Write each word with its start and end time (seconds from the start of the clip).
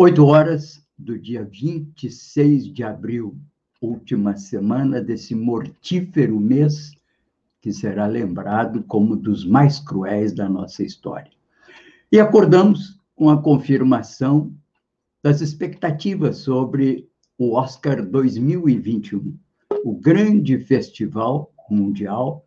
Oito 0.00 0.24
horas 0.26 0.80
do 0.96 1.18
dia 1.18 1.42
26 1.42 2.72
de 2.72 2.84
abril, 2.84 3.36
última 3.82 4.36
semana 4.36 5.00
desse 5.00 5.34
mortífero 5.34 6.38
mês, 6.38 6.92
que 7.60 7.72
será 7.72 8.06
lembrado 8.06 8.84
como 8.84 9.16
dos 9.16 9.44
mais 9.44 9.80
cruéis 9.80 10.32
da 10.32 10.48
nossa 10.48 10.84
história. 10.84 11.32
E 12.12 12.20
acordamos 12.20 13.00
com 13.16 13.28
a 13.28 13.42
confirmação 13.42 14.54
das 15.20 15.40
expectativas 15.40 16.36
sobre 16.36 17.10
o 17.36 17.54
Oscar 17.56 18.00
2021, 18.06 19.36
o 19.84 19.94
grande 19.96 20.60
festival 20.60 21.52
mundial 21.68 22.46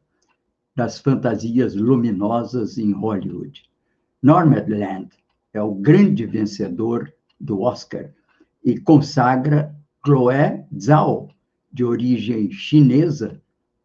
das 0.74 1.02
fantasias 1.02 1.76
luminosas 1.76 2.77
em 2.77 2.94
Hollywood. 2.94 3.70
Nomadland 4.24 5.10
é 5.54 5.62
o 5.62 5.76
grande 5.76 6.26
vencedor 6.26 7.13
do 7.41 7.62
Oscar 7.62 8.12
e 8.63 8.79
consagra 8.79 9.76
Chloé 10.05 10.65
Zhao, 10.77 11.29
de 11.71 11.84
origem 11.84 12.52
chinesa, 12.52 13.41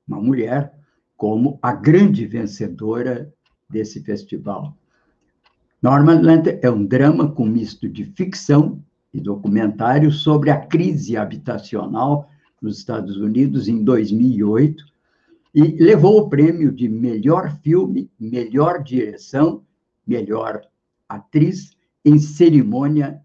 uma 0.06 0.20
mulher, 0.20 0.72
como 1.16 1.58
a 1.62 1.72
grande 1.72 2.26
vencedora 2.26 3.32
desse 3.68 4.02
festival. 4.02 4.76
Normalmente 5.80 6.58
é 6.62 6.70
um 6.70 6.84
drama 6.84 7.30
com 7.30 7.46
misto 7.46 7.88
de 7.88 8.04
ficção 8.04 8.82
e 9.12 9.20
documentário 9.20 10.10
sobre 10.10 10.50
a 10.50 10.58
crise 10.58 11.16
habitacional 11.16 12.28
nos 12.60 12.78
Estados 12.78 13.16
Unidos 13.16 13.68
em 13.68 13.82
2008 13.82 14.84
e 15.54 15.62
levou 15.82 16.18
o 16.18 16.28
prêmio 16.28 16.70
de 16.70 16.88
melhor 16.88 17.56
filme, 17.62 18.10
melhor 18.18 18.82
direção, 18.82 19.62
melhor 20.06 20.62
atriz 21.08 21.76
em 22.04 22.18
cerimônia 22.18 23.20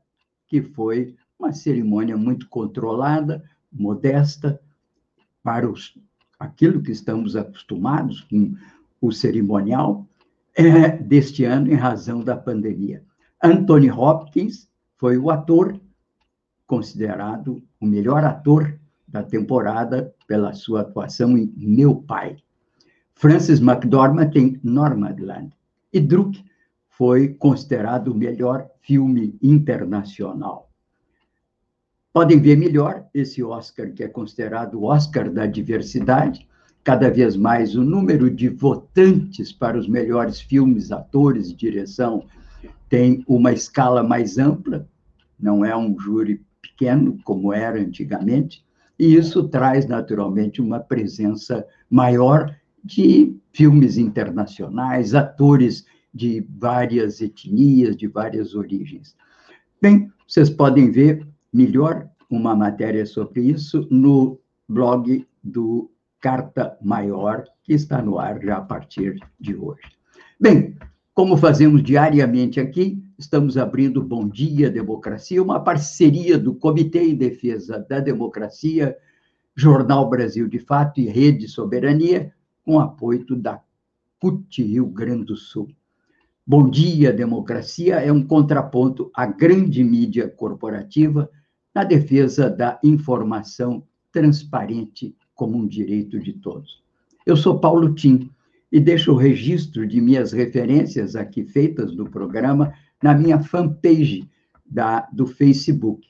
que 0.52 0.61
foi 0.61 1.16
uma 1.39 1.53
cerimônia 1.53 2.17
muito 2.17 2.49
controlada, 2.49 3.41
modesta, 3.71 4.59
para 5.41 5.71
os, 5.71 5.97
aquilo 6.38 6.83
que 6.83 6.91
estamos 6.91 7.38
acostumados 7.38 8.19
com 8.19 8.53
o 8.99 9.13
cerimonial 9.13 10.05
é, 10.53 10.89
deste 10.97 11.45
ano, 11.45 11.71
em 11.71 11.75
razão 11.75 12.21
da 12.21 12.35
pandemia. 12.35 13.02
Anthony 13.41 13.89
Hopkins 13.89 14.69
foi 14.97 15.17
o 15.17 15.31
ator 15.31 15.80
considerado 16.67 17.63
o 17.80 17.86
melhor 17.86 18.25
ator 18.25 18.77
da 19.08 19.23
temporada 19.23 20.13
pela 20.27 20.53
sua 20.53 20.81
atuação 20.81 21.38
em 21.38 21.49
Meu 21.55 21.95
Pai. 21.95 22.36
Francis 23.15 23.61
McDormand 23.61 24.31
em 24.36 24.59
Nomadland. 24.61 25.55
E 25.93 26.02
Druk 26.02 26.43
foi 26.92 27.30
considerado 27.30 28.09
o 28.09 28.16
melhor 28.16 28.67
filme 28.81 29.38
internacional. 29.42 30.70
Podem 32.14 32.39
ver 32.39 32.58
melhor 32.58 33.06
esse 33.14 33.42
Oscar, 33.42 33.92
que 33.94 34.03
é 34.03 34.08
considerado 34.08 34.75
o 34.75 34.83
Oscar 34.83 35.32
da 35.32 35.45
diversidade. 35.45 36.48
Cada 36.83 37.10
vez 37.10 37.38
mais 37.38 37.76
o 37.76 37.83
número 37.83 38.30
de 38.30 38.49
votantes 38.49 39.54
para 39.54 39.77
os 39.77 39.88
melhores 39.88 40.42
filmes, 40.42 40.92
atores 40.92 41.55
direção 41.55 42.26
tem 42.89 43.23
uma 43.26 43.54
escala 43.54 44.04
mais 44.04 44.38
ampla, 44.38 44.86
não 45.39 45.64
é 45.64 45.76
um 45.76 45.98
júri 45.98 46.45
pequeno 46.61 47.17
como 47.23 47.54
era 47.54 47.80
antigamente, 47.80 48.65
e 48.99 49.15
isso 49.15 49.48
traz 49.48 49.88
naturalmente 49.88 50.61
uma 50.61 50.80
presença 50.80 51.65
maior 51.89 52.54
de 52.83 53.33
filmes 53.54 53.98
internacionais, 53.98 55.15
atores 55.15 55.86
de 56.14 56.45
várias 56.49 57.22
etnias, 57.22 57.95
de 57.95 58.08
várias 58.08 58.55
origens. 58.55 59.16
Bem, 59.82 60.11
vocês 60.27 60.49
podem 60.49 60.92
ver 60.92 61.27
melhor 61.52 62.10
uma 62.30 62.55
matéria 62.55 63.05
sobre 63.05 63.42
isso 63.42 63.88
no 63.89 64.39
blog 64.67 65.27
do 65.44 65.92
Carta 66.20 66.77
Maior, 66.82 67.44
que 67.64 67.73
está 67.73 68.02
no 68.02 68.20
ar 68.20 68.39
já 68.42 68.58
a 68.58 68.61
partir 68.61 69.20
de 69.39 69.55
hoje. 69.55 69.82
Bem, 70.39 70.77
como 71.14 71.36
fazemos 71.36 71.83
diariamente 71.83 72.60
aqui, 72.60 73.04
estamos 73.17 73.58
abrindo 73.58 74.02
Bom 74.02 74.27
Dia 74.30 74.70
Democracia, 74.70 75.44
uma 75.44 75.60
parceria 75.60 76.38
do 76.38 76.55
Comitê 76.55 77.04
em 77.04 77.16
Defesa 77.16 77.86
da 77.89 78.00
Democracia, 78.00 78.95
Jornal 79.55 80.10
Brasil 80.10 80.48
de 80.48 80.60
Fato 80.60 81.02
e 81.02 81.08
Rede 81.08 81.48
Soberania, 81.48 82.33
com 82.64 82.80
apoio 82.80 83.36
da 83.36 83.61
CUT 84.20 84.64
Rio 84.64 84.86
Grande 84.86 85.26
do 85.26 85.36
Sul. 85.36 85.67
Bom 86.45 86.67
Dia 86.69 87.13
Democracia 87.13 87.97
é 87.97 88.11
um 88.11 88.25
contraponto 88.25 89.11
à 89.15 89.27
grande 89.27 89.83
mídia 89.83 90.27
corporativa 90.27 91.29
na 91.73 91.83
defesa 91.83 92.49
da 92.49 92.79
informação 92.83 93.83
transparente 94.11 95.15
como 95.35 95.55
um 95.55 95.67
direito 95.67 96.19
de 96.19 96.33
todos. 96.33 96.83
Eu 97.27 97.37
sou 97.37 97.59
Paulo 97.59 97.93
Tim 97.93 98.31
e 98.71 98.79
deixo 98.79 99.11
o 99.11 99.17
registro 99.17 99.85
de 99.85 100.02
minhas 100.02 100.31
referências 100.31 101.15
aqui 101.15 101.43
feitas 101.43 101.95
do 101.95 102.09
programa 102.09 102.73
na 103.03 103.13
minha 103.13 103.39
fanpage 103.39 104.27
da, 104.65 105.08
do 105.13 105.27
Facebook. 105.27 106.08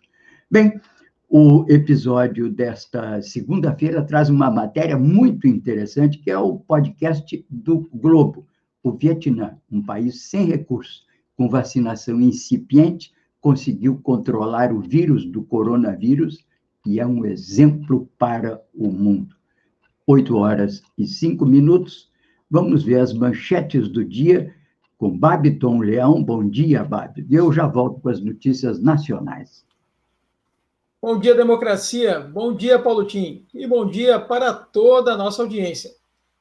Bem, 0.50 0.80
o 1.28 1.64
episódio 1.70 2.50
desta 2.50 3.22
segunda-feira 3.22 4.04
traz 4.04 4.30
uma 4.30 4.50
matéria 4.50 4.98
muito 4.98 5.48
interessante, 5.48 6.18
que 6.18 6.32
é 6.32 6.38
o 6.38 6.58
podcast 6.58 7.46
do 7.50 7.88
Globo. 7.94 8.48
O 8.82 8.92
Vietnã, 8.92 9.58
um 9.72 9.84
país 9.84 10.30
sem 10.30 10.46
recursos, 10.46 11.06
com 11.36 11.48
vacinação 11.48 12.20
incipiente, 12.20 13.14
conseguiu 13.40 14.00
controlar 14.02 14.74
o 14.74 14.82
vírus 14.82 15.26
do 15.26 15.44
coronavírus 15.44 16.44
e 16.86 17.00
é 17.00 17.06
um 17.06 17.26
exemplo 17.26 18.10
para 18.18 18.62
o 18.74 18.92
mundo. 18.92 19.36
Oito 20.08 20.38
horas 20.38 20.82
e 20.98 21.06
cinco 21.06 21.46
minutos. 21.46 22.10
Vamos 22.50 22.84
ver 22.84 23.00
as 23.00 23.14
manchetes 23.14 23.88
do 23.88 24.04
dia 24.04 24.54
com 24.98 25.18
Babiton 25.18 25.80
Leão. 25.80 26.24
Bom 26.24 26.48
dia, 26.48 26.84
Babi. 26.84 27.26
Eu 27.30 27.54
já 27.54 27.68
volto 27.68 28.02
com 28.02 28.10
as 28.10 28.20
notícias 28.20 28.82
nacionais. 28.82 29.64
Bom 31.02 31.18
dia, 31.18 31.34
democracia. 31.34 32.20
Bom 32.20 32.54
dia, 32.54 32.78
Paulo 32.78 33.06
Tim. 33.06 33.46
E 33.54 33.66
bom 33.66 33.86
dia 33.86 34.20
para 34.20 34.54
toda 34.54 35.14
a 35.14 35.18
nossa 35.18 35.42
audiência. 35.42 35.92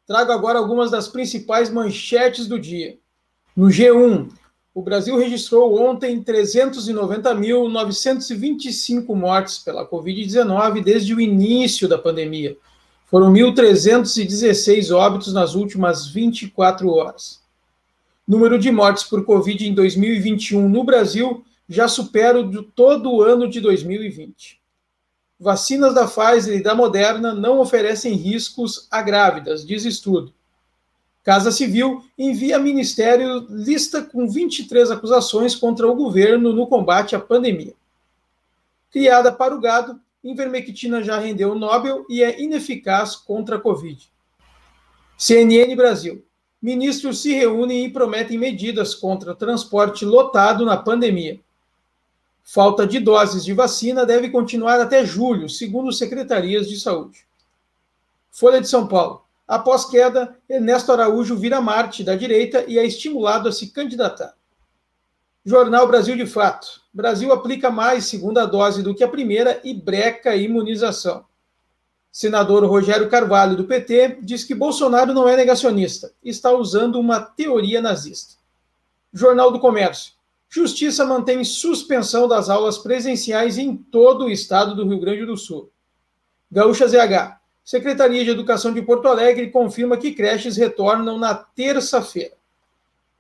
Trago 0.07 0.33
agora 0.33 0.59
algumas 0.59 0.91
das 0.91 1.07
principais 1.07 1.71
manchetes 1.71 2.49
do 2.49 2.59
dia. 2.59 2.99
No 3.55 3.67
G1, 3.67 4.31
o 4.79 4.81
Brasil 4.81 5.19
registrou 5.19 5.77
ontem 5.77 6.23
390.925 6.23 9.13
mortes 9.13 9.59
pela 9.59 9.85
Covid-19 9.85 10.85
desde 10.85 11.13
o 11.13 11.21
início 11.21 11.89
da 11.89 11.99
pandemia. 11.99 12.57
Foram 13.07 13.33
1.316 13.33 14.95
óbitos 14.95 15.33
nas 15.33 15.57
últimas 15.57 16.07
24 16.07 16.89
horas. 16.91 17.43
Número 18.25 18.57
de 18.57 18.71
mortes 18.71 19.03
por 19.03 19.25
Covid 19.25 19.67
em 19.67 19.75
2021 19.75 20.69
no 20.69 20.85
Brasil 20.85 21.45
já 21.69 21.89
supera 21.89 22.39
o 22.39 22.49
de 22.49 22.63
todo 22.63 23.13
o 23.13 23.21
ano 23.21 23.51
de 23.51 23.61
2020. 23.61 24.61
Vacinas 25.41 25.93
da 25.93 26.07
Pfizer 26.07 26.57
e 26.57 26.63
da 26.63 26.77
Moderna 26.77 27.35
não 27.35 27.59
oferecem 27.59 28.15
riscos 28.15 28.87
a 28.93 29.03
grávidas, 29.03 29.67
diz 29.67 29.85
estudo. 29.85 30.33
Casa 31.29 31.53
Civil 31.53 32.03
envia 32.17 32.59
Ministério 32.59 33.47
lista 33.51 34.01
com 34.01 34.27
23 34.27 34.91
acusações 34.91 35.55
contra 35.55 35.87
o 35.87 35.95
governo 35.95 36.55
no 36.55 36.67
combate 36.67 37.15
à 37.15 37.21
pandemia. 37.21 37.75
Criada 38.91 39.31
para 39.31 39.55
o 39.55 39.61
gado, 39.61 40.01
invermectina 40.25 41.03
já 41.03 41.19
rendeu 41.19 41.53
o 41.53 41.55
Nobel 41.55 42.07
e 42.09 42.23
é 42.23 42.41
ineficaz 42.41 43.15
contra 43.15 43.57
a 43.57 43.61
Covid. 43.61 44.11
CNN 45.19 45.77
Brasil. 45.77 46.25
Ministros 46.63 47.21
se 47.21 47.35
reúnem 47.35 47.85
e 47.85 47.93
prometem 47.93 48.39
medidas 48.39 48.95
contra 48.95 49.35
transporte 49.35 50.07
lotado 50.07 50.65
na 50.65 50.79
pandemia. 50.79 51.39
Falta 52.43 52.87
de 52.87 52.99
doses 52.99 53.45
de 53.45 53.53
vacina 53.53 54.07
deve 54.07 54.31
continuar 54.31 54.81
até 54.81 55.05
julho, 55.05 55.47
segundo 55.47 55.93
secretarias 55.93 56.67
de 56.67 56.81
saúde. 56.81 57.27
Folha 58.31 58.63
de 58.63 58.67
São 58.67 58.89
Paulo. 58.89 59.28
Após 59.49 59.87
queda, 59.87 60.37
Ernesto 60.47 60.93
Araújo 60.93 61.35
vira 61.35 61.59
Marte 61.59 62.05
da 62.05 62.15
direita 62.15 62.67
e 62.69 62.79
é 62.79 62.85
estimulado 62.85 63.49
a 63.49 63.53
se 63.53 63.69
candidatar. 63.69 64.35
Jornal 65.43 65.89
Brasil 65.89 66.15
de 66.15 66.27
Fato. 66.27 66.83
Brasil 66.93 67.33
aplica 67.33 67.71
mais 67.71 68.05
segunda 68.05 68.45
dose 68.45 68.83
do 68.83 68.95
que 68.95 69.03
a 69.03 69.09
primeira 69.09 69.59
e 69.65 69.73
breca 69.73 70.33
a 70.33 70.37
imunização. 70.37 71.25
Senador 72.13 72.63
Rogério 72.67 73.09
Carvalho, 73.09 73.57
do 73.57 73.65
PT, 73.65 74.19
diz 74.21 74.45
que 74.45 74.55
Bolsonaro 74.55 75.15
não 75.15 75.27
é 75.27 75.35
negacionista, 75.35 76.13
está 76.23 76.53
usando 76.53 77.01
uma 77.01 77.19
teoria 77.19 77.81
nazista. 77.81 78.35
Jornal 79.11 79.51
do 79.51 79.59
Comércio. 79.59 80.13
Justiça 80.51 81.07
mantém 81.07 81.43
suspensão 81.43 82.29
das 82.29 82.51
aulas 82.51 82.77
presenciais 82.77 83.57
em 83.57 83.75
todo 83.75 84.27
o 84.27 84.31
estado 84.31 84.75
do 84.75 84.87
Rio 84.87 85.01
Grande 85.01 85.25
do 85.25 85.37
Sul. 85.39 85.71
Gaúcha 86.51 86.87
ZH. 86.87 87.38
Secretaria 87.69 88.25
de 88.25 88.31
Educação 88.31 88.73
de 88.73 88.81
Porto 88.81 89.09
Alegre 89.09 89.51
confirma 89.51 89.99
que 89.99 90.15
creches 90.15 90.57
retornam 90.57 91.19
na 91.19 91.35
terça-feira. 91.35 92.33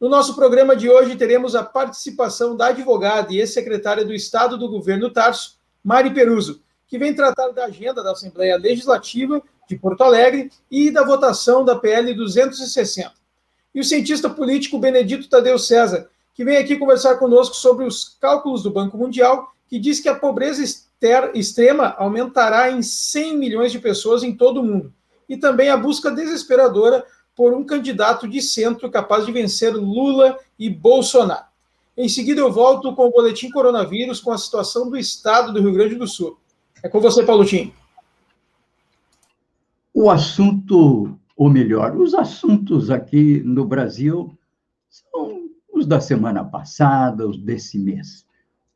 No 0.00 0.08
nosso 0.08 0.34
programa 0.34 0.74
de 0.74 0.88
hoje 0.88 1.16
teremos 1.16 1.54
a 1.54 1.62
participação 1.62 2.56
da 2.56 2.68
advogada 2.68 3.30
e 3.30 3.40
ex-secretária 3.40 4.06
do 4.06 4.14
Estado 4.14 4.56
do 4.56 4.66
Governo 4.66 5.10
Tarso, 5.10 5.58
Mari 5.84 6.14
Peruso, 6.14 6.62
que 6.86 6.96
vem 6.96 7.12
tratar 7.12 7.50
da 7.50 7.66
agenda 7.66 8.02
da 8.02 8.12
Assembleia 8.12 8.56
Legislativa 8.56 9.42
de 9.68 9.76
Porto 9.76 10.00
Alegre 10.00 10.50
e 10.70 10.90
da 10.90 11.04
votação 11.04 11.62
da 11.62 11.76
PL 11.76 12.14
260. 12.14 13.12
E 13.74 13.80
o 13.80 13.84
cientista 13.84 14.30
político 14.30 14.78
Benedito 14.78 15.28
Tadeu 15.28 15.58
César, 15.58 16.08
que 16.32 16.42
vem 16.42 16.56
aqui 16.56 16.78
conversar 16.78 17.16
conosco 17.16 17.54
sobre 17.54 17.84
os 17.84 18.16
cálculos 18.18 18.62
do 18.62 18.70
Banco 18.70 18.96
Mundial, 18.96 19.52
que 19.68 19.78
diz 19.78 20.00
que 20.00 20.08
a 20.08 20.14
pobreza 20.14 20.62
extrema 21.34 21.94
aumentará 21.98 22.70
em 22.70 22.82
100 22.82 23.36
milhões 23.36 23.72
de 23.72 23.78
pessoas 23.78 24.22
em 24.22 24.34
todo 24.34 24.60
o 24.60 24.64
mundo, 24.64 24.92
e 25.28 25.36
também 25.36 25.68
a 25.68 25.76
busca 25.76 26.10
desesperadora 26.10 27.04
por 27.36 27.54
um 27.54 27.64
candidato 27.64 28.26
de 28.26 28.42
centro 28.42 28.90
capaz 28.90 29.24
de 29.24 29.30
vencer 29.30 29.72
Lula 29.74 30.38
e 30.58 30.68
Bolsonaro. 30.68 31.46
Em 31.96 32.08
seguida, 32.08 32.40
eu 32.40 32.52
volto 32.52 32.94
com 32.94 33.06
o 33.06 33.10
boletim 33.10 33.50
coronavírus 33.50 34.20
com 34.20 34.32
a 34.32 34.38
situação 34.38 34.88
do 34.88 34.96
estado 34.96 35.52
do 35.52 35.60
Rio 35.60 35.72
Grande 35.72 35.94
do 35.96 36.06
Sul. 36.06 36.38
É 36.82 36.88
com 36.88 37.00
você, 37.00 37.24
Paulo 37.24 37.44
Tim. 37.44 37.72
O 39.92 40.08
assunto, 40.08 41.18
ou 41.36 41.50
melhor, 41.50 41.96
os 41.96 42.14
assuntos 42.14 42.88
aqui 42.88 43.40
no 43.44 43.64
Brasil 43.64 44.32
são 44.88 45.48
os 45.72 45.86
da 45.86 46.00
semana 46.00 46.44
passada, 46.44 47.28
os 47.28 47.36
desse 47.36 47.78
mês. 47.78 48.24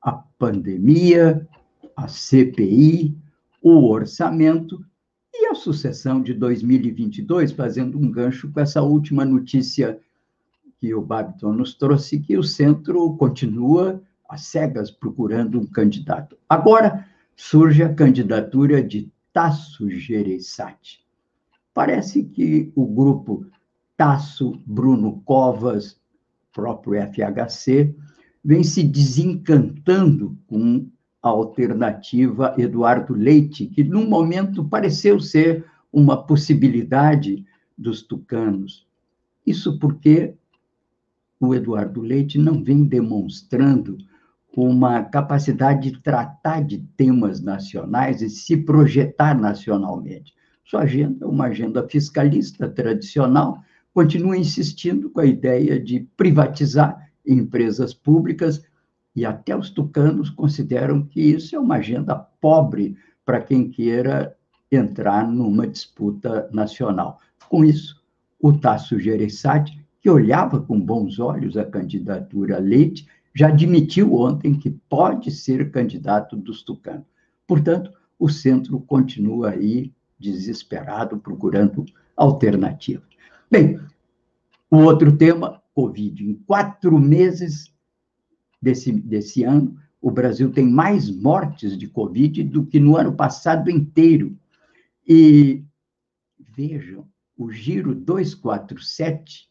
A 0.00 0.12
pandemia, 0.12 1.48
a 1.96 2.08
CPI, 2.08 3.16
o 3.62 3.88
orçamento 3.88 4.84
e 5.32 5.46
a 5.46 5.54
sucessão 5.54 6.20
de 6.20 6.34
2022, 6.34 7.52
fazendo 7.52 7.98
um 7.98 8.10
gancho 8.10 8.50
com 8.50 8.60
essa 8.60 8.82
última 8.82 9.24
notícia 9.24 9.98
que 10.78 10.94
o 10.94 11.00
Babiton 11.00 11.52
nos 11.52 11.74
trouxe, 11.74 12.18
que 12.18 12.36
o 12.36 12.42
centro 12.42 13.16
continua 13.16 14.02
às 14.28 14.42
cegas 14.42 14.90
procurando 14.90 15.60
um 15.60 15.66
candidato. 15.66 16.36
Agora 16.48 17.06
surge 17.36 17.82
a 17.82 17.94
candidatura 17.94 18.82
de 18.82 19.10
Tasso 19.32 19.88
Gereissati. 19.88 21.04
Parece 21.72 22.24
que 22.24 22.72
o 22.74 22.84
grupo 22.86 23.46
Tasso, 23.96 24.60
Bruno 24.66 25.22
Covas, 25.24 25.98
próprio 26.52 27.00
FHC, 27.00 27.94
vem 28.44 28.64
se 28.64 28.82
desencantando 28.82 30.36
com 30.46 30.88
alternativa 31.22 32.54
Eduardo 32.58 33.14
Leite, 33.14 33.66
que 33.66 33.84
num 33.84 34.08
momento 34.08 34.64
pareceu 34.64 35.20
ser 35.20 35.64
uma 35.92 36.26
possibilidade 36.26 37.44
dos 37.78 38.02
tucanos. 38.02 38.86
Isso 39.46 39.78
porque 39.78 40.34
o 41.38 41.54
Eduardo 41.54 42.00
Leite 42.00 42.38
não 42.38 42.62
vem 42.62 42.84
demonstrando 42.84 43.98
uma 44.56 45.02
capacidade 45.02 45.90
de 45.90 46.00
tratar 46.00 46.62
de 46.62 46.78
temas 46.96 47.40
nacionais 47.40 48.20
e 48.20 48.28
se 48.28 48.56
projetar 48.56 49.38
nacionalmente. 49.38 50.34
Sua 50.64 50.82
agenda 50.82 51.24
é 51.24 51.28
uma 51.28 51.46
agenda 51.46 51.86
fiscalista 51.88 52.68
tradicional, 52.68 53.62
continua 53.94 54.36
insistindo 54.36 55.10
com 55.10 55.20
a 55.20 55.26
ideia 55.26 55.80
de 55.80 56.00
privatizar 56.16 57.10
empresas 57.26 57.94
públicas, 57.94 58.62
e 59.14 59.24
até 59.24 59.56
os 59.56 59.70
tucanos 59.70 60.30
consideram 60.30 61.02
que 61.02 61.20
isso 61.20 61.54
é 61.54 61.58
uma 61.58 61.76
agenda 61.76 62.14
pobre 62.14 62.96
para 63.24 63.40
quem 63.40 63.68
queira 63.68 64.36
entrar 64.70 65.26
numa 65.30 65.66
disputa 65.66 66.48
nacional. 66.52 67.20
Com 67.48 67.64
isso, 67.64 68.02
o 68.40 68.52
Tasso 68.52 68.98
Gereissati, 68.98 69.78
que 70.00 70.10
olhava 70.10 70.60
com 70.60 70.80
bons 70.80 71.18
olhos 71.18 71.56
a 71.56 71.64
candidatura 71.64 72.58
Leite, 72.58 73.06
já 73.34 73.48
admitiu 73.48 74.14
ontem 74.14 74.54
que 74.54 74.70
pode 74.70 75.30
ser 75.30 75.70
candidato 75.70 76.36
dos 76.36 76.62
tucanos. 76.62 77.06
Portanto, 77.46 77.92
o 78.18 78.28
centro 78.28 78.80
continua 78.80 79.50
aí 79.50 79.92
desesperado, 80.18 81.18
procurando 81.18 81.84
alternativas. 82.16 83.08
Bem, 83.50 83.78
o 84.70 84.78
outro 84.78 85.16
tema, 85.16 85.62
Covid. 85.74 86.24
Em 86.24 86.34
quatro 86.46 86.98
meses 86.98 87.72
desse, 88.62 88.92
desse 88.92 89.42
ano, 89.42 89.76
o 90.00 90.10
Brasil 90.10 90.50
tem 90.50 90.68
mais 90.68 91.10
mortes 91.10 91.76
de 91.76 91.88
Covid 91.88 92.42
do 92.44 92.64
que 92.64 92.78
no 92.78 92.96
ano 92.96 93.12
passado 93.12 93.70
inteiro. 93.70 94.36
E 95.06 95.62
vejam, 96.56 97.06
o 97.36 97.50
Giro 97.50 97.94
247, 97.94 99.48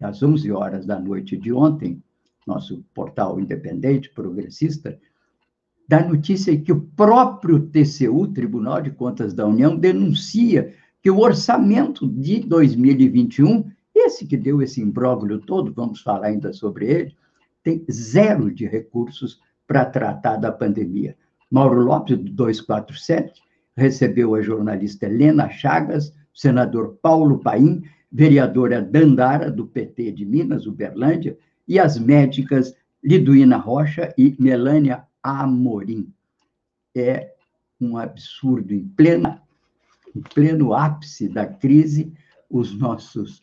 às 0.00 0.22
11 0.22 0.50
horas 0.50 0.84
da 0.84 0.98
noite 0.98 1.36
de 1.36 1.52
ontem, 1.52 2.02
nosso 2.46 2.84
portal 2.92 3.38
independente, 3.38 4.10
progressista, 4.10 4.98
dá 5.88 6.06
notícia 6.06 6.58
que 6.60 6.72
o 6.72 6.80
próprio 6.80 7.60
TCU, 7.60 8.28
Tribunal 8.28 8.82
de 8.82 8.90
Contas 8.90 9.32
da 9.32 9.46
União, 9.46 9.76
denuncia 9.76 10.74
que 11.02 11.10
o 11.10 11.20
orçamento 11.20 12.08
de 12.08 12.40
2021 12.40 13.70
esse 13.94 14.26
que 14.26 14.36
deu 14.36 14.62
esse 14.62 14.80
imbróglio 14.80 15.40
todo, 15.40 15.72
vamos 15.72 16.00
falar 16.00 16.28
ainda 16.28 16.52
sobre 16.52 16.86
ele, 16.86 17.16
tem 17.62 17.84
zero 17.90 18.52
de 18.52 18.66
recursos 18.66 19.40
para 19.66 19.84
tratar 19.84 20.36
da 20.36 20.50
pandemia. 20.50 21.16
Mauro 21.50 21.80
Lopes, 21.82 22.16
do 22.16 22.30
247, 22.30 23.42
recebeu 23.76 24.34
a 24.34 24.42
jornalista 24.42 25.06
Helena 25.06 25.48
Chagas, 25.48 26.10
o 26.34 26.38
senador 26.38 26.98
Paulo 27.02 27.38
Paim, 27.38 27.82
vereadora 28.10 28.82
Dandara, 28.82 29.50
do 29.50 29.66
PT 29.66 30.12
de 30.12 30.24
Minas, 30.24 30.66
Uberlândia, 30.66 31.36
e 31.66 31.78
as 31.78 31.98
médicas 31.98 32.74
Liduína 33.02 33.56
Rocha 33.56 34.12
e 34.16 34.36
Melânia 34.38 35.04
Amorim. 35.22 36.12
É 36.94 37.32
um 37.80 37.96
absurdo, 37.96 38.74
em, 38.74 38.86
plena, 38.86 39.42
em 40.14 40.20
pleno 40.20 40.74
ápice 40.74 41.28
da 41.28 41.46
crise, 41.46 42.12
os 42.50 42.76
nossos 42.76 43.42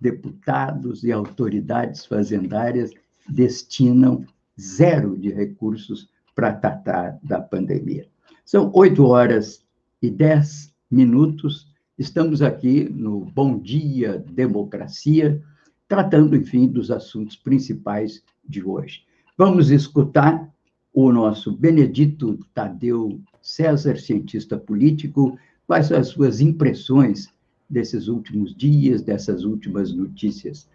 deputados 0.00 1.02
e 1.02 1.10
autoridades 1.10 2.06
fazendárias 2.06 2.92
destinam 3.28 4.24
zero 4.58 5.16
de 5.16 5.30
recursos 5.30 6.08
para 6.34 6.52
tratar 6.52 7.18
da 7.22 7.40
pandemia. 7.40 8.06
São 8.44 8.70
oito 8.74 9.04
horas 9.04 9.64
e 10.00 10.10
dez 10.10 10.72
minutos. 10.90 11.66
Estamos 11.98 12.42
aqui 12.42 12.88
no 12.88 13.20
Bom 13.20 13.58
Dia 13.58 14.24
Democracia, 14.32 15.42
tratando, 15.88 16.36
enfim, 16.36 16.66
dos 16.66 16.90
assuntos 16.90 17.36
principais 17.36 18.22
de 18.46 18.62
hoje. 18.62 19.02
Vamos 19.36 19.70
escutar 19.70 20.48
o 20.92 21.12
nosso 21.12 21.52
Benedito 21.52 22.38
Tadeu 22.54 23.20
César, 23.42 23.96
cientista 23.98 24.56
político, 24.56 25.38
quais 25.66 25.92
as 25.92 26.08
suas 26.08 26.40
impressões 26.40 27.28
desses 27.68 28.08
últimos 28.08 28.54
dias, 28.54 29.02
dessas 29.02 29.44
últimas 29.44 29.92
notícias. 29.92 30.68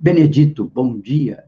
Benedito, 0.00 0.64
bom 0.64 0.98
dia. 0.98 1.44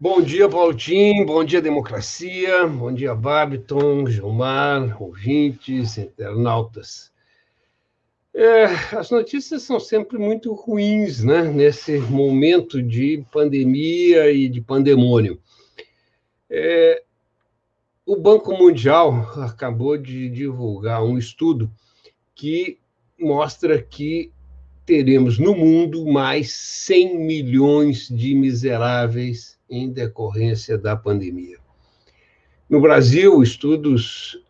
Bom 0.00 0.22
dia, 0.22 0.48
Paulinho. 0.48 1.26
Bom 1.26 1.42
dia, 1.42 1.60
democracia. 1.60 2.64
Bom 2.68 2.94
dia, 2.94 3.16
Babiton, 3.16 4.06
Gilmar, 4.06 5.02
ouvintes, 5.02 5.98
internautas. 5.98 7.12
É, 8.32 8.66
as 8.96 9.10
notícias 9.10 9.62
são 9.62 9.80
sempre 9.80 10.16
muito 10.16 10.54
ruins, 10.54 11.24
né? 11.24 11.42
Nesse 11.42 11.98
momento 11.98 12.80
de 12.80 13.24
pandemia 13.32 14.30
e 14.30 14.48
de 14.48 14.60
pandemônio. 14.60 15.40
É, 16.48 17.02
o 18.06 18.14
Banco 18.14 18.56
Mundial 18.56 19.28
acabou 19.42 19.98
de 19.98 20.30
divulgar 20.30 21.02
um 21.02 21.18
estudo 21.18 21.68
que 22.36 22.78
mostra 23.18 23.82
que 23.82 24.30
teremos 24.86 25.40
no 25.40 25.56
mundo 25.56 26.06
mais 26.06 26.52
100 26.52 27.18
milhões 27.18 28.08
de 28.08 28.32
miseráveis 28.36 29.57
em 29.68 29.90
decorrência 29.90 30.78
da 30.78 30.96
pandemia. 30.96 31.58
No 32.68 32.80
Brasil, 32.80 33.42
estudos 33.42 34.42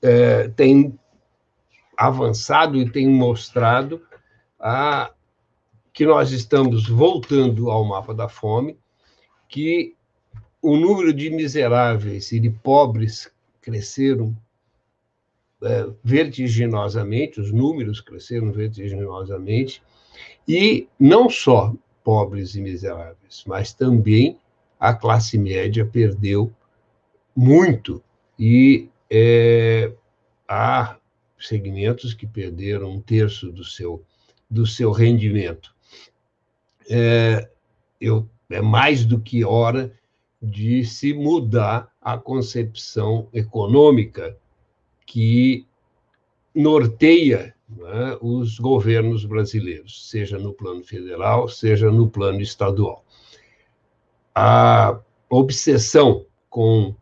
é, 0.00 0.48
têm 0.48 0.98
avançado 1.96 2.76
e 2.78 2.90
têm 2.90 3.08
mostrado 3.08 4.02
a, 4.58 5.12
que 5.92 6.06
nós 6.06 6.32
estamos 6.32 6.88
voltando 6.88 7.70
ao 7.70 7.84
mapa 7.84 8.14
da 8.14 8.28
fome, 8.28 8.78
que 9.48 9.94
o 10.60 10.76
número 10.76 11.12
de 11.12 11.28
miseráveis 11.30 12.32
e 12.32 12.40
de 12.40 12.48
pobres 12.48 13.30
cresceram 13.60 14.36
é, 15.62 15.88
vertiginosamente, 16.02 17.40
os 17.40 17.52
números 17.52 18.00
cresceram 18.00 18.50
vertiginosamente, 18.50 19.82
e 20.46 20.88
não 20.98 21.28
só 21.30 21.72
pobres 22.04 22.54
e 22.54 22.60
miseráveis, 22.60 23.44
mas 23.46 23.72
também 23.72 24.38
a 24.78 24.92
classe 24.92 25.38
média 25.38 25.84
perdeu 25.86 26.52
muito 27.34 28.02
e 28.38 28.88
é, 29.10 29.92
há 30.48 30.96
segmentos 31.38 32.14
que 32.14 32.26
perderam 32.26 32.90
um 32.90 33.00
terço 33.00 33.50
do 33.50 33.64
seu, 33.64 34.04
do 34.50 34.66
seu 34.66 34.90
rendimento. 34.90 35.74
É, 36.88 37.48
eu, 38.00 38.28
é 38.50 38.60
mais 38.60 39.04
do 39.04 39.20
que 39.20 39.44
hora 39.44 39.92
de 40.42 40.84
se 40.84 41.14
mudar 41.14 41.90
a 42.00 42.18
concepção 42.18 43.28
econômica 43.32 44.36
que 45.06 45.66
norteia 46.54 47.54
né, 47.76 48.16
os 48.20 48.58
governos 48.58 49.24
brasileiros, 49.24 50.08
seja 50.08 50.38
no 50.38 50.52
plano 50.52 50.82
federal, 50.84 51.48
seja 51.48 51.90
no 51.90 52.08
plano 52.08 52.40
estadual. 52.40 53.04
A 54.34 54.98
obsessão 55.28 56.26
com 56.48 56.94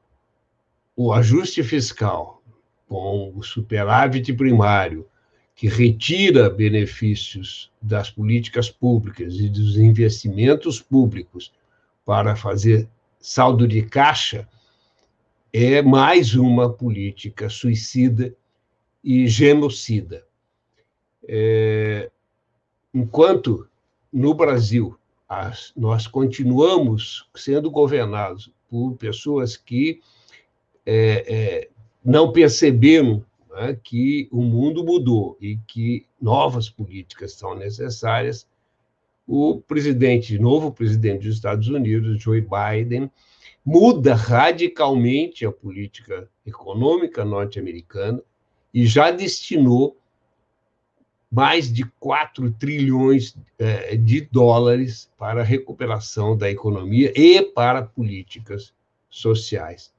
o 0.96 1.12
ajuste 1.12 1.62
fiscal, 1.62 2.42
com 2.88 3.32
o 3.34 3.42
superávit 3.42 4.32
primário, 4.32 5.06
que 5.54 5.68
retira 5.68 6.48
benefícios 6.48 7.70
das 7.82 8.10
políticas 8.10 8.70
públicas 8.70 9.34
e 9.34 9.48
dos 9.48 9.76
investimentos 9.76 10.80
públicos 10.80 11.52
para 12.04 12.34
fazer 12.34 12.88
saldo 13.20 13.68
de 13.68 13.82
caixa, 13.82 14.48
é 15.52 15.82
mais 15.82 16.34
uma 16.34 16.72
política 16.72 17.48
suicida 17.48 18.34
e 19.02 19.26
genocida. 19.26 20.24
É, 21.32 22.10
enquanto 22.92 23.68
no 24.12 24.34
Brasil 24.34 24.98
as, 25.28 25.72
nós 25.76 26.08
continuamos 26.08 27.28
sendo 27.36 27.70
governados 27.70 28.50
por 28.68 28.96
pessoas 28.96 29.56
que 29.56 30.00
é, 30.84 31.24
é, 31.28 31.68
não 32.04 32.32
perceberam 32.32 33.24
né, 33.48 33.78
que 33.80 34.28
o 34.32 34.42
mundo 34.42 34.84
mudou 34.84 35.38
e 35.40 35.56
que 35.68 36.04
novas 36.20 36.68
políticas 36.68 37.34
são 37.34 37.54
necessárias, 37.54 38.44
o 39.24 39.60
presidente, 39.60 40.36
novo 40.36 40.72
presidente 40.72 41.28
dos 41.28 41.36
Estados 41.36 41.68
Unidos, 41.68 42.20
Joe 42.20 42.40
Biden, 42.40 43.08
muda 43.64 44.16
radicalmente 44.16 45.46
a 45.46 45.52
política 45.52 46.28
econômica 46.44 47.24
norte-americana 47.24 48.20
e 48.74 48.84
já 48.84 49.12
destinou 49.12 49.99
mais 51.30 51.72
de 51.72 51.84
4 52.00 52.50
trilhões 52.52 53.36
eh, 53.58 53.96
de 53.96 54.22
dólares 54.22 55.08
para 55.16 55.42
a 55.42 55.44
recuperação 55.44 56.36
da 56.36 56.50
economia 56.50 57.12
e 57.14 57.40
para 57.42 57.82
políticas 57.82 58.74
sociais. 59.08 59.92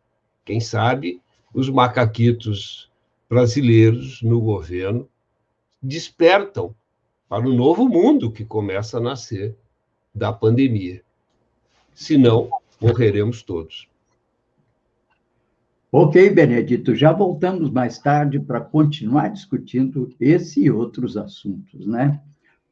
Quem 0.44 0.60
sabe 0.60 1.22
os 1.54 1.70
macaquitos 1.70 2.90
brasileiros 3.30 4.22
no 4.22 4.42
governo 4.42 5.08
despertam 5.82 6.76
para 7.30 7.48
o 7.48 7.54
novo 7.54 7.88
mundo 7.88 8.30
que 8.30 8.44
começa 8.44 8.98
a 8.98 9.02
nascer 9.02 9.56
da 10.14 10.34
pandemia. 10.34 11.02
Senão, 11.94 12.50
morreremos 12.80 13.42
todos. 13.42 13.88
Ok, 15.94 16.30
Benedito, 16.30 16.96
já 16.96 17.12
voltamos 17.12 17.70
mais 17.70 18.00
tarde 18.00 18.40
para 18.40 18.62
continuar 18.62 19.28
discutindo 19.28 20.10
esse 20.22 20.64
e 20.64 20.72
outros 20.72 21.18
assuntos, 21.18 21.86
né? 21.86 22.22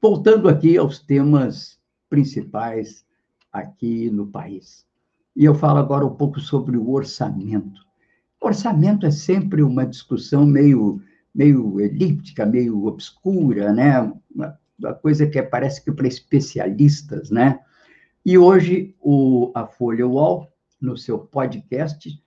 Voltando 0.02 0.48
aqui 0.48 0.78
aos 0.78 1.00
temas 1.00 1.78
principais 2.10 3.06
aqui 3.52 4.10
no 4.10 4.26
país. 4.26 4.86
E 5.36 5.44
eu 5.44 5.54
falo 5.54 5.80
agora 5.80 6.06
um 6.06 6.16
pouco 6.16 6.40
sobre 6.40 6.78
o 6.78 6.92
orçamento. 6.92 7.86
orçamento 8.42 9.06
é 9.06 9.12
sempre 9.12 9.62
uma 9.64 9.86
discussão 9.86 10.46
meio, 10.46 11.02
meio 11.36 11.78
elíptica, 11.82 12.46
meio 12.46 12.86
obscura, 12.86 13.74
né? 13.74 14.00
Uma, 14.34 14.58
uma 14.80 14.94
coisa 14.94 15.28
que 15.28 15.38
é, 15.38 15.42
parece 15.42 15.84
que 15.84 15.92
para 15.92 16.08
especialistas, 16.08 17.30
né? 17.30 17.60
E 18.26 18.38
hoje 18.38 18.96
o, 19.02 19.52
a 19.54 19.66
Folha 19.66 20.08
UOL, 20.08 20.48
no 20.80 20.96
seu 20.96 21.20
podcast, 21.20 22.18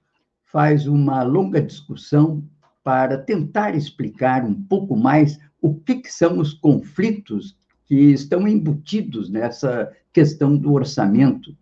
faz 0.52 0.87
uma 0.87 1.23
longa 1.23 1.61
discussão 1.62 2.44
para 2.85 3.16
tentar 3.16 3.75
explicar 3.75 4.44
um 4.44 4.54
pouco 4.54 4.94
mais 4.94 5.40
o 5.61 5.75
que, 5.75 5.97
que 5.97 6.12
são 6.12 6.38
os 6.38 6.52
conflitos 6.52 7.56
que 7.87 8.12
estão 8.12 8.47
embutidos 8.47 9.30
nessa 9.30 9.90
questão 10.12 10.56
do 10.56 10.73
orçamento. 10.73 11.56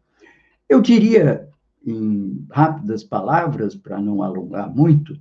Eu 0.69 0.81
diria, 0.81 1.49
em 1.87 2.47
rápidas 2.51 3.05
palavras, 3.05 3.75
para 3.75 4.01
não 4.01 4.23
alongar 4.23 4.75
muito, 4.75 5.17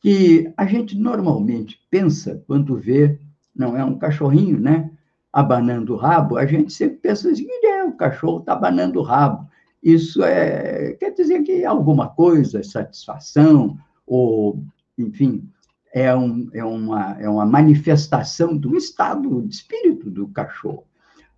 que 0.00 0.52
a 0.56 0.66
gente 0.66 0.96
normalmente 0.96 1.80
pensa, 1.90 2.42
quando 2.46 2.76
vê, 2.76 3.18
não 3.54 3.76
é 3.76 3.84
um 3.84 3.98
cachorrinho, 3.98 4.58
né? 4.60 4.90
Abanando 5.32 5.94
o 5.94 5.96
rabo, 5.96 6.36
a 6.36 6.46
gente 6.46 6.72
sempre 6.72 6.98
pensa 6.98 7.30
assim, 7.30 7.46
o 7.86 7.92
cachorro 7.92 8.38
está 8.38 8.54
banando 8.54 9.00
o 9.00 9.02
rabo. 9.02 9.48
Isso 9.84 10.24
é, 10.24 10.94
quer 10.94 11.10
dizer 11.10 11.42
que 11.42 11.62
alguma 11.62 12.08
coisa, 12.08 12.62
satisfação, 12.62 13.78
ou, 14.06 14.64
enfim, 14.96 15.46
é, 15.92 16.16
um, 16.16 16.48
é, 16.54 16.64
uma, 16.64 17.12
é 17.20 17.28
uma 17.28 17.44
manifestação 17.44 18.56
do 18.56 18.78
estado 18.78 19.42
de 19.42 19.54
espírito 19.54 20.10
do 20.10 20.26
cachorro. 20.28 20.86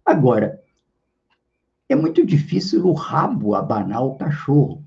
Agora, 0.04 0.62
é 1.88 1.96
muito 1.96 2.24
difícil 2.24 2.86
o 2.86 2.92
rabo 2.92 3.56
abanar 3.56 4.04
o 4.04 4.14
cachorro. 4.14 4.84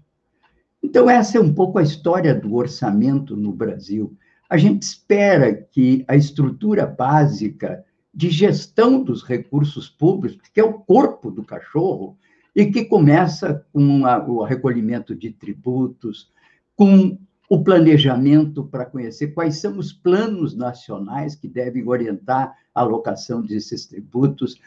Então, 0.82 1.10
essa 1.10 1.38
é 1.38 1.42
um 1.42 1.54
pouco 1.54 1.80
a 1.80 1.84
história 1.84 2.34
do 2.34 2.56
orçamento 2.56 3.36
no 3.36 3.52
Brasil. 3.52 4.16
A 4.50 4.56
gente 4.56 4.84
espera 4.84 5.54
que 5.54 6.06
a 6.08 6.16
estrutura 6.16 6.88
básica 6.88 7.84
de 8.14 8.30
gestão 8.30 9.04
dos 9.04 9.22
recursos 9.22 9.90
públicos, 9.90 10.50
que 10.54 10.62
é 10.62 10.64
o 10.64 10.80
corpo 10.80 11.30
do 11.30 11.44
cachorro, 11.44 12.18
e 12.60 12.70
que 12.70 12.84
começa 12.84 13.66
com 13.72 14.06
a, 14.06 14.22
o 14.22 14.44
recolhimento 14.44 15.16
de 15.16 15.32
tributos, 15.32 16.30
com 16.76 17.18
o 17.50 17.64
planejamento 17.64 18.66
para 18.66 18.86
conhecer 18.86 19.28
quais 19.28 19.56
são 19.56 19.78
os 19.78 19.94
planos 19.94 20.58
nacionais 20.58 21.36
que 21.36 21.48
devem 21.48 21.88
orientar 21.88 22.54
a 22.76 22.82
alocação 22.82 23.42
desses 23.42 23.86
tributos. 23.86 24.60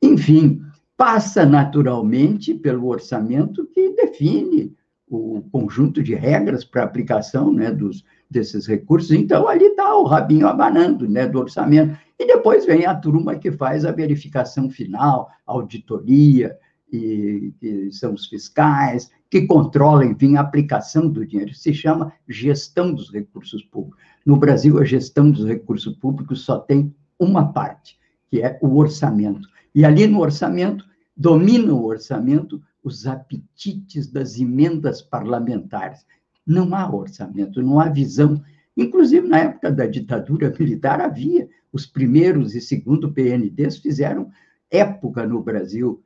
Enfim, 0.00 0.62
passa 0.96 1.44
naturalmente 1.44 2.54
pelo 2.54 2.86
orçamento 2.86 3.66
que 3.74 3.96
define 3.96 4.72
o 5.08 5.42
conjunto 5.50 6.04
de 6.04 6.14
regras 6.14 6.64
para 6.64 6.84
aplicação 6.84 7.52
né, 7.52 7.72
dos, 7.72 8.04
desses 8.30 8.64
recursos. 8.64 9.10
Então, 9.10 9.48
ali 9.48 9.64
está 9.64 9.96
o 9.96 10.04
rabinho 10.04 10.46
abanando 10.46 11.08
né, 11.08 11.26
do 11.26 11.40
orçamento. 11.40 11.98
E 12.16 12.26
depois 12.26 12.64
vem 12.64 12.86
a 12.86 12.94
turma 12.94 13.34
que 13.34 13.50
faz 13.50 13.84
a 13.84 13.90
verificação 13.90 14.70
final, 14.70 15.28
auditoria, 15.44 16.56
e, 16.92 17.52
que 17.60 17.92
são 17.92 18.14
os 18.14 18.26
fiscais, 18.26 19.10
que 19.30 19.46
controlam, 19.46 20.10
enfim, 20.10 20.36
a 20.36 20.40
aplicação 20.40 21.08
do 21.08 21.26
dinheiro. 21.26 21.54
Se 21.54 21.72
chama 21.72 22.12
gestão 22.28 22.92
dos 22.92 23.12
recursos 23.12 23.62
públicos. 23.62 23.98
No 24.24 24.36
Brasil, 24.36 24.78
a 24.78 24.84
gestão 24.84 25.30
dos 25.30 25.46
recursos 25.46 25.96
públicos 25.96 26.42
só 26.42 26.58
tem 26.58 26.94
uma 27.18 27.52
parte, 27.52 27.98
que 28.28 28.42
é 28.42 28.58
o 28.60 28.76
orçamento. 28.76 29.48
E 29.74 29.84
ali 29.84 30.06
no 30.06 30.20
orçamento, 30.20 30.84
domina 31.16 31.72
o 31.72 31.84
orçamento 31.84 32.60
os 32.82 33.06
apetites 33.06 34.10
das 34.10 34.38
emendas 34.38 35.02
parlamentares. 35.02 36.04
Não 36.46 36.74
há 36.74 36.90
orçamento, 36.92 37.62
não 37.62 37.78
há 37.78 37.88
visão. 37.88 38.42
Inclusive, 38.76 39.28
na 39.28 39.38
época 39.38 39.70
da 39.70 39.86
ditadura 39.86 40.54
militar, 40.58 41.00
havia. 41.00 41.48
Os 41.72 41.86
primeiros 41.86 42.54
e 42.54 42.60
segundo 42.60 43.12
PNDs 43.12 43.78
fizeram 43.78 44.30
época 44.70 45.26
no 45.26 45.42
Brasil. 45.42 46.02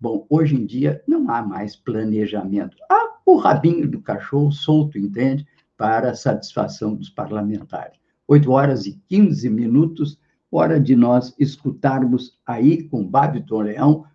Bom, 0.00 0.26
hoje 0.30 0.56
em 0.56 0.64
dia 0.64 1.02
não 1.06 1.30
há 1.30 1.42
mais 1.42 1.76
planejamento. 1.76 2.76
Há 2.90 3.18
o 3.26 3.36
rabinho 3.36 3.86
do 3.86 4.00
cachorro 4.00 4.50
solto, 4.50 4.98
entende? 4.98 5.46
Para 5.76 6.10
a 6.10 6.14
satisfação 6.14 6.94
dos 6.94 7.10
parlamentares. 7.10 7.98
8 8.26 8.50
horas 8.50 8.86
e 8.86 8.98
15 9.08 9.50
minutos, 9.50 10.18
hora 10.50 10.80
de 10.80 10.96
nós 10.96 11.34
escutarmos 11.38 12.38
aí 12.46 12.84
com 12.84 13.06
Babiton 13.06 13.60
Leão 13.60 14.06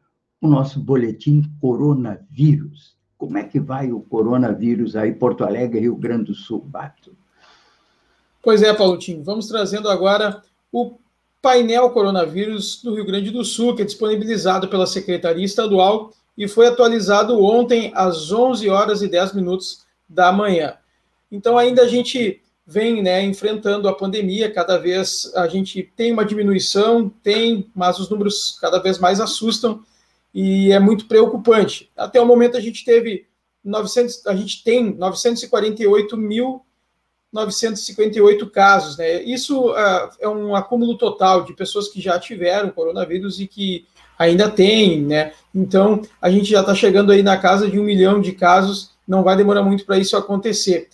o 0.42 0.48
nosso 0.48 0.80
boletim 0.80 1.44
coronavírus. 1.62 2.96
Como 3.18 3.38
é 3.38 3.44
que 3.44 3.60
vai 3.60 3.92
o 3.92 4.02
coronavírus 4.02 4.96
aí, 4.96 5.14
Porto 5.14 5.44
Alegre, 5.44 5.82
Rio 5.82 5.96
Grande 5.96 6.26
do 6.26 6.34
Sul, 6.34 6.62
Bato? 6.62 7.16
Pois 8.42 8.62
é, 8.62 8.74
Paulotinho. 8.74 9.24
Vamos 9.24 9.48
trazendo 9.48 9.90
agora 9.90 10.42
o 10.72 10.98
painel 11.46 11.92
coronavírus 11.92 12.82
do 12.82 12.96
Rio 12.96 13.06
Grande 13.06 13.30
do 13.30 13.46
Sul, 13.46 13.76
que 13.76 13.84
é 13.84 13.86
disponibilizado 13.86 14.68
pela 14.68 14.88
Secretaria 14.88 15.46
Estadual 15.46 16.12
e 16.36 16.48
foi 16.48 16.66
atualizado 16.66 17.40
ontem 17.40 17.92
às 17.94 18.32
11 18.32 18.68
horas 18.68 19.04
e 19.04 19.08
10 19.08 19.36
minutos 19.36 19.86
da 20.10 20.32
manhã. 20.32 20.74
Então, 21.32 21.56
ainda 21.56 21.84
a 21.84 21.88
gente 21.88 22.42
vem 22.66 23.04
né, 23.04 23.24
enfrentando 23.24 23.88
a 23.88 23.94
pandemia, 23.94 24.52
cada 24.52 24.80
vez 24.80 25.32
a 25.36 25.48
gente 25.48 25.84
tem 25.96 26.12
uma 26.12 26.26
diminuição, 26.26 27.14
tem, 27.22 27.70
mas 27.76 28.00
os 28.00 28.10
números 28.10 28.58
cada 28.60 28.80
vez 28.80 28.98
mais 28.98 29.20
assustam 29.20 29.84
e 30.34 30.72
é 30.72 30.80
muito 30.80 31.06
preocupante. 31.06 31.92
Até 31.96 32.20
o 32.20 32.26
momento 32.26 32.58
a 32.58 32.60
gente 32.60 32.84
teve 32.84 33.28
900, 33.64 34.26
a 34.26 34.36
gente 34.36 34.64
tem 34.64 34.96
948.958 37.36 38.50
casos, 38.50 38.98
né? 38.98 39.22
Isso 39.24 39.72
uh, 39.72 40.10
é 40.20 40.28
um 40.28 40.56
acúmulo 40.56 40.98
total 40.98 41.44
de 41.44 41.54
pessoas 41.54 41.90
que 41.90 42.00
já 42.00 42.18
tiveram 42.20 42.70
coronavírus 42.70 43.40
e 43.40 43.48
que 43.48 43.86
ainda 44.18 44.50
têm, 44.50 45.02
né? 45.02 45.34
Então 45.54 46.02
a 46.22 46.30
gente 46.30 46.50
já 46.50 46.62
está 46.62 46.74
chegando 46.74 47.12
aí 47.12 47.22
na 47.22 47.38
casa 47.38 47.70
de 47.70 47.78
um 47.80 47.84
milhão 47.84 48.22
de 48.22 48.32
casos. 48.32 48.92
Não 49.08 49.24
vai 49.24 49.36
demorar 49.36 49.62
muito 49.62 49.86
para 49.86 49.98
isso 49.98 50.16
acontecer. 50.16 50.90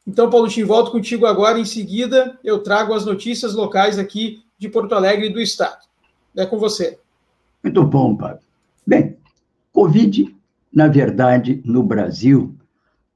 Então, 0.07 0.31
Paulo, 0.31 0.49
te 0.49 0.63
volto 0.63 0.91
contigo 0.91 1.27
agora. 1.27 1.59
Em 1.59 1.65
seguida, 1.65 2.39
eu 2.43 2.63
trago 2.63 2.95
as 2.95 3.05
notícias 3.05 3.55
locais 3.55 3.99
aqui 3.99 4.43
de 4.59 4.69
Porto 4.69 4.95
Alegre 4.95 5.27
e 5.27 5.33
do 5.33 5.41
Estado. 5.41 5.87
É 6.37 6.47
com 6.47 6.59
você. 6.59 6.99
Muito 7.63 7.85
bom, 7.85 8.17
Pablo. 8.17 8.41
Bem, 8.87 9.17
Covid, 9.73 10.35
na 10.73 10.89
verdade, 10.89 11.61
no 11.65 11.83
Brasil, 11.83 12.57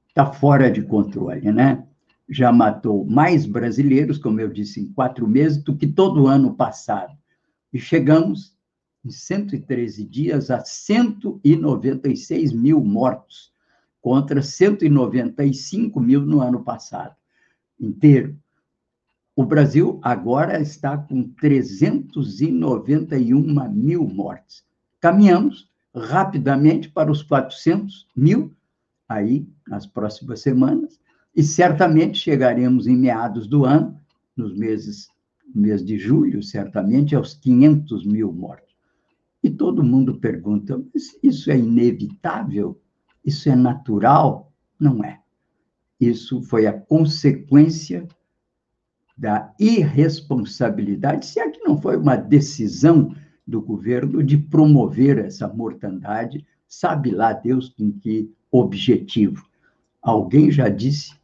está 0.08 0.26
fora 0.26 0.70
de 0.70 0.82
controle, 0.82 1.50
né? 1.50 1.84
Já 2.28 2.52
matou 2.52 3.04
mais 3.04 3.46
brasileiros, 3.46 4.18
como 4.18 4.40
eu 4.40 4.48
disse, 4.48 4.80
em 4.80 4.92
quatro 4.92 5.26
meses, 5.26 5.62
do 5.62 5.76
que 5.76 5.86
todo 5.86 6.26
ano 6.26 6.54
passado. 6.54 7.12
E 7.72 7.78
chegamos, 7.78 8.54
em 9.04 9.10
113 9.10 10.04
dias, 10.04 10.50
a 10.50 10.64
196 10.64 12.52
mil 12.52 12.80
mortos, 12.80 13.53
contra 14.04 14.40
195 14.42 15.98
mil 15.98 16.20
no 16.20 16.42
ano 16.42 16.62
passado 16.62 17.16
inteiro. 17.80 18.38
O 19.34 19.46
Brasil 19.46 19.98
agora 20.02 20.60
está 20.60 20.98
com 20.98 21.30
391 21.40 23.72
mil 23.72 24.06
mortes. 24.06 24.62
Caminhamos 25.00 25.70
rapidamente 25.96 26.90
para 26.90 27.10
os 27.10 27.22
400 27.22 28.06
mil, 28.14 28.52
aí, 29.08 29.48
nas 29.66 29.86
próximas 29.86 30.42
semanas, 30.42 31.00
e 31.34 31.42
certamente 31.42 32.18
chegaremos 32.18 32.86
em 32.86 32.98
meados 32.98 33.46
do 33.46 33.64
ano, 33.64 33.98
nos 34.36 34.54
meses 34.54 35.08
mês 35.54 35.82
de 35.82 35.96
julho, 35.96 36.42
certamente, 36.42 37.16
aos 37.16 37.32
500 37.32 38.04
mil 38.04 38.30
mortos. 38.30 38.76
E 39.42 39.48
todo 39.48 39.82
mundo 39.82 40.20
pergunta: 40.20 40.78
mas 40.92 41.18
isso 41.22 41.50
é 41.50 41.56
inevitável? 41.56 42.78
Isso 43.24 43.48
é 43.48 43.56
natural? 43.56 44.52
Não 44.78 45.02
é. 45.02 45.20
Isso 46.00 46.42
foi 46.42 46.66
a 46.66 46.72
consequência 46.72 48.06
da 49.16 49.52
irresponsabilidade, 49.58 51.26
se 51.26 51.38
é 51.38 51.48
que 51.48 51.62
não 51.62 51.80
foi 51.80 51.96
uma 51.96 52.16
decisão 52.16 53.14
do 53.46 53.62
governo 53.62 54.22
de 54.22 54.36
promover 54.36 55.18
essa 55.18 55.46
mortandade, 55.46 56.44
sabe 56.66 57.10
lá 57.10 57.32
Deus 57.32 57.68
com 57.68 57.92
que 57.92 58.30
objetivo. 58.50 59.46
Alguém 60.02 60.50
já 60.50 60.68
disse 60.68 61.14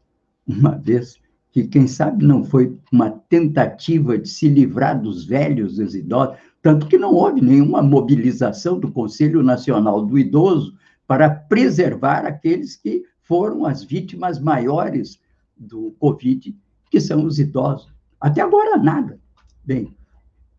uma 0.46 0.76
vez 0.76 1.18
que, 1.50 1.66
quem 1.66 1.86
sabe, 1.88 2.24
não 2.24 2.44
foi 2.44 2.78
uma 2.92 3.10
tentativa 3.10 4.16
de 4.16 4.28
se 4.28 4.48
livrar 4.48 5.00
dos 5.00 5.24
velhos, 5.24 5.76
dos 5.76 5.94
idosos, 5.94 6.36
tanto 6.62 6.86
que 6.86 6.98
não 6.98 7.12
houve 7.14 7.40
nenhuma 7.40 7.82
mobilização 7.82 8.78
do 8.78 8.92
Conselho 8.92 9.42
Nacional 9.42 10.04
do 10.04 10.18
Idoso 10.18 10.76
para 11.10 11.28
preservar 11.28 12.24
aqueles 12.24 12.76
que 12.76 13.02
foram 13.22 13.66
as 13.66 13.82
vítimas 13.82 14.38
maiores 14.38 15.20
do 15.56 15.90
Covid, 15.98 16.56
que 16.88 17.00
são 17.00 17.24
os 17.24 17.40
idosos. 17.40 17.92
Até 18.20 18.40
agora, 18.40 18.76
nada. 18.76 19.18
Bem, 19.64 19.92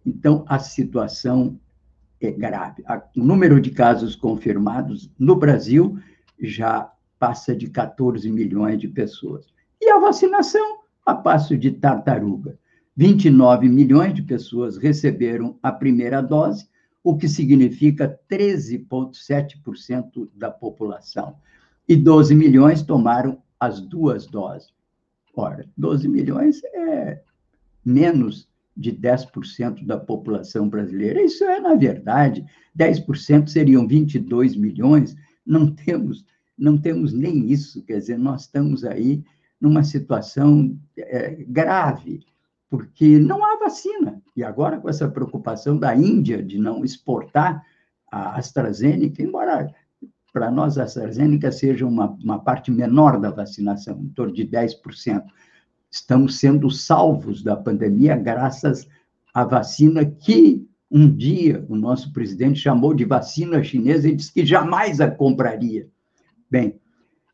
então 0.06 0.44
a 0.50 0.60
situação 0.60 1.58
é 2.20 2.32
grave. 2.32 2.84
O 3.16 3.24
número 3.24 3.62
de 3.62 3.72
casos 3.72 4.14
confirmados 4.14 5.10
no 5.18 5.38
Brasil 5.38 5.98
já 6.38 6.92
passa 7.18 7.56
de 7.56 7.70
14 7.70 8.30
milhões 8.30 8.78
de 8.78 8.90
pessoas. 8.90 9.46
E 9.80 9.90
a 9.90 10.00
vacinação 10.00 10.80
a 11.06 11.16
passo 11.16 11.58
de 11.58 11.72
tartaruga. 11.72 12.60
29 12.98 13.70
milhões 13.70 14.14
de 14.14 14.22
pessoas 14.22 14.76
receberam 14.76 15.58
a 15.64 15.72
primeira 15.72 16.22
dose, 16.22 16.68
o 17.04 17.18
que 17.18 17.28
significa 17.28 18.20
13,7% 18.30 20.30
da 20.36 20.52
população. 20.52 21.36
E 21.88 21.96
12 21.96 22.36
milhões 22.36 22.84
tomaram 22.84 23.42
as 23.60 23.82
duas 23.82 24.28
doses. 24.28 24.72
Ora, 25.36 25.68
12 25.78 26.08
milhões 26.08 26.64
é 26.64 27.24
menos 27.84 28.48
de 28.76 28.92
10% 28.92 29.86
da 29.86 29.98
população 29.98 30.70
brasileira. 30.70 31.22
Isso 31.22 31.44
é, 31.44 31.60
na 31.60 31.76
verdade, 31.76 32.46
10% 32.78 33.48
seriam 33.48 33.88
22 33.88 34.56
milhões. 34.56 35.16
Não 35.46 35.74
temos, 35.74 36.26
não 36.58 36.78
temos 36.78 37.14
nem 37.14 37.52
isso. 37.52 37.84
Quer 37.84 38.00
dizer, 38.00 38.18
nós 38.18 38.42
estamos 38.42 38.86
aí 38.86 39.24
numa 39.60 39.84
situação 39.84 40.78
é, 40.98 41.44
grave, 41.48 42.26
porque 42.70 43.20
não 43.20 43.44
há 43.44 43.58
vacina. 43.58 44.21
E 44.36 44.44
agora, 44.44 44.80
com 44.80 44.90
essa 44.90 45.10
preocupação 45.10 45.78
da 45.78 45.96
Índia 45.96 46.42
de 46.42 46.58
não 46.58 46.84
exportar 46.84 47.66
a 48.12 48.38
AstraZeneca, 48.38 49.22
embora 49.22 49.74
para 50.32 50.50
nós 50.50 50.78
a 50.78 50.84
AstraZeneca 50.84 51.52
seja 51.52 51.86
uma, 51.86 52.18
uma 52.24 52.40
parte 52.40 52.72
menor 52.72 53.20
da 53.20 53.30
vacinação, 53.30 54.00
em 54.02 54.10
torno 54.10 54.34
de 54.34 54.48
10%, 54.48 55.24
estamos 55.90 56.40
sendo 56.40 56.70
salvos 56.70 57.44
da 57.44 57.56
pandemia 57.56 58.16
graças 58.16 58.88
à 59.34 59.44
vacina 59.44 60.06
que 60.06 60.66
um 60.90 61.14
dia 61.14 61.66
o 61.70 61.76
nosso 61.76 62.12
presidente 62.12 62.60
chamou 62.60 62.94
de 62.94 63.06
vacina 63.06 63.64
chinesa 63.64 64.08
e 64.08 64.16
disse 64.16 64.34
que 64.34 64.46
jamais 64.46 65.02
a 65.02 65.10
compraria. 65.10 65.88
Bem, 66.50 66.80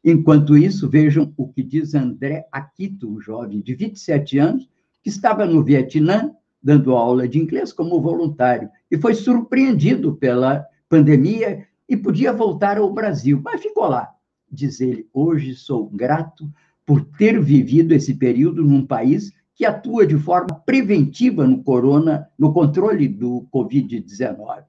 Enquanto 0.09 0.57
isso, 0.57 0.89
vejam 0.89 1.33
o 1.35 1.49
que 1.49 1.61
diz 1.61 1.93
André 1.93 2.47
Akito, 2.49 3.11
um 3.11 3.19
jovem 3.19 3.59
de 3.59 3.75
27 3.75 4.37
anos, 4.37 4.69
que 5.03 5.09
estava 5.09 5.45
no 5.45 5.61
Vietnã 5.61 6.31
dando 6.61 6.95
aula 6.95 7.27
de 7.27 7.39
inglês 7.39 7.71
como 7.71 8.01
voluntário 8.01 8.69
e 8.89 8.97
foi 8.97 9.13
surpreendido 9.13 10.15
pela 10.15 10.65
pandemia 10.89 11.65
e 11.87 11.95
podia 11.95 12.33
voltar 12.33 12.77
ao 12.77 12.91
Brasil, 12.91 13.41
mas 13.43 13.61
ficou 13.61 13.87
lá. 13.87 14.09
Diz 14.51 14.79
ele: 14.81 15.07
Hoje 15.13 15.55
sou 15.55 15.89
grato 15.89 16.51
por 16.85 17.03
ter 17.03 17.41
vivido 17.41 17.93
esse 17.93 18.13
período 18.13 18.63
num 18.63 18.85
país 18.85 19.31
que 19.53 19.65
atua 19.65 20.05
de 20.05 20.17
forma 20.17 20.55
preventiva 20.65 21.45
no 21.45 21.63
corona, 21.63 22.29
no 22.37 22.53
controle 22.53 23.07
do 23.07 23.47
COVID-19. 23.51 24.63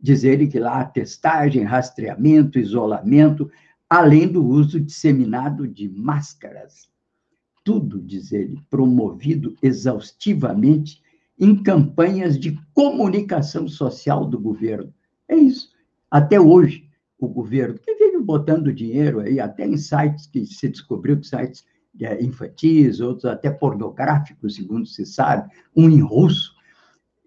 Diz 0.00 0.24
ele 0.24 0.46
que 0.46 0.58
lá 0.58 0.84
testagem, 0.84 1.64
rastreamento, 1.64 2.58
isolamento, 2.58 3.50
além 3.88 4.28
do 4.28 4.46
uso 4.46 4.80
disseminado 4.80 5.66
de 5.66 5.88
máscaras. 5.88 6.88
Tudo, 7.64 8.00
diz 8.00 8.32
ele, 8.32 8.62
promovido 8.70 9.56
exaustivamente 9.60 11.02
em 11.40 11.56
campanhas 11.62 12.38
de 12.38 12.60
comunicação 12.74 13.66
social 13.66 14.26
do 14.26 14.38
governo. 14.38 14.92
É 15.26 15.34
isso. 15.34 15.70
Até 16.10 16.38
hoje, 16.38 16.86
o 17.18 17.26
governo, 17.26 17.78
que 17.78 17.94
vive 17.94 18.18
botando 18.18 18.72
dinheiro 18.72 19.20
aí, 19.20 19.40
até 19.40 19.66
em 19.66 19.78
sites 19.78 20.26
que 20.26 20.44
se 20.44 20.68
descobriu 20.68 21.18
que 21.18 21.26
sites 21.26 21.64
é, 21.98 22.22
infantis, 22.22 23.00
outros 23.00 23.24
até 23.24 23.50
pornográficos, 23.50 24.56
segundo 24.56 24.86
se 24.86 25.06
sabe, 25.06 25.50
um 25.74 25.88
em 25.88 26.00
russo, 26.00 26.54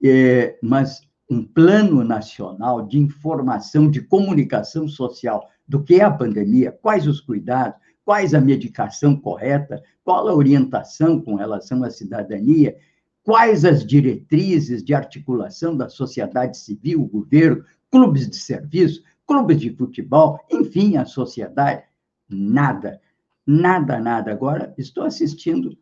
é, 0.03 0.57
mas 0.61 1.01
um 1.29 1.43
plano 1.43 2.03
nacional 2.03 2.85
de 2.85 2.99
informação, 2.99 3.89
de 3.89 4.01
comunicação 4.01 4.87
social 4.87 5.49
do 5.67 5.83
que 5.83 5.95
é 5.95 6.03
a 6.03 6.11
pandemia, 6.11 6.71
quais 6.71 7.07
os 7.07 7.19
cuidados, 7.19 7.79
quais 8.05 8.33
a 8.33 8.41
medicação 8.41 9.15
correta, 9.15 9.81
qual 10.03 10.27
a 10.27 10.35
orientação 10.35 11.19
com 11.19 11.35
relação 11.35 11.83
à 11.83 11.89
cidadania, 11.89 12.75
quais 13.23 13.65
as 13.65 13.85
diretrizes 13.85 14.83
de 14.83 14.93
articulação 14.93 15.75
da 15.75 15.89
sociedade 15.89 16.57
civil, 16.57 17.05
governo, 17.05 17.63
clubes 17.89 18.29
de 18.29 18.35
serviço, 18.35 19.01
clubes 19.25 19.59
de 19.59 19.69
futebol, 19.75 20.39
enfim, 20.51 20.97
a 20.97 21.05
sociedade. 21.05 21.83
Nada, 22.29 22.99
nada, 23.45 23.99
nada. 23.99 24.31
Agora, 24.31 24.73
estou 24.77 25.03
assistindo 25.03 25.77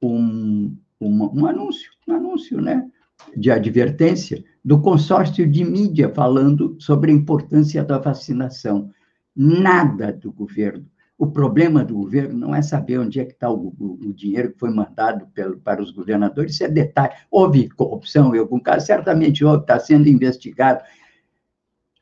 um, 0.00 0.76
um, 1.00 1.40
um 1.40 1.46
anúncio, 1.46 1.90
um 2.06 2.14
anúncio, 2.14 2.60
né? 2.60 2.88
de 3.36 3.50
advertência 3.50 4.44
do 4.64 4.80
consórcio 4.80 5.48
de 5.48 5.64
mídia 5.64 6.12
falando 6.12 6.76
sobre 6.80 7.10
a 7.10 7.14
importância 7.14 7.84
da 7.84 7.98
vacinação 7.98 8.90
nada 9.34 10.12
do 10.12 10.32
governo. 10.32 10.86
O 11.16 11.28
problema 11.28 11.84
do 11.84 11.94
governo 11.94 12.36
não 12.36 12.54
é 12.54 12.60
saber 12.60 12.98
onde 12.98 13.20
é 13.20 13.24
que 13.24 13.32
está 13.32 13.48
o, 13.48 13.72
o, 13.78 13.98
o, 14.08 14.12
dinheiro 14.12 14.52
que 14.52 14.58
foi 14.58 14.70
mandado 14.70 15.26
pelo, 15.28 15.58
para 15.60 15.80
os 15.80 15.92
governadores, 15.92 16.54
isso 16.54 16.64
é 16.64 16.68
detalhe. 16.68 17.14
Houve 17.30 17.68
corrupção 17.68 18.34
em 18.34 18.38
algum 18.38 18.58
caso, 18.58 18.86
certamente 18.86 19.44
houve, 19.44 19.60
está 19.60 19.78
sendo 19.78 20.08
investigado. 20.08 20.82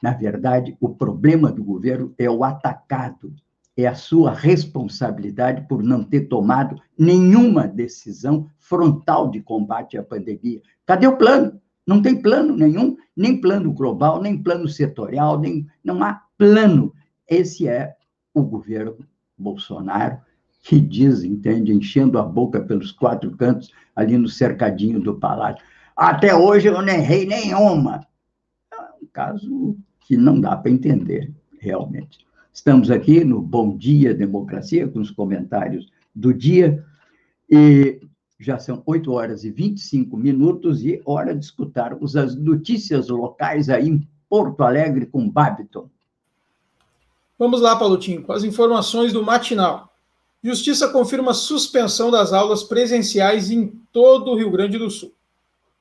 Na 0.03 0.13
verdade, 0.13 0.77
o 0.81 0.89
problema 0.89 1.53
do 1.53 1.63
governo 1.63 2.15
é 2.19 2.29
o 2.29 2.43
atacado, 2.43 3.35
é 3.77 3.87
a 3.87 3.95
sua 3.95 4.33
responsabilidade 4.33 5.67
por 5.69 5.83
não 5.83 6.03
ter 6.03 6.23
tomado 6.23 6.81
nenhuma 6.99 7.69
decisão 7.69 8.49
frontal 8.59 9.31
de 9.31 9.43
combate 9.43 9.99
à 9.99 10.03
pandemia. 10.03 10.63
Cadê 10.87 11.07
o 11.07 11.19
plano? 11.19 11.61
Não 11.87 12.01
tem 12.01 12.21
plano 12.21 12.57
nenhum, 12.57 12.97
nem 13.15 13.41
plano 13.41 13.73
global, 13.73 14.23
nem 14.23 14.43
plano 14.43 14.69
setorial, 14.69 15.39
nem 15.39 15.67
não 15.85 16.03
há 16.03 16.23
plano 16.39 16.95
esse 17.29 17.67
é 17.67 17.95
o 18.35 18.43
governo 18.43 18.97
Bolsonaro, 19.37 20.19
que 20.63 20.81
diz, 20.81 21.25
entende, 21.25 21.73
enchendo 21.73 22.19
a 22.19 22.23
boca 22.23 22.61
pelos 22.61 22.93
quatro 22.93 23.31
cantos, 23.37 23.71
ali 23.95 24.17
no 24.17 24.29
cercadinho 24.29 25.01
do 25.01 25.15
palácio. 25.15 25.65
Até 25.97 26.35
hoje 26.35 26.69
eu 26.69 26.81
nem 26.81 26.97
errei 26.97 27.27
nenhuma. 27.27 28.07
É 28.73 28.77
um 29.03 29.07
caso 29.13 29.77
que 30.01 30.17
não 30.17 30.41
dá 30.41 30.57
para 30.57 30.71
entender, 30.71 31.31
realmente. 31.59 32.27
Estamos 32.53 32.91
aqui 32.91 33.25
no 33.25 33.41
Bom 33.41 33.77
Dia 33.77 34.15
Democracia, 34.15 34.87
com 34.87 35.01
os 35.01 35.11
comentários 35.11 35.91
do 36.15 36.33
dia, 36.33 36.85
e 37.51 38.01
já 38.39 38.59
são 38.59 38.83
8 38.85 39.13
horas 39.13 39.45
e 39.45 39.51
25 39.51 40.17
minutos 40.17 40.85
e 40.85 41.01
hora 41.05 41.35
de 41.35 41.45
escutarmos 41.45 42.17
as 42.17 42.35
notícias 42.35 43.09
locais 43.09 43.69
aí 43.69 43.89
em 43.89 44.09
Porto 44.29 44.63
Alegre 44.63 45.07
com 45.07 45.29
Babiton. 45.29 45.89
Vamos 47.43 47.61
lá, 47.61 47.75
Palutinho, 47.75 48.23
com 48.23 48.33
as 48.33 48.45
informações 48.45 49.13
do 49.13 49.21
matinal. 49.21 49.93
Justiça 50.45 50.87
confirma 50.87 51.35
suspensão 51.35 52.09
das 52.09 52.33
aulas 52.33 52.63
presenciais 52.63 53.51
em 53.51 53.67
todo 53.91 54.31
o 54.31 54.37
Rio 54.37 54.49
Grande 54.49 54.79
do 54.79 54.89
Sul. 54.89 55.13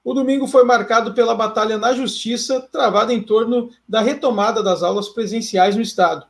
O 0.04 0.12
domingo 0.12 0.48
foi 0.48 0.64
marcado 0.64 1.14
pela 1.14 1.36
batalha 1.36 1.78
na 1.78 1.94
Justiça, 1.94 2.68
travada 2.72 3.14
em 3.14 3.22
torno 3.22 3.70
da 3.88 4.02
retomada 4.02 4.64
das 4.64 4.82
aulas 4.82 5.10
presenciais 5.10 5.76
no 5.76 5.84
Estado. 5.84 6.26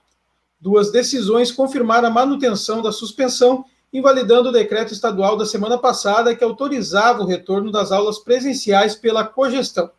Duas 0.60 0.91
decisões 0.91 1.50
confirmaram 1.50 2.10
a 2.10 2.12
manutenção 2.12 2.82
da 2.82 2.91
suspensão, 2.91 3.63
invalidando 3.94 4.50
o 4.50 4.52
decreto 4.52 4.91
estadual 4.91 5.38
da 5.38 5.46
semana 5.46 5.78
passada 5.78 6.36
que 6.36 6.44
autorizava 6.44 7.24
o 7.24 7.26
retorno 7.26 7.72
das 7.72 7.94
aulas 7.94 8.20
presenciais 8.20 8.96
pela 8.96 9.24
cogestão. 9.24 9.91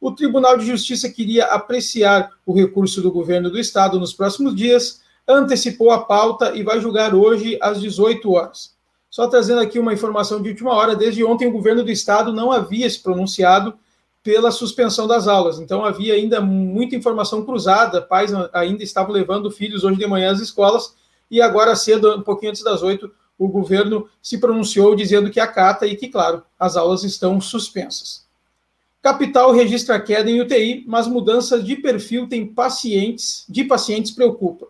O 0.00 0.12
Tribunal 0.12 0.56
de 0.56 0.64
Justiça 0.64 1.10
queria 1.10 1.46
apreciar 1.46 2.30
o 2.46 2.52
recurso 2.52 3.02
do 3.02 3.10
governo 3.10 3.50
do 3.50 3.58
estado 3.58 3.98
nos 3.98 4.12
próximos 4.12 4.54
dias, 4.54 5.02
antecipou 5.26 5.90
a 5.90 6.04
pauta 6.04 6.54
e 6.54 6.62
vai 6.62 6.80
julgar 6.80 7.14
hoje 7.14 7.58
às 7.60 7.80
18 7.80 8.30
horas. 8.32 8.76
Só 9.10 9.26
trazendo 9.26 9.60
aqui 9.60 9.78
uma 9.78 9.92
informação 9.92 10.40
de 10.40 10.50
última 10.50 10.72
hora, 10.72 10.94
desde 10.94 11.24
ontem 11.24 11.48
o 11.48 11.52
governo 11.52 11.82
do 11.82 11.90
estado 11.90 12.32
não 12.32 12.52
havia 12.52 12.88
se 12.88 13.00
pronunciado 13.02 13.74
pela 14.22 14.50
suspensão 14.52 15.06
das 15.06 15.26
aulas. 15.26 15.58
Então 15.58 15.84
havia 15.84 16.14
ainda 16.14 16.40
muita 16.40 16.94
informação 16.94 17.44
cruzada, 17.44 18.00
pais 18.00 18.30
ainda 18.52 18.84
estavam 18.84 19.12
levando 19.12 19.50
filhos 19.50 19.82
hoje 19.82 19.98
de 19.98 20.06
manhã 20.06 20.30
às 20.30 20.40
escolas 20.40 20.94
e 21.30 21.42
agora 21.42 21.74
cedo, 21.74 22.16
um 22.16 22.22
pouquinho 22.22 22.50
antes 22.50 22.62
das 22.62 22.82
oito, 22.82 23.10
o 23.36 23.48
governo 23.48 24.08
se 24.22 24.38
pronunciou 24.38 24.94
dizendo 24.94 25.30
que 25.30 25.40
acata 25.40 25.86
e 25.86 25.96
que, 25.96 26.08
claro, 26.08 26.42
as 26.58 26.76
aulas 26.76 27.02
estão 27.02 27.40
suspensas. 27.40 28.27
Capital 29.00 29.52
registra 29.52 30.00
queda 30.00 30.30
em 30.30 30.40
UTI, 30.40 30.84
mas 30.86 31.06
mudanças 31.06 31.64
de 31.64 31.76
perfil 31.76 32.28
tem 32.28 32.46
pacientes, 32.46 33.44
de 33.48 33.64
pacientes 33.64 34.10
preocupa. 34.10 34.66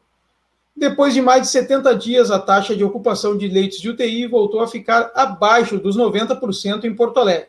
Depois 0.77 1.13
de 1.13 1.21
mais 1.21 1.43
de 1.43 1.49
70 1.49 1.97
dias, 1.97 2.31
a 2.31 2.39
taxa 2.39 2.77
de 2.77 2.85
ocupação 2.85 3.37
de 3.37 3.49
leitos 3.49 3.81
de 3.81 3.91
UTI 3.91 4.27
voltou 4.27 4.61
a 4.61 4.69
ficar 4.69 5.11
abaixo 5.15 5.79
dos 5.79 5.97
90% 5.97 6.85
em 6.85 6.95
Porto 6.95 7.19
Alegre. 7.19 7.49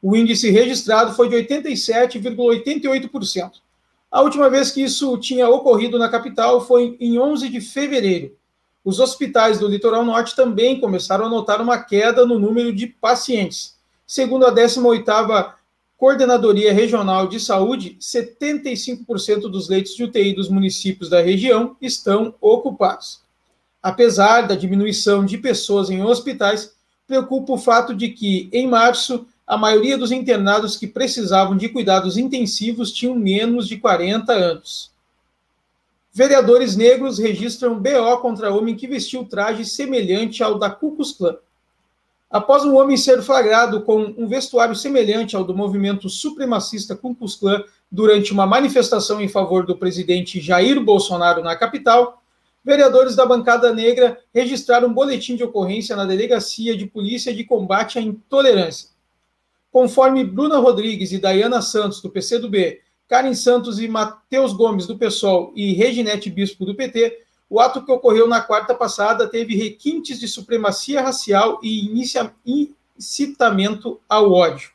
O 0.00 0.14
índice 0.14 0.48
registrado 0.50 1.12
foi 1.14 1.28
de 1.28 1.34
87,88%. 1.36 3.54
A 4.10 4.20
última 4.20 4.50
vez 4.50 4.70
que 4.70 4.82
isso 4.82 5.16
tinha 5.18 5.48
ocorrido 5.48 5.98
na 5.98 6.08
capital 6.08 6.60
foi 6.60 6.96
em 7.00 7.18
11 7.18 7.48
de 7.48 7.60
fevereiro. 7.60 8.36
Os 8.84 9.00
hospitais 9.00 9.58
do 9.58 9.66
litoral 9.66 10.04
norte 10.04 10.36
também 10.36 10.78
começaram 10.78 11.26
a 11.26 11.30
notar 11.30 11.60
uma 11.60 11.78
queda 11.78 12.26
no 12.26 12.38
número 12.38 12.72
de 12.72 12.86
pacientes. 12.86 13.76
Segundo 14.06 14.44
a 14.44 14.52
18ª 14.52 15.54
Coordenadoria 16.02 16.72
Regional 16.72 17.28
de 17.28 17.38
Saúde, 17.38 17.96
75% 18.00 19.42
dos 19.42 19.68
leitos 19.68 19.94
de 19.94 20.02
UTI 20.02 20.34
dos 20.34 20.48
municípios 20.48 21.08
da 21.08 21.22
região 21.22 21.76
estão 21.80 22.34
ocupados. 22.40 23.20
Apesar 23.80 24.48
da 24.48 24.56
diminuição 24.56 25.24
de 25.24 25.38
pessoas 25.38 25.90
em 25.90 26.02
hospitais, 26.02 26.74
preocupa 27.06 27.52
o 27.52 27.56
fato 27.56 27.94
de 27.94 28.08
que, 28.08 28.48
em 28.52 28.66
março, 28.66 29.28
a 29.46 29.56
maioria 29.56 29.96
dos 29.96 30.10
internados 30.10 30.76
que 30.76 30.88
precisavam 30.88 31.56
de 31.56 31.68
cuidados 31.68 32.16
intensivos 32.16 32.90
tinham 32.90 33.14
menos 33.14 33.68
de 33.68 33.76
40 33.76 34.32
anos. 34.32 34.90
Vereadores 36.12 36.74
negros 36.74 37.20
registram 37.20 37.78
BO 37.78 38.18
contra 38.20 38.52
homem 38.52 38.74
que 38.74 38.88
vestiu 38.88 39.24
traje 39.24 39.64
semelhante 39.64 40.42
ao 40.42 40.58
da 40.58 40.68
Ku 40.68 40.96
Klux 40.96 41.12
Klan. 41.12 41.36
Após 42.32 42.64
um 42.64 42.76
homem 42.78 42.96
ser 42.96 43.20
flagrado 43.20 43.82
com 43.82 44.14
um 44.16 44.26
vestuário 44.26 44.74
semelhante 44.74 45.36
ao 45.36 45.44
do 45.44 45.54
movimento 45.54 46.08
supremacista 46.08 46.96
Ku 46.96 47.14
Klux 47.14 47.36
Klan 47.36 47.62
durante 47.90 48.32
uma 48.32 48.46
manifestação 48.46 49.20
em 49.20 49.28
favor 49.28 49.66
do 49.66 49.76
presidente 49.76 50.40
Jair 50.40 50.80
Bolsonaro 50.80 51.42
na 51.42 51.54
capital, 51.54 52.22
vereadores 52.64 53.14
da 53.14 53.26
bancada 53.26 53.70
negra 53.74 54.18
registraram 54.32 54.88
um 54.88 54.94
boletim 54.94 55.36
de 55.36 55.44
ocorrência 55.44 55.94
na 55.94 56.06
Delegacia 56.06 56.74
de 56.74 56.86
Polícia 56.86 57.34
de 57.34 57.44
Combate 57.44 57.98
à 57.98 58.00
Intolerância. 58.00 58.88
Conforme 59.70 60.24
Bruna 60.24 60.56
Rodrigues 60.56 61.12
e 61.12 61.18
Dayana 61.18 61.60
Santos, 61.60 62.00
do 62.00 62.08
PCdoB, 62.08 62.80
Karen 63.08 63.34
Santos 63.34 63.78
e 63.78 63.86
Matheus 63.86 64.54
Gomes, 64.54 64.86
do 64.86 64.96
PSOL, 64.96 65.52
e 65.54 65.74
Reginete 65.74 66.30
Bispo, 66.30 66.64
do 66.64 66.74
PT, 66.74 67.14
o 67.52 67.60
ato 67.60 67.84
que 67.84 67.92
ocorreu 67.92 68.26
na 68.26 68.40
quarta 68.40 68.74
passada 68.74 69.28
teve 69.28 69.54
requintes 69.54 70.18
de 70.18 70.26
supremacia 70.26 71.02
racial 71.02 71.60
e 71.62 71.86
incitamento 72.96 74.00
ao 74.08 74.32
ódio. 74.32 74.70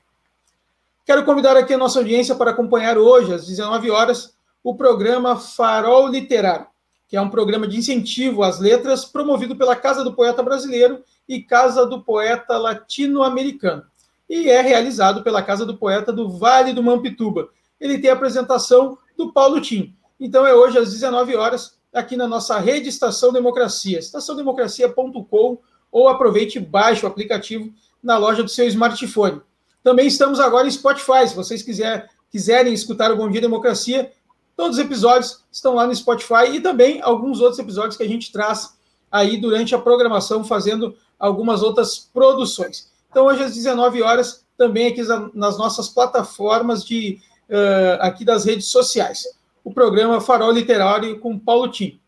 Quero 1.03 1.25
convidar 1.25 1.57
aqui 1.57 1.73
a 1.73 1.77
nossa 1.77 1.97
audiência 1.97 2.35
para 2.35 2.51
acompanhar 2.51 2.95
hoje, 2.95 3.33
às 3.33 3.47
19 3.47 3.89
horas, 3.89 4.35
o 4.63 4.75
programa 4.75 5.37
Farol 5.37 6.07
Literário, 6.07 6.67
que 7.07 7.17
é 7.17 7.21
um 7.21 7.31
programa 7.31 7.67
de 7.67 7.77
incentivo 7.77 8.43
às 8.43 8.59
letras 8.59 9.03
promovido 9.03 9.55
pela 9.55 9.75
Casa 9.75 10.03
do 10.03 10.13
Poeta 10.13 10.43
Brasileiro 10.43 11.03
e 11.27 11.41
Casa 11.41 11.83
do 11.83 12.03
Poeta 12.03 12.59
Latino-Americano, 12.59 13.85
e 14.29 14.51
é 14.51 14.61
realizado 14.61 15.23
pela 15.23 15.41
Casa 15.41 15.65
do 15.65 15.75
Poeta 15.75 16.13
do 16.13 16.29
Vale 16.29 16.73
do 16.73 16.83
Mampituba. 16.83 17.49
Ele 17.81 17.97
tem 17.97 18.11
a 18.11 18.13
apresentação 18.13 18.99
do 19.17 19.33
Paulo 19.33 19.59
Tim. 19.59 19.95
Então 20.19 20.45
é 20.45 20.53
hoje 20.53 20.77
às 20.77 20.91
19 20.91 21.35
horas 21.35 21.76
aqui 21.99 22.15
na 22.15 22.27
nossa 22.27 22.57
rede 22.59 22.89
Estação 22.89 23.31
Democracia, 23.31 23.99
estaçãodemocracia.com 23.99 25.57
ou 25.91 26.07
aproveite 26.07 26.57
e 26.57 26.61
baixe 26.61 27.05
o 27.05 27.07
aplicativo 27.07 27.71
na 28.01 28.17
loja 28.17 28.43
do 28.43 28.49
seu 28.49 28.67
smartphone. 28.67 29.41
Também 29.83 30.07
estamos 30.07 30.39
agora 30.39 30.67
em 30.67 30.71
Spotify, 30.71 31.27
se 31.27 31.35
vocês 31.35 31.61
quiser, 31.63 32.09
quiserem 32.29 32.73
escutar 32.73 33.11
o 33.11 33.17
Bom 33.17 33.29
Dia 33.29 33.41
Democracia, 33.41 34.11
todos 34.55 34.77
os 34.77 34.83
episódios 34.83 35.43
estão 35.51 35.75
lá 35.75 35.87
no 35.87 35.95
Spotify 35.95 36.51
e 36.53 36.59
também 36.59 37.01
alguns 37.01 37.39
outros 37.39 37.59
episódios 37.59 37.95
que 37.95 38.03
a 38.03 38.07
gente 38.07 38.31
traz 38.31 38.75
aí 39.11 39.37
durante 39.37 39.73
a 39.73 39.79
programação, 39.79 40.43
fazendo 40.43 40.95
algumas 41.17 41.63
outras 41.63 41.97
produções. 41.97 42.91
Então, 43.09 43.25
hoje 43.25 43.43
às 43.43 43.53
19 43.53 44.01
horas, 44.01 44.45
também 44.57 44.87
aqui 44.87 45.01
nas 45.33 45.57
nossas 45.57 45.87
plataformas 45.87 46.83
de 46.83 47.19
uh, 47.49 48.01
aqui 48.01 48.25
das 48.25 48.45
redes 48.45 48.67
sociais 48.67 49.25
o 49.67 49.73
programa 49.73 50.21
Farol 50.21 50.53
Literário 50.53 51.19
com 51.19 51.37
Paulo 51.37 51.69
Tim. 51.69 51.99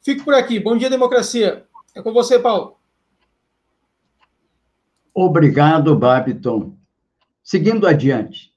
Fico 0.00 0.22
por 0.22 0.34
aqui. 0.34 0.60
Bom 0.60 0.76
dia, 0.76 0.88
democracia. 0.88 1.66
É 1.92 2.00
com 2.00 2.12
você, 2.12 2.38
Paulo. 2.38 2.76
Obrigado, 5.12 5.96
Babiton. 5.96 6.76
Seguindo 7.42 7.88
adiante, 7.88 8.54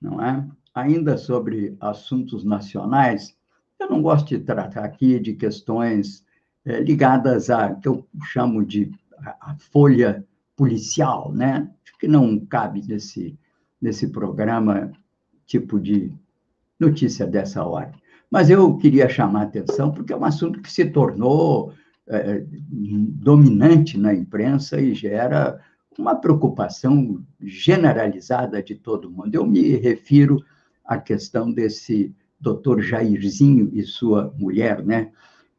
não 0.00 0.24
é? 0.24 0.46
Ainda 0.72 1.18
sobre 1.18 1.76
assuntos 1.80 2.44
nacionais, 2.44 3.36
eu 3.76 3.90
não 3.90 4.00
gosto 4.00 4.28
de 4.28 4.38
tratar 4.38 4.84
aqui 4.84 5.18
de 5.18 5.34
questões 5.34 6.24
é, 6.64 6.78
ligadas 6.78 7.50
a 7.50 7.74
que 7.74 7.88
eu 7.88 8.06
chamo 8.22 8.64
de 8.64 8.92
a, 9.18 9.50
a 9.50 9.56
folha 9.56 10.24
policial, 10.54 11.32
né? 11.32 11.68
Acho 11.84 11.98
que 11.98 12.06
não 12.06 12.38
cabe 12.38 12.86
nesse 12.86 13.36
nesse 13.82 14.12
programa 14.12 14.92
tipo 15.44 15.80
de 15.80 16.14
notícia 16.80 17.26
dessa 17.26 17.62
hora. 17.62 17.92
Mas 18.30 18.48
eu 18.48 18.76
queria 18.78 19.08
chamar 19.08 19.40
a 19.40 19.44
atenção 19.44 19.92
porque 19.92 20.12
é 20.12 20.16
um 20.16 20.24
assunto 20.24 20.60
que 20.60 20.72
se 20.72 20.86
tornou 20.86 21.72
é, 22.08 22.44
dominante 22.48 23.98
na 23.98 24.14
imprensa 24.14 24.80
e 24.80 24.94
gera 24.94 25.60
uma 25.98 26.14
preocupação 26.14 27.22
generalizada 27.40 28.62
de 28.62 28.74
todo 28.74 29.10
mundo. 29.10 29.34
Eu 29.34 29.46
me 29.46 29.76
refiro 29.76 30.42
à 30.84 30.96
questão 30.96 31.52
desse 31.52 32.14
doutor 32.40 32.80
Jairzinho 32.80 33.70
e 33.72 33.82
sua 33.82 34.34
mulher, 34.38 34.84
né? 34.84 35.10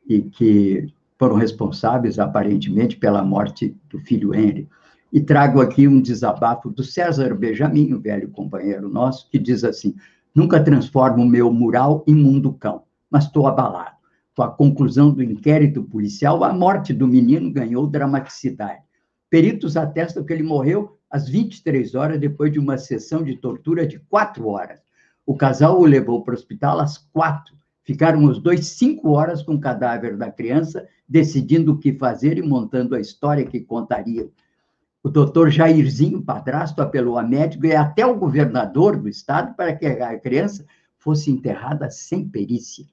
E 0.08 0.22
que 0.22 0.88
foram 1.20 1.36
responsáveis, 1.36 2.18
aparentemente, 2.18 2.98
pela 2.98 3.24
morte 3.24 3.76
do 3.90 4.00
filho 4.00 4.34
Henry. 4.34 4.68
E 5.14 5.22
trago 5.22 5.62
aqui 5.62 5.88
um 5.88 6.02
desabafo 6.02 6.70
do 6.70 6.84
César 6.84 7.36
Benjamin, 7.36 7.94
o 7.94 8.00
velho 8.00 8.30
companheiro 8.30 8.90
nosso, 8.90 9.30
que 9.30 9.38
diz 9.38 9.64
assim: 9.64 9.94
Nunca 10.34 10.64
transformo 10.64 11.24
o 11.24 11.28
meu 11.28 11.52
mural 11.52 12.04
em 12.08 12.16
mundo 12.16 12.54
cão, 12.54 12.84
mas 13.10 13.26
estou 13.26 13.48
abalado. 13.48 13.98
Com 14.34 14.44
a 14.44 14.52
conclusão 14.52 15.12
do 15.12 15.22
inquérito 15.22 15.84
policial, 15.84 16.44
a 16.44 16.54
morte 16.54 16.94
do 16.94 17.08
menino 17.08 17.52
ganhou 17.52 17.86
dramaticidade. 17.86 18.82
Peritos 19.30 19.76
atestam 19.76 20.24
que 20.24 20.32
ele 20.32 20.44
morreu 20.44 20.98
às 21.10 21.28
23 21.28 21.96
horas 21.96 22.20
depois 22.20 22.52
de 22.52 22.60
uma 22.60 22.78
sessão 22.78 23.24
de 23.24 23.36
tortura 23.36 23.86
de 23.86 24.00
quatro 24.00 24.48
horas. 24.48 24.80
O 25.26 25.36
casal 25.36 25.80
o 25.80 25.86
levou 25.86 26.24
para 26.24 26.32
o 26.32 26.38
hospital 26.38 26.80
às 26.80 26.98
quatro. 26.98 27.56
Ficaram 27.84 28.24
os 28.24 28.40
dois 28.40 28.68
cinco 28.68 29.12
horas 29.12 29.44
com 29.44 29.56
o 29.56 29.60
cadáver 29.60 30.16
da 30.16 30.32
criança, 30.32 30.88
decidindo 31.08 31.74
o 31.74 31.78
que 31.78 31.94
fazer 31.94 32.38
e 32.38 32.42
montando 32.42 32.96
a 32.96 33.02
história 33.02 33.46
que 33.46 33.60
contariam. 33.60 34.30
O 35.04 35.10
doutor 35.10 35.50
Jairzinho, 35.50 36.22
padrasto, 36.22 36.82
apelou 36.82 37.18
a 37.18 37.24
médico 37.24 37.66
e 37.66 37.76
até 37.76 38.06
o 38.06 38.16
governador 38.16 38.98
do 38.98 39.10
estado 39.10 39.56
para 39.56 39.76
que 39.76 39.86
a 39.86 40.20
criança 40.20 40.64
fosse 41.00 41.32
enterrada 41.32 41.90
sem 41.90 42.30
perícia. 42.30 42.86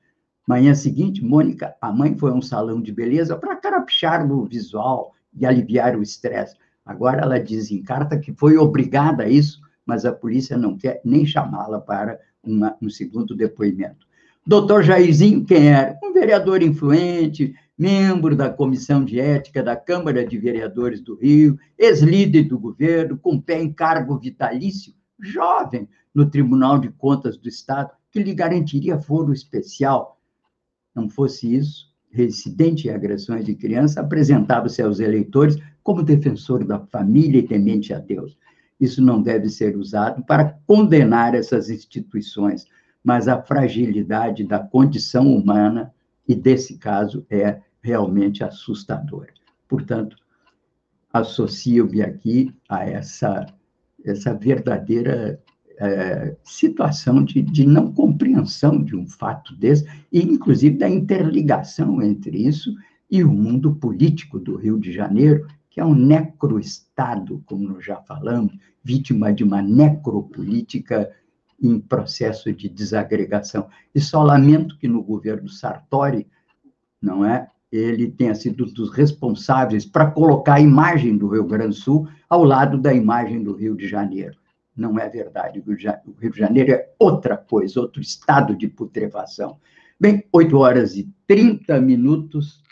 Manhã 0.47 0.75
seguinte, 0.75 1.23
Mônica, 1.23 1.75
a 1.79 1.93
mãe, 1.93 2.17
foi 2.17 2.31
a 2.31 2.35
um 2.35 2.41
salão 2.41 2.81
de 2.81 2.91
beleza 2.91 3.37
para 3.37 3.57
carapichar 3.57 4.27
o 4.33 4.47
visual 4.47 5.13
e 5.35 5.45
aliviar 5.45 5.95
o 5.95 6.03
estresse. 6.03 6.57
Agora 6.87 7.21
ela 7.21 7.39
diz 7.39 7.71
em 7.71 7.83
carta 7.83 8.19
que 8.19 8.33
foi 8.33 8.57
obrigada 8.57 9.25
a 9.25 9.29
isso, 9.29 9.61
mas 9.85 10.07
a 10.07 10.13
polícia 10.13 10.57
não 10.57 10.79
quer 10.79 11.03
nem 11.05 11.27
chamá-la 11.27 11.79
para 11.79 12.19
uma, 12.43 12.75
um 12.81 12.89
segundo 12.89 13.37
depoimento. 13.37 14.07
Doutor 14.47 14.83
Jairzinho, 14.83 15.45
quem 15.45 15.69
era? 15.69 15.99
Um 16.03 16.15
vereador 16.15 16.63
influente, 16.63 17.55
membro 17.79 18.35
da 18.35 18.51
Comissão 18.51 19.05
de 19.05 19.21
Ética 19.21 19.63
da 19.63 19.77
Câmara 19.77 20.27
de 20.27 20.37
Vereadores 20.37 21.01
do 21.01 21.15
Rio, 21.15 21.57
ex-líder 21.79 22.45
do 22.45 22.59
governo, 22.59 23.17
com 23.17 23.41
pé 23.41 23.63
em 23.63 23.73
cargo 23.73 24.19
vitalício, 24.19 24.93
jovem 25.21 25.89
no 26.13 26.29
Tribunal 26.29 26.81
de 26.81 26.89
Contas 26.89 27.37
do 27.37 27.49
Estado, 27.49 27.93
que 28.11 28.21
lhe 28.21 28.35
garantiria 28.35 29.01
foro 29.01 29.33
especial. 29.33 30.21
Não 30.93 31.09
fosse 31.09 31.55
isso, 31.55 31.89
residente 32.11 32.89
em 32.89 32.91
agressões 32.91 33.45
de 33.45 33.55
criança, 33.55 34.01
apresentava-se 34.01 34.83
aos 34.83 34.99
eleitores 34.99 35.57
como 35.83 36.03
defensor 36.03 36.65
da 36.65 36.81
família 36.81 37.39
e 37.39 37.47
temente 37.47 37.95
a 37.95 37.99
Deus. 38.01 38.37
Isso 38.81 39.01
não 39.01 39.23
deve 39.23 39.49
ser 39.49 39.77
usado 39.77 40.25
para 40.25 40.59
condenar 40.67 41.35
essas 41.35 41.71
instituições, 41.71 42.67
mas 43.05 43.29
a 43.29 43.41
fragilidade 43.41 44.45
da 44.45 44.59
condição 44.59 45.33
humana, 45.33 45.93
e 46.27 46.35
desse 46.35 46.77
caso 46.77 47.25
é 47.31 47.61
realmente 47.83 48.45
assustadora. 48.45 49.33
Portanto, 49.69 50.17
associo-me 51.13 52.03
aqui 52.03 52.55
a 52.69 52.85
essa, 52.85 53.47
essa 54.05 54.35
verdadeira 54.35 55.43
é, 55.79 56.37
situação 56.43 57.23
de, 57.23 57.41
de 57.41 57.67
não 57.67 57.93
compreensão 57.93 58.83
de 58.83 58.97
um 58.97 59.07
fato 59.07 59.55
desse, 59.57 59.87
e 60.13 60.21
inclusive 60.21 60.77
da 60.77 60.89
interligação 60.89 62.03
entre 62.03 62.39
isso 62.39 62.75
e 63.11 63.23
o 63.23 63.31
mundo 63.31 63.75
político 63.75 64.39
do 64.39 64.57
Rio 64.57 64.79
de 64.79 64.93
Janeiro, 64.93 65.47
que 65.71 65.81
é 65.81 65.85
um 65.85 65.95
necroestado, 65.95 67.43
como 67.47 67.69
nós 67.69 67.85
já 67.85 67.97
falamos, 68.03 68.53
vítima 68.83 69.33
de 69.33 69.45
uma 69.45 69.63
necropolítica 69.63 71.11
em 71.61 71.79
processo 71.81 72.53
de 72.53 72.69
desagregação. 72.69 73.69
E 73.95 74.01
só 74.01 74.23
lamento 74.23 74.77
que 74.79 74.89
no 74.89 75.03
governo 75.03 75.49
Sartori, 75.49 76.27
não 77.01 77.25
é, 77.25 77.49
ele 77.71 78.11
tenha 78.11 78.35
sido 78.35 78.65
um 78.65 78.73
dos 78.73 78.91
responsáveis 78.91 79.85
para 79.85 80.11
colocar 80.11 80.55
a 80.55 80.61
imagem 80.61 81.17
do 81.17 81.29
Rio 81.29 81.45
Grande 81.45 81.69
do 81.69 81.75
Sul 81.75 82.09
ao 82.29 82.43
lado 82.43 82.79
da 82.79 82.93
imagem 82.93 83.43
do 83.43 83.53
Rio 83.55 83.77
de 83.77 83.87
Janeiro. 83.87 84.37
Não 84.77 84.99
é 84.99 85.09
verdade. 85.09 85.61
O 85.61 86.13
Rio 86.19 86.31
de 86.31 86.39
Janeiro 86.39 86.73
é 86.73 86.89
outra 86.99 87.37
coisa, 87.37 87.81
outro 87.81 88.01
estado 88.01 88.57
de 88.57 88.69
putrefação. 88.69 89.59
Bem, 90.01 90.25
8 90.33 90.57
horas 90.57 90.97
e 90.97 91.13
30 91.27 91.81
minutos. 91.81 92.63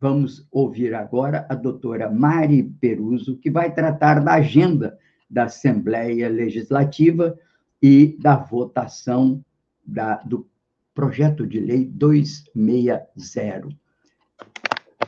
Vamos 0.00 0.46
ouvir 0.50 0.94
agora 0.94 1.46
a 1.48 1.54
doutora 1.54 2.10
Mari 2.10 2.62
Peruso, 2.80 3.36
que 3.36 3.50
vai 3.50 3.74
tratar 3.74 4.20
da 4.20 4.34
agenda 4.34 4.96
da 5.28 5.44
Assembleia 5.44 6.28
Legislativa 6.28 7.36
e 7.82 8.16
da 8.20 8.36
votação 8.36 9.44
da, 9.84 10.16
do 10.16 10.48
projeto 10.94 11.46
de 11.46 11.60
lei 11.60 11.84
260. 11.84 13.68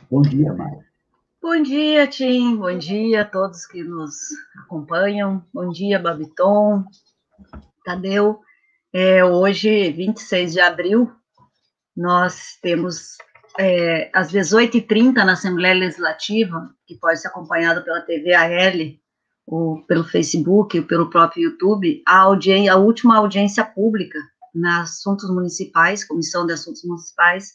Bom 0.09 0.21
dia, 0.21 0.53
Maia. 0.53 0.85
Bom 1.41 1.61
dia, 1.61 2.07
Tim. 2.07 2.57
Bom 2.57 2.77
dia 2.77 3.21
a 3.21 3.25
todos 3.25 3.65
que 3.65 3.83
nos 3.83 4.15
acompanham. 4.65 5.43
Bom 5.53 5.69
dia, 5.69 5.99
Babiton, 5.99 6.85
Tadeu. 7.83 8.39
É, 8.93 9.25
hoje, 9.25 9.91
26 9.91 10.53
de 10.53 10.59
abril, 10.59 11.11
nós 11.95 12.57
temos 12.61 13.17
é, 13.59 14.09
às 14.13 14.31
18h30 14.31 15.15
na 15.15 15.33
Assembleia 15.33 15.75
Legislativa, 15.75 16.73
que 16.85 16.95
pode 16.95 17.19
ser 17.19 17.27
acompanhado 17.27 17.83
pela 17.83 18.01
TV 18.01 18.33
AL, 18.33 19.03
ou 19.45 19.83
pelo 19.85 20.03
Facebook, 20.03 20.79
ou 20.79 20.85
pelo 20.85 21.09
próprio 21.09 21.49
YouTube, 21.49 22.01
a, 22.07 22.19
audiência, 22.19 22.73
a 22.73 22.77
última 22.77 23.17
audiência 23.17 23.65
pública 23.65 24.19
nas 24.53 24.91
assuntos 24.91 25.29
municipais, 25.29 26.05
Comissão 26.05 26.45
de 26.45 26.53
Assuntos 26.53 26.83
Municipais, 26.83 27.53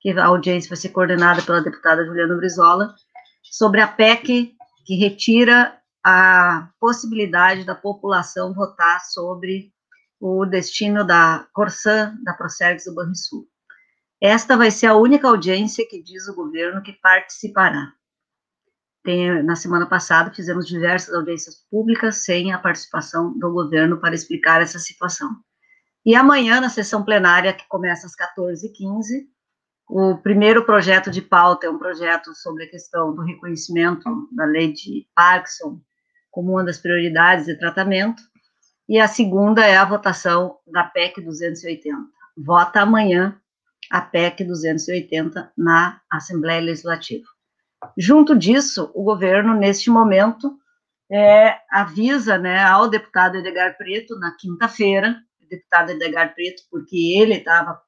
que 0.00 0.10
a 0.10 0.26
audiência 0.26 0.68
vai 0.68 0.76
ser 0.76 0.90
coordenada 0.90 1.42
pela 1.42 1.62
deputada 1.62 2.04
Juliana 2.04 2.36
Brizola, 2.36 2.94
sobre 3.42 3.80
a 3.80 3.88
PEC 3.88 4.54
que 4.84 4.94
retira 4.96 5.76
a 6.04 6.70
possibilidade 6.78 7.64
da 7.64 7.74
população 7.74 8.54
votar 8.54 9.00
sobre 9.00 9.72
o 10.20 10.46
destino 10.46 11.04
da 11.04 11.46
Corsã, 11.52 12.16
da 12.22 12.32
Procergs 12.32 12.84
do 12.84 12.94
Banrisul. 12.94 13.46
Esta 14.20 14.56
vai 14.56 14.70
ser 14.70 14.86
a 14.86 14.94
única 14.94 15.28
audiência 15.28 15.86
que 15.88 16.02
diz 16.02 16.26
o 16.28 16.34
governo 16.34 16.82
que 16.82 16.92
participará. 16.92 17.92
Tem, 19.02 19.42
na 19.42 19.54
semana 19.54 19.86
passada, 19.86 20.32
fizemos 20.32 20.66
diversas 20.66 21.14
audiências 21.14 21.56
públicas 21.70 22.24
sem 22.24 22.52
a 22.52 22.58
participação 22.58 23.36
do 23.38 23.52
governo 23.52 24.00
para 24.00 24.14
explicar 24.14 24.62
essa 24.62 24.78
situação. 24.78 25.30
E 26.04 26.14
amanhã, 26.14 26.60
na 26.60 26.70
sessão 26.70 27.04
plenária, 27.04 27.52
que 27.52 27.66
começa 27.68 28.06
às 28.06 28.14
14h15, 28.14 29.26
o 29.88 30.16
primeiro 30.18 30.64
projeto 30.64 31.10
de 31.10 31.22
pauta 31.22 31.66
é 31.66 31.70
um 31.70 31.78
projeto 31.78 32.34
sobre 32.34 32.64
a 32.64 32.70
questão 32.70 33.14
do 33.14 33.22
reconhecimento 33.22 34.28
da 34.32 34.44
lei 34.44 34.72
de 34.72 35.06
Parkinson 35.14 35.80
como 36.30 36.52
uma 36.52 36.64
das 36.64 36.78
prioridades 36.78 37.46
de 37.46 37.58
tratamento, 37.58 38.22
e 38.86 38.98
a 38.98 39.08
segunda 39.08 39.64
é 39.64 39.76
a 39.76 39.84
votação 39.86 40.58
da 40.66 40.84
PEC 40.84 41.22
280. 41.22 41.96
Vota 42.36 42.82
amanhã 42.82 43.40
a 43.90 44.02
PEC 44.02 44.44
280 44.44 45.50
na 45.56 46.00
Assembleia 46.10 46.60
Legislativa. 46.60 47.24
Junto 47.96 48.36
disso, 48.36 48.90
o 48.94 49.02
governo, 49.02 49.54
neste 49.54 49.88
momento, 49.88 50.58
é, 51.10 51.56
avisa 51.70 52.36
né, 52.36 52.62
ao 52.64 52.88
deputado 52.90 53.38
Edgar 53.38 53.76
Preto, 53.78 54.18
na 54.18 54.36
quinta-feira, 54.36 55.16
deputado 55.48 55.90
Edgar 55.90 56.34
Preto, 56.34 56.62
porque 56.70 57.16
ele 57.18 57.34
estava 57.34 57.80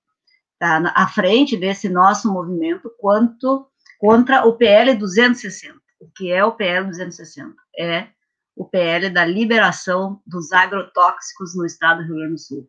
tá, 0.59 0.93
à 0.95 1.07
frente 1.09 1.57
desse 1.57 1.89
nosso 1.89 2.33
movimento 2.33 2.91
quanto 2.99 3.69
contra 3.99 4.47
o 4.47 4.57
PL 4.57 4.95
260. 4.95 5.75
O 6.01 6.09
que 6.11 6.31
é 6.31 6.45
o 6.45 6.53
PL 6.53 6.87
260? 6.87 7.55
É 7.79 8.09
o 8.57 8.65
PL 8.65 9.11
da 9.11 9.25
liberação 9.25 10.21
dos 10.27 10.53
agrotóxicos 10.53 11.57
no 11.57 11.65
estado 11.65 11.99
do 11.99 12.09
Rio 12.09 12.17
Grande 12.17 12.35
do 12.35 12.39
Sul. 12.39 12.69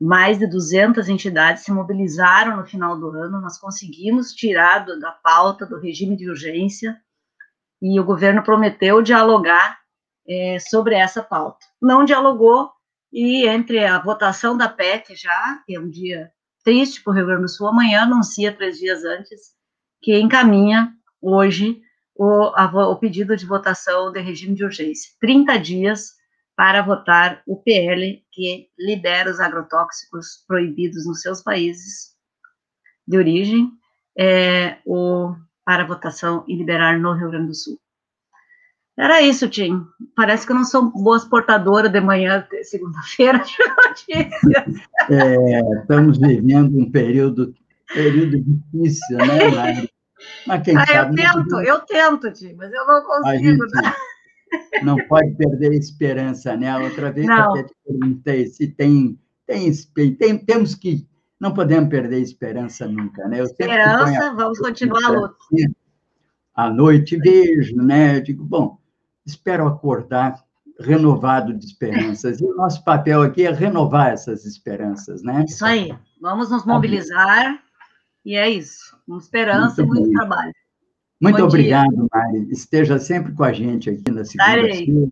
Mais 0.00 0.38
de 0.38 0.46
200 0.46 1.08
entidades 1.08 1.64
se 1.64 1.72
mobilizaram 1.72 2.56
no 2.56 2.66
final 2.66 2.98
do 2.98 3.10
ano, 3.10 3.40
nós 3.40 3.58
conseguimos 3.58 4.32
tirar 4.32 4.80
da 4.80 5.12
pauta 5.12 5.64
do 5.64 5.78
regime 5.78 6.16
de 6.16 6.28
urgência 6.28 7.00
e 7.80 7.98
o 7.98 8.04
governo 8.04 8.42
prometeu 8.42 9.02
dialogar 9.02 9.78
é, 10.26 10.58
sobre 10.58 10.94
essa 10.94 11.22
pauta. 11.22 11.64
Não 11.80 12.04
dialogou 12.04 12.70
e 13.12 13.46
entre 13.46 13.84
a 13.84 13.98
votação 14.00 14.56
da 14.56 14.68
PEC 14.68 15.14
já, 15.14 15.62
que 15.66 15.74
é 15.74 15.80
um 15.80 15.88
dia 15.88 16.32
triste 16.62 17.02
para 17.02 17.12
o 17.12 17.14
Rio 17.14 17.26
Grande 17.26 17.42
do 17.42 17.48
Sul, 17.48 17.68
amanhã 17.68 18.02
anuncia, 18.02 18.54
três 18.54 18.78
dias 18.78 19.04
antes, 19.04 19.52
que 20.00 20.18
encaminha 20.18 20.92
hoje 21.20 21.80
o, 22.14 22.52
a, 22.54 22.66
o 22.88 22.96
pedido 22.96 23.36
de 23.36 23.46
votação 23.46 24.12
de 24.12 24.20
regime 24.20 24.54
de 24.54 24.64
urgência. 24.64 25.12
30 25.20 25.58
dias 25.58 26.12
para 26.56 26.82
votar 26.82 27.42
o 27.46 27.56
PL 27.56 28.22
que 28.30 28.68
libera 28.78 29.30
os 29.30 29.40
agrotóxicos 29.40 30.44
proibidos 30.46 31.06
nos 31.06 31.20
seus 31.20 31.42
países 31.42 32.12
de 33.06 33.16
origem 33.16 33.70
é, 34.18 34.78
o, 34.84 35.34
para 35.64 35.86
votação 35.86 36.44
e 36.46 36.54
liberar 36.54 36.98
no 36.98 37.14
Rio 37.14 37.30
Grande 37.30 37.48
do 37.48 37.54
Sul. 37.54 37.80
Era 38.96 39.22
isso, 39.22 39.48
Tim. 39.48 39.86
Parece 40.14 40.46
que 40.46 40.52
eu 40.52 40.56
não 40.56 40.64
sou 40.64 40.90
boa 40.90 41.18
portadora 41.28 41.88
de 41.88 42.00
manhã, 42.00 42.46
segunda-feira, 42.62 43.38
de 43.44 43.56
notícias. 43.86 44.86
É, 45.10 45.80
estamos 45.80 46.18
vivendo 46.18 46.78
um 46.78 46.90
período, 46.90 47.54
período 47.92 48.38
difícil, 48.38 49.16
né, 49.16 49.48
Mari? 49.56 49.90
Mas 50.46 50.62
quem 50.62 50.76
ah, 50.76 50.86
sabe... 50.86 51.20
Eu 51.20 51.32
tento, 51.32 51.60
eu 51.60 51.80
tento, 51.80 52.32
Tim, 52.32 52.54
mas 52.54 52.72
eu 52.72 52.86
não 52.86 53.02
consigo. 53.02 53.64
Né? 53.64 53.94
Não 54.82 54.96
pode 55.08 55.34
perder 55.36 55.70
a 55.72 55.76
esperança, 55.76 56.56
né? 56.56 56.76
Outra 56.78 57.10
vez 57.10 57.26
não. 57.26 57.36
eu 57.36 57.50
até 57.50 57.62
te 57.64 57.74
perguntei 57.84 58.46
se 58.46 58.68
tem, 58.68 59.18
tem, 59.46 59.72
tem, 60.14 60.38
temos 60.38 60.74
que... 60.74 61.06
Não 61.40 61.52
podemos 61.54 61.88
perder 61.88 62.16
a 62.16 62.20
esperança 62.20 62.86
nunca, 62.86 63.26
né? 63.26 63.40
Eu 63.40 63.44
esperança, 63.44 64.34
vamos 64.34 64.58
continuar 64.60 65.04
a 65.04 65.08
luta. 65.08 65.36
À 66.54 66.70
noite 66.70 67.16
vejo, 67.16 67.74
né? 67.76 68.18
Eu 68.18 68.22
digo, 68.22 68.44
bom, 68.44 68.78
espero 69.24 69.66
acordar 69.66 70.42
renovado 70.80 71.54
de 71.54 71.64
esperanças. 71.64 72.40
E 72.40 72.44
o 72.44 72.54
nosso 72.54 72.82
papel 72.84 73.22
aqui 73.22 73.46
é 73.46 73.52
renovar 73.52 74.12
essas 74.12 74.44
esperanças, 74.44 75.22
né? 75.22 75.44
Isso 75.48 75.64
aí. 75.64 75.94
Vamos 76.20 76.50
nos 76.50 76.64
mobilizar 76.64 77.62
e 78.24 78.36
é 78.36 78.48
isso. 78.48 78.96
Com 79.06 79.18
esperança 79.18 79.84
muito 79.84 79.98
e 79.98 80.00
muito 80.00 80.18
trabalho. 80.18 80.52
Muito 81.20 81.38
Bom 81.38 81.44
obrigado, 81.44 81.88
dia. 81.88 82.06
Mari. 82.12 82.48
Esteja 82.50 82.98
sempre 82.98 83.32
com 83.32 83.44
a 83.44 83.52
gente 83.52 83.90
aqui 83.90 84.10
na 84.10 84.24
segunda-feira, 84.24 85.08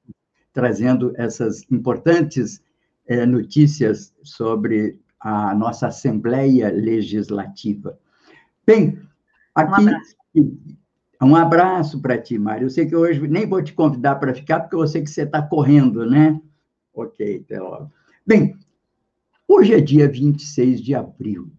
trazendo 0.53 1.13
essas 1.17 1.63
importantes 1.71 2.63
é, 3.07 3.25
notícias 3.25 4.13
sobre 4.23 5.01
a 5.21 5.55
nossa 5.55 5.89
Assembleia 5.89 6.71
Legislativa. 6.71 7.99
Bem, 8.67 8.99
aqui 9.55 9.85
um 10.35 10.77
um 11.27 11.37
abraço 11.37 12.01
para 12.01 12.17
ti, 12.17 12.39
Mário. 12.39 12.67
Eu 12.67 12.71
sei 12.71 12.87
que 12.87 12.97
hoje 12.97 13.27
nem 13.29 13.47
vou 13.47 13.63
te 13.63 13.75
convidar 13.75 14.17
para 14.17 14.35
ficar, 14.35 14.61
porque 14.61 14.77
eu 14.77 14.87
sei 14.87 15.03
que 15.03 15.11
você 15.11 15.23
está 15.23 15.43
correndo, 15.43 16.07
né? 16.07 16.41
Ok, 16.95 17.43
até 17.45 17.61
logo. 17.61 17.91
Bem, 18.27 18.57
hoje 19.47 19.75
é 19.75 19.81
dia 19.81 20.09
26 20.09 20.81
de 20.81 20.95
abril. 20.95 21.53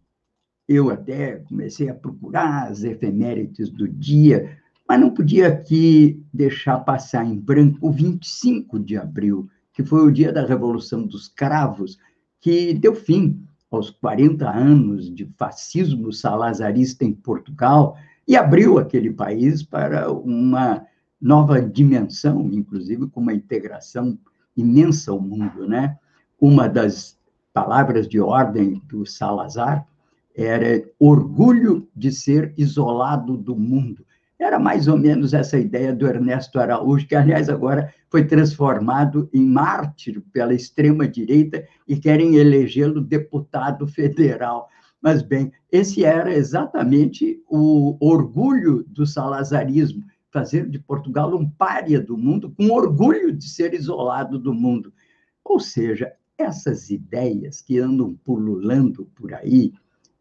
Eu 0.68 0.90
até 0.90 1.38
comecei 1.38 1.90
a 1.90 1.94
procurar 1.94 2.72
as 2.72 2.84
efemérides 2.84 3.70
do 3.70 3.88
dia, 3.88 4.58
mas 4.88 5.00
não 5.00 5.12
podia 5.12 5.48
aqui 5.48 6.24
deixar 6.34 6.80
passar 6.80 7.26
em 7.26 7.38
branco 7.38 7.88
o 7.88 7.92
25 7.92 8.80
de 8.80 8.98
abril, 8.98 9.50
que 9.74 9.84
foi 9.84 10.02
o 10.06 10.12
dia 10.12 10.32
da 10.32 10.46
Revolução 10.46 11.06
dos 11.06 11.28
Cravos, 11.28 12.00
que 12.40 12.74
deu 12.74 12.96
fim 12.96 13.46
aos 13.70 13.90
40 13.90 14.50
anos 14.50 15.14
de 15.14 15.26
fascismo 15.38 16.12
salazarista 16.12 17.06
em 17.06 17.14
Portugal 17.14 17.96
e 18.32 18.38
abriu 18.38 18.80
aquele 18.80 19.12
país 19.12 19.62
para 19.62 20.10
uma 20.10 20.88
nova 21.22 21.62
dimensão, 21.62 22.50
inclusive 22.50 23.06
com 23.08 23.20
uma 23.20 23.34
integração 23.34 24.18
imensa 24.56 25.12
ao 25.12 25.20
mundo, 25.20 25.68
né? 25.68 25.98
Uma 26.40 26.70
das 26.70 27.20
palavras 27.54 28.08
de 28.08 28.22
ordem 28.22 28.82
do 28.88 29.06
Salazar 29.06 29.86
era 30.34 30.82
orgulho 30.98 31.90
de 31.94 32.10
ser 32.10 32.54
isolado 32.58 33.36
do 33.36 33.54
mundo. 33.54 34.06
Era 34.40 34.58
mais 34.58 34.88
ou 34.88 34.98
menos 34.98 35.34
essa 35.34 35.60
ideia 35.60 35.94
do 35.94 36.08
Ernesto 36.08 36.58
Araújo, 36.58 37.06
que, 37.06 37.16
aliás, 37.16 37.50
agora 37.50 37.94
foi 38.10 38.24
transformado 38.24 39.30
em 39.34 39.46
mártir 39.46 40.24
pela 40.32 40.54
extrema-direita 40.54 41.66
e 41.86 41.98
querem 41.98 42.38
elegê-lo 42.38 43.02
deputado 43.02 43.86
federal. 43.86 44.70
Mas, 45.02 45.24
bem, 45.24 45.52
esse 45.72 46.06
era 46.06 46.34
exatamente 46.34 47.42
o 47.50 47.98
orgulho 48.00 48.84
do 48.88 49.06
salazarismo, 49.06 50.04
fazer 50.32 50.70
de 50.70 50.80
Portugal 50.80 51.36
um 51.36 51.50
pária 51.50 52.00
do 52.00 52.18
mundo, 52.18 52.54
com 52.56 52.70
orgulho 52.70 53.32
de 53.32 53.50
ser 53.50 53.74
isolado 53.74 54.38
do 54.38 54.54
mundo. 54.54 54.94
Ou 55.44 55.60
seja, 55.60 56.14
essas 56.38 56.90
ideias 56.90 57.62
que 57.62 57.80
andam 57.80 58.16
pululando 58.24 59.10
por 59.16 59.34
aí 59.34 59.74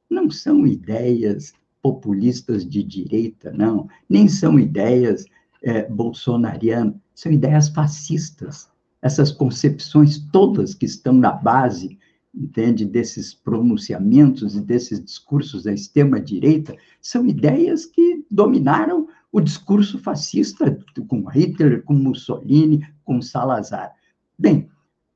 não 0.08 0.30
são 0.30 0.66
ideias 0.66 1.52
populistas 1.82 2.68
de 2.68 2.82
direita, 2.82 3.52
não, 3.52 3.88
nem 4.08 4.28
são 4.28 4.58
ideias 4.58 5.24
é, 5.62 5.88
bolsonarianas, 5.88 6.94
são 7.14 7.30
ideias 7.30 7.68
fascistas. 7.68 8.68
Essas 9.00 9.32
concepções 9.32 10.18
todas 10.30 10.74
que 10.74 10.84
estão 10.84 11.14
na 11.14 11.32
base, 11.32 11.98
entende, 12.34 12.84
desses 12.84 13.34
pronunciamentos 13.34 14.54
e 14.54 14.60
desses 14.60 15.02
discursos 15.04 15.64
da 15.64 15.72
extrema-direita, 15.72 16.76
são 17.00 17.26
ideias 17.26 17.86
que 17.86 18.24
dominaram 18.30 19.08
o 19.32 19.40
discurso 19.40 19.98
fascista 19.98 20.78
com 21.08 21.24
Hitler, 21.24 21.82
com 21.82 21.94
Mussolini, 21.94 22.86
com 23.04 23.20
Salazar. 23.20 23.92
Bem, 24.38 24.68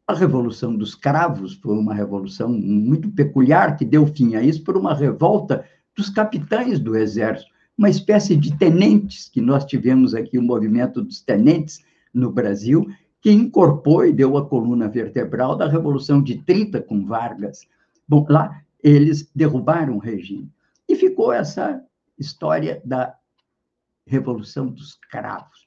a 0.06 0.14
Revolução 0.14 0.76
dos 0.76 0.94
Cravos 0.94 1.54
foi 1.54 1.76
uma 1.76 1.94
revolução 1.94 2.48
muito 2.48 3.10
peculiar 3.10 3.76
que 3.76 3.84
deu 3.84 4.06
fim 4.06 4.34
a 4.34 4.42
isso 4.42 4.62
por 4.62 4.76
uma 4.76 4.94
revolta 4.94 5.64
dos 5.96 6.10
capitães 6.10 6.78
do 6.78 6.96
exército, 6.96 7.50
uma 7.76 7.88
espécie 7.88 8.36
de 8.36 8.56
tenentes 8.56 9.28
que 9.28 9.40
nós 9.40 9.64
tivemos 9.64 10.14
aqui 10.14 10.38
o 10.38 10.42
movimento 10.42 11.02
dos 11.02 11.20
tenentes 11.20 11.82
no 12.12 12.30
Brasil, 12.30 12.86
que 13.24 13.32
incorporou 13.32 14.04
e 14.04 14.12
deu 14.12 14.36
a 14.36 14.46
coluna 14.46 14.86
vertebral 14.86 15.56
da 15.56 15.66
Revolução 15.66 16.22
de 16.22 16.42
30 16.42 16.82
com 16.82 17.06
Vargas. 17.06 17.66
Bom, 18.06 18.26
lá 18.28 18.60
eles 18.82 19.30
derrubaram 19.34 19.96
o 19.96 19.98
regime. 19.98 20.52
E 20.86 20.94
ficou 20.94 21.32
essa 21.32 21.82
história 22.18 22.82
da 22.84 23.14
Revolução 24.06 24.66
dos 24.66 24.98
Cravos. 25.10 25.66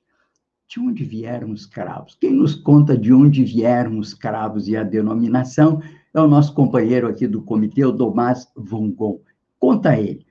De 0.68 0.80
onde 0.80 1.04
vieram 1.04 1.50
os 1.50 1.66
cravos? 1.66 2.16
Quem 2.22 2.32
nos 2.32 2.54
conta 2.54 2.96
de 2.96 3.12
onde 3.12 3.44
vieram 3.44 3.98
os 3.98 4.14
cravos 4.14 4.68
e 4.68 4.78
a 4.78 4.84
denominação 4.84 5.82
é 6.14 6.22
o 6.22 6.28
nosso 6.28 6.54
companheiro 6.54 7.08
aqui 7.08 7.26
do 7.26 7.42
comitê, 7.42 7.84
o 7.84 7.92
Tomás 7.92 8.48
Vongon. 8.56 9.20
Conta 9.58 9.98
ele. 9.98 10.28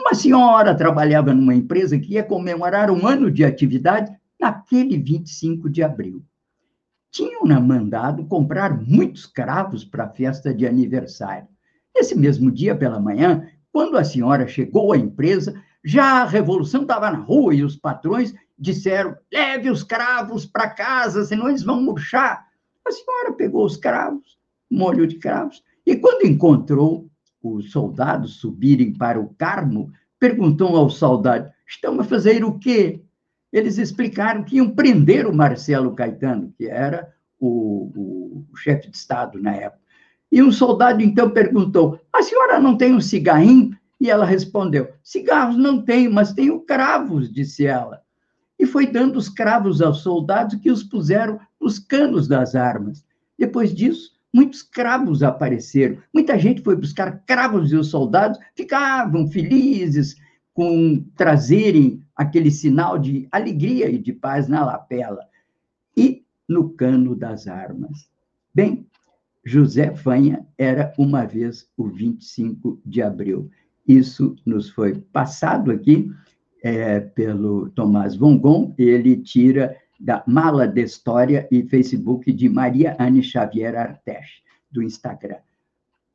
Uma 0.00 0.14
senhora 0.14 0.74
trabalhava 0.74 1.34
numa 1.34 1.54
empresa 1.54 1.98
que 1.98 2.14
ia 2.14 2.24
comemorar 2.24 2.90
um 2.90 3.06
ano 3.06 3.30
de 3.30 3.44
atividade 3.44 4.10
naquele 4.40 4.96
25 4.96 5.68
de 5.68 5.82
abril. 5.82 6.24
Tinham-na 7.10 7.60
mandado 7.60 8.24
comprar 8.26 8.80
muitos 8.80 9.26
cravos 9.26 9.84
para 9.84 10.04
a 10.04 10.10
festa 10.10 10.54
de 10.54 10.66
aniversário. 10.66 11.48
Nesse 11.94 12.16
mesmo 12.16 12.50
dia, 12.50 12.74
pela 12.74 13.00
manhã, 13.00 13.48
quando 13.72 13.96
a 13.96 14.04
senhora 14.04 14.46
chegou 14.46 14.92
à 14.92 14.96
empresa, 14.96 15.60
já 15.84 16.22
a 16.22 16.24
revolução 16.24 16.82
estava 16.82 17.10
na 17.10 17.18
rua 17.18 17.54
e 17.54 17.64
os 17.64 17.76
patrões 17.76 18.34
disseram: 18.58 19.16
leve 19.32 19.70
os 19.70 19.82
cravos 19.82 20.46
para 20.46 20.70
casa, 20.70 21.24
senão 21.24 21.48
eles 21.48 21.62
vão 21.62 21.82
murchar. 21.82 22.46
A 22.86 22.92
senhora 22.92 23.32
pegou 23.32 23.64
os 23.64 23.76
cravos, 23.76 24.38
molho 24.70 25.06
de 25.06 25.16
cravos, 25.16 25.62
e 25.86 25.96
quando 25.96 26.26
encontrou 26.26 27.08
os 27.42 27.72
soldados 27.72 28.36
subirem 28.36 28.92
para 28.92 29.18
o 29.18 29.34
Carmo, 29.34 29.90
perguntou 30.18 30.76
aos 30.76 30.96
soldados: 30.96 31.50
estão 31.66 31.98
a 32.00 32.04
fazer 32.04 32.44
o 32.44 32.58
quê? 32.58 33.02
Eles 33.52 33.78
explicaram 33.78 34.44
que 34.44 34.56
iam 34.56 34.70
prender 34.70 35.26
o 35.26 35.34
Marcelo 35.34 35.94
Caetano, 35.94 36.52
que 36.56 36.66
era 36.66 37.12
o, 37.38 38.44
o, 38.50 38.56
chefe 38.56 38.90
de 38.90 38.96
Estado 38.96 39.40
na 39.40 39.54
época. 39.54 39.80
E 40.30 40.42
um 40.42 40.52
soldado 40.52 41.02
então 41.02 41.30
perguntou: 41.30 42.00
a 42.12 42.22
senhora 42.22 42.60
não 42.60 42.76
tem 42.76 42.94
um 42.94 43.00
cigarrinho? 43.00 43.76
E 44.00 44.08
ela 44.08 44.24
respondeu: 44.24 44.88
Cigarros 45.02 45.56
não 45.56 45.82
tenho, 45.82 46.12
mas 46.12 46.32
tenho 46.32 46.60
cravos, 46.60 47.32
disse 47.32 47.66
ela. 47.66 48.02
E 48.58 48.66
foi 48.66 48.86
dando 48.86 49.16
os 49.16 49.28
cravos 49.28 49.80
aos 49.82 50.02
soldados 50.02 50.56
que 50.56 50.70
os 50.70 50.82
puseram 50.82 51.40
nos 51.60 51.78
canos 51.78 52.28
das 52.28 52.54
armas. 52.54 53.04
Depois 53.38 53.74
disso, 53.74 54.12
muitos 54.32 54.62
cravos 54.62 55.22
apareceram. 55.22 55.98
Muita 56.12 56.38
gente 56.38 56.62
foi 56.62 56.76
buscar 56.76 57.22
cravos 57.26 57.72
e 57.72 57.76
os 57.76 57.88
soldados 57.88 58.38
ficavam 58.54 59.26
felizes 59.28 60.14
com 60.52 61.02
trazerem 61.16 62.02
aquele 62.20 62.50
sinal 62.50 62.98
de 62.98 63.26
alegria 63.32 63.88
e 63.88 63.96
de 63.96 64.12
paz 64.12 64.46
na 64.46 64.62
lapela 64.62 65.26
e 65.96 66.22
no 66.46 66.68
cano 66.68 67.16
das 67.16 67.46
armas. 67.46 68.10
Bem, 68.54 68.86
José 69.42 69.96
Fanha 69.96 70.46
era 70.58 70.92
uma 70.98 71.24
vez 71.24 71.70
o 71.78 71.88
25 71.88 72.78
de 72.84 73.00
abril. 73.00 73.50
Isso 73.88 74.36
nos 74.44 74.68
foi 74.68 74.98
passado 74.98 75.72
aqui 75.72 76.10
é, 76.62 77.00
pelo 77.00 77.70
Tomás 77.70 78.14
Vongon, 78.14 78.74
ele 78.76 79.16
tira 79.16 79.74
da 79.98 80.22
Mala 80.26 80.68
de 80.68 80.82
História 80.82 81.48
e 81.50 81.62
Facebook 81.62 82.30
de 82.34 82.50
Maria 82.50 82.98
Anne 82.98 83.22
Xavier 83.22 83.74
Artes, 83.74 84.42
do 84.70 84.82
Instagram. 84.82 85.38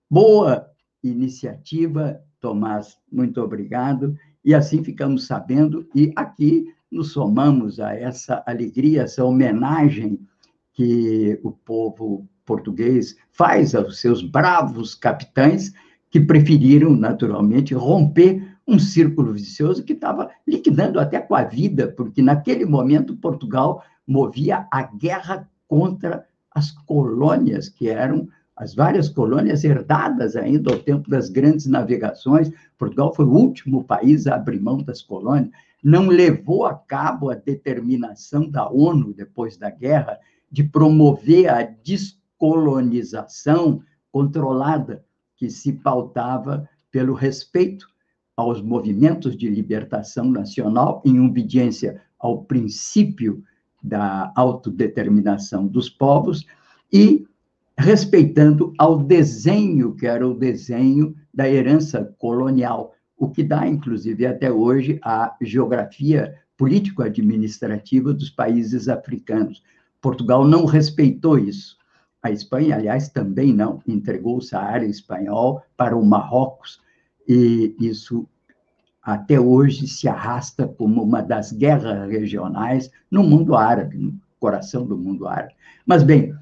Boa 0.07 0.69
iniciativa, 1.03 2.21
Tomás, 2.39 2.95
muito 3.11 3.41
obrigado. 3.41 4.15
E 4.45 4.53
assim 4.53 4.83
ficamos 4.83 5.25
sabendo, 5.25 5.89
e 5.95 6.13
aqui 6.15 6.71
nos 6.91 7.11
somamos 7.11 7.79
a 7.79 7.95
essa 7.95 8.43
alegria, 8.45 9.01
essa 9.01 9.25
homenagem 9.25 10.19
que 10.71 11.39
o 11.43 11.51
povo 11.51 12.27
português 12.45 13.17
faz 13.31 13.73
aos 13.73 13.99
seus 13.99 14.21
bravos 14.21 14.93
capitães 14.93 15.73
que 16.11 16.19
preferiram, 16.19 16.95
naturalmente, 16.95 17.73
romper 17.73 18.55
um 18.67 18.77
círculo 18.77 19.33
vicioso 19.33 19.83
que 19.83 19.93
estava 19.93 20.29
liquidando 20.47 20.99
até 20.99 21.19
com 21.19 21.33
a 21.33 21.43
vida, 21.43 21.87
porque 21.87 22.21
naquele 22.21 22.65
momento 22.65 23.17
Portugal 23.17 23.83
movia 24.07 24.67
a 24.71 24.83
guerra 24.83 25.49
contra 25.67 26.23
as 26.51 26.71
colônias, 26.71 27.67
que 27.67 27.89
eram 27.89 28.29
as 28.55 28.73
várias 28.73 29.09
colônias 29.09 29.63
herdadas 29.63 30.35
ainda 30.35 30.71
ao 30.71 30.79
tempo 30.79 31.07
das 31.09 31.29
grandes 31.29 31.65
navegações. 31.65 32.51
Portugal 32.77 33.11
foi 33.13 33.25
o 33.25 33.33
último 33.33 33.83
país 33.83 34.27
a 34.27 34.35
abrir 34.35 34.61
mão 34.61 34.77
das 34.77 35.01
colônias, 35.01 35.49
não 35.83 36.07
levou 36.07 36.65
a 36.65 36.73
cabo 36.73 37.29
a 37.29 37.35
determinação 37.35 38.49
da 38.49 38.69
ONU, 38.69 39.13
depois 39.13 39.57
da 39.57 39.69
guerra, 39.69 40.17
de 40.49 40.63
promover 40.63 41.49
a 41.49 41.63
descolonização 41.63 43.81
controlada 44.11 45.03
que 45.35 45.49
se 45.49 45.73
pautava 45.73 46.69
pelo 46.89 47.13
respeito 47.13 47.87
aos 48.37 48.61
movimentos 48.61 49.37
de 49.37 49.49
libertação 49.49 50.25
nacional, 50.25 51.01
em 51.05 51.19
obediência 51.19 52.01
ao 52.17 52.43
princípio 52.43 53.43
da 53.83 54.31
autodeterminação 54.35 55.67
dos 55.67 55.89
povos 55.89 56.45
e 56.91 57.27
respeitando 57.77 58.73
ao 58.77 58.97
desenho, 58.97 59.95
que 59.95 60.07
era 60.07 60.27
o 60.27 60.33
desenho 60.33 61.15
da 61.33 61.49
herança 61.49 62.13
colonial, 62.17 62.93
o 63.17 63.29
que 63.29 63.43
dá, 63.43 63.67
inclusive, 63.67 64.25
até 64.25 64.51
hoje, 64.51 64.99
a 65.03 65.35
geografia 65.41 66.35
político-administrativa 66.57 68.13
dos 68.13 68.29
países 68.29 68.87
africanos. 68.87 69.61
Portugal 70.01 70.47
não 70.47 70.65
respeitou 70.65 71.37
isso. 71.37 71.77
A 72.21 72.31
Espanha, 72.31 72.75
aliás, 72.75 73.09
também 73.09 73.53
não, 73.53 73.81
entregou 73.87 74.37
o 74.37 74.41
Saara 74.41 74.85
espanhol 74.85 75.61
para 75.77 75.95
o 75.95 76.05
Marrocos, 76.05 76.81
e 77.27 77.75
isso 77.79 78.27
até 79.01 79.39
hoje 79.39 79.87
se 79.87 80.07
arrasta 80.07 80.67
como 80.67 81.03
uma 81.03 81.21
das 81.21 81.51
guerras 81.51 82.09
regionais 82.09 82.89
no 83.11 83.23
mundo 83.23 83.55
árabe, 83.55 83.97
no 83.97 84.19
coração 84.39 84.85
do 84.85 84.97
mundo 84.97 85.27
árabe. 85.27 85.53
Mas, 85.85 86.01
bem, 86.01 86.33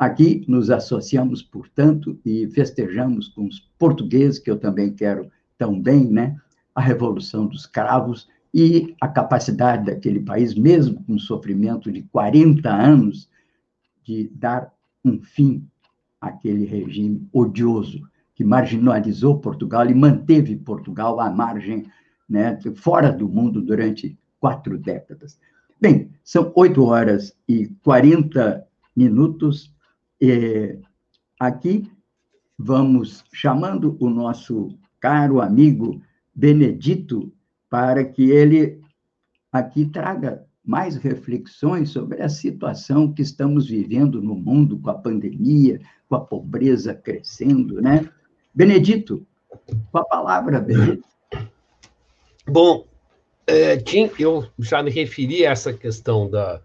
aqui 0.00 0.42
nos 0.48 0.70
associamos, 0.70 1.42
portanto, 1.42 2.18
e 2.24 2.48
festejamos 2.48 3.28
com 3.28 3.46
os 3.46 3.60
portugueses, 3.78 4.38
que 4.38 4.50
eu 4.50 4.58
também 4.58 4.94
quero 4.94 5.30
tão 5.58 5.78
bem, 5.78 6.10
né? 6.10 6.36
A 6.74 6.80
Revolução 6.80 7.46
dos 7.46 7.66
Cravos 7.66 8.26
e 8.52 8.96
a 8.98 9.06
capacidade 9.06 9.84
daquele 9.84 10.20
país, 10.20 10.54
mesmo 10.54 11.04
com 11.04 11.18
sofrimento 11.18 11.92
de 11.92 12.00
40 12.04 12.70
anos, 12.70 13.28
de 14.02 14.30
dar 14.34 14.72
um 15.04 15.20
fim 15.20 15.68
àquele 16.18 16.64
regime 16.64 17.28
odioso 17.30 18.00
que 18.34 18.42
marginalizou 18.42 19.38
Portugal 19.38 19.86
e 19.90 19.94
manteve 19.94 20.56
Portugal 20.56 21.20
à 21.20 21.28
margem, 21.28 21.84
né, 22.26 22.58
fora 22.74 23.12
do 23.12 23.28
mundo 23.28 23.60
durante 23.60 24.18
quatro 24.40 24.78
décadas. 24.78 25.38
Bem, 25.78 26.10
são 26.24 26.50
oito 26.56 26.84
horas 26.84 27.36
e 27.46 27.66
quarenta 27.82 28.66
minutos. 28.96 29.74
E 30.20 30.78
aqui 31.38 31.90
vamos 32.58 33.24
chamando 33.32 33.96
o 33.98 34.10
nosso 34.10 34.78
caro 35.00 35.40
amigo 35.40 36.02
Benedito 36.34 37.32
para 37.70 38.04
que 38.04 38.30
ele 38.30 38.80
aqui 39.50 39.86
traga 39.86 40.44
mais 40.64 40.96
reflexões 40.96 41.90
sobre 41.90 42.22
a 42.22 42.28
situação 42.28 43.12
que 43.12 43.22
estamos 43.22 43.68
vivendo 43.68 44.20
no 44.20 44.34
mundo 44.34 44.78
com 44.78 44.90
a 44.90 44.94
pandemia, 44.94 45.80
com 46.08 46.16
a 46.16 46.20
pobreza 46.20 46.94
crescendo, 46.94 47.80
né? 47.80 48.08
Benedito, 48.54 49.26
Com 49.90 49.98
a 49.98 50.04
palavra, 50.04 50.60
Benito. 50.60 51.04
Bom, 52.46 52.86
é, 53.46 53.76
Tim, 53.76 54.10
eu 54.18 54.46
já 54.58 54.82
me 54.82 54.90
referi 54.90 55.46
a 55.46 55.50
essa 55.50 55.72
questão 55.72 56.28
da, 56.28 56.60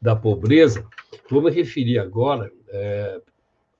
da 0.00 0.14
pobreza, 0.14 0.86
vou 1.28 1.42
me 1.42 1.50
referir 1.50 1.98
agora, 1.98 2.50
é, 2.70 3.20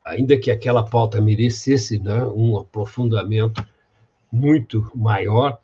ainda 0.05 0.37
que 0.37 0.51
aquela 0.51 0.85
pauta 0.85 1.21
merecesse 1.21 1.99
né, 1.99 2.25
um 2.25 2.59
aprofundamento 2.59 3.65
muito 4.31 4.91
maior, 4.95 5.59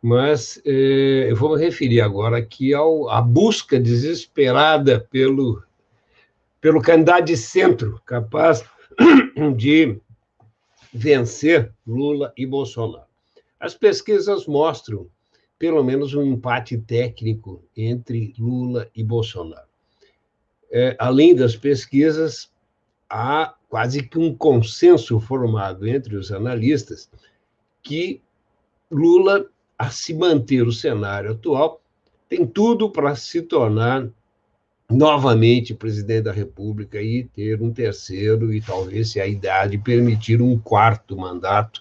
mas 0.00 0.60
é, 0.64 1.30
eu 1.30 1.36
vou 1.36 1.56
me 1.56 1.62
referir 1.64 2.00
agora 2.00 2.38
aqui 2.38 2.74
ao, 2.74 3.08
à 3.08 3.20
busca 3.20 3.78
desesperada 3.78 5.00
pelo, 5.10 5.62
pelo 6.60 6.82
candidato 6.82 7.24
de 7.26 7.36
centro, 7.36 8.00
capaz 8.04 8.64
de 9.56 10.00
vencer 10.92 11.72
Lula 11.86 12.32
e 12.36 12.44
Bolsonaro. 12.44 13.06
As 13.58 13.74
pesquisas 13.74 14.46
mostram 14.46 15.08
pelo 15.58 15.84
menos 15.84 16.12
um 16.12 16.24
empate 16.24 16.76
técnico 16.76 17.64
entre 17.76 18.34
Lula 18.36 18.90
e 18.96 19.04
Bolsonaro. 19.04 19.68
É, 20.72 20.96
além 20.98 21.36
das 21.36 21.54
pesquisas, 21.54 22.51
há 23.12 23.54
quase 23.68 24.02
que 24.02 24.18
um 24.18 24.34
consenso 24.34 25.20
formado 25.20 25.86
entre 25.86 26.16
os 26.16 26.32
analistas 26.32 27.10
que 27.82 28.22
Lula, 28.90 29.46
a 29.78 29.90
se 29.90 30.14
manter 30.14 30.62
o 30.62 30.72
cenário 30.72 31.32
atual, 31.32 31.82
tem 32.28 32.46
tudo 32.46 32.88
para 32.90 33.14
se 33.14 33.42
tornar 33.42 34.08
novamente 34.90 35.74
presidente 35.74 36.24
da 36.24 36.32
República 36.32 37.00
e 37.00 37.24
ter 37.24 37.60
um 37.60 37.72
terceiro 37.72 38.52
e 38.52 38.60
talvez, 38.60 39.10
se 39.10 39.20
a 39.20 39.26
idade 39.26 39.76
permitir, 39.76 40.40
um 40.40 40.58
quarto 40.58 41.16
mandato 41.16 41.80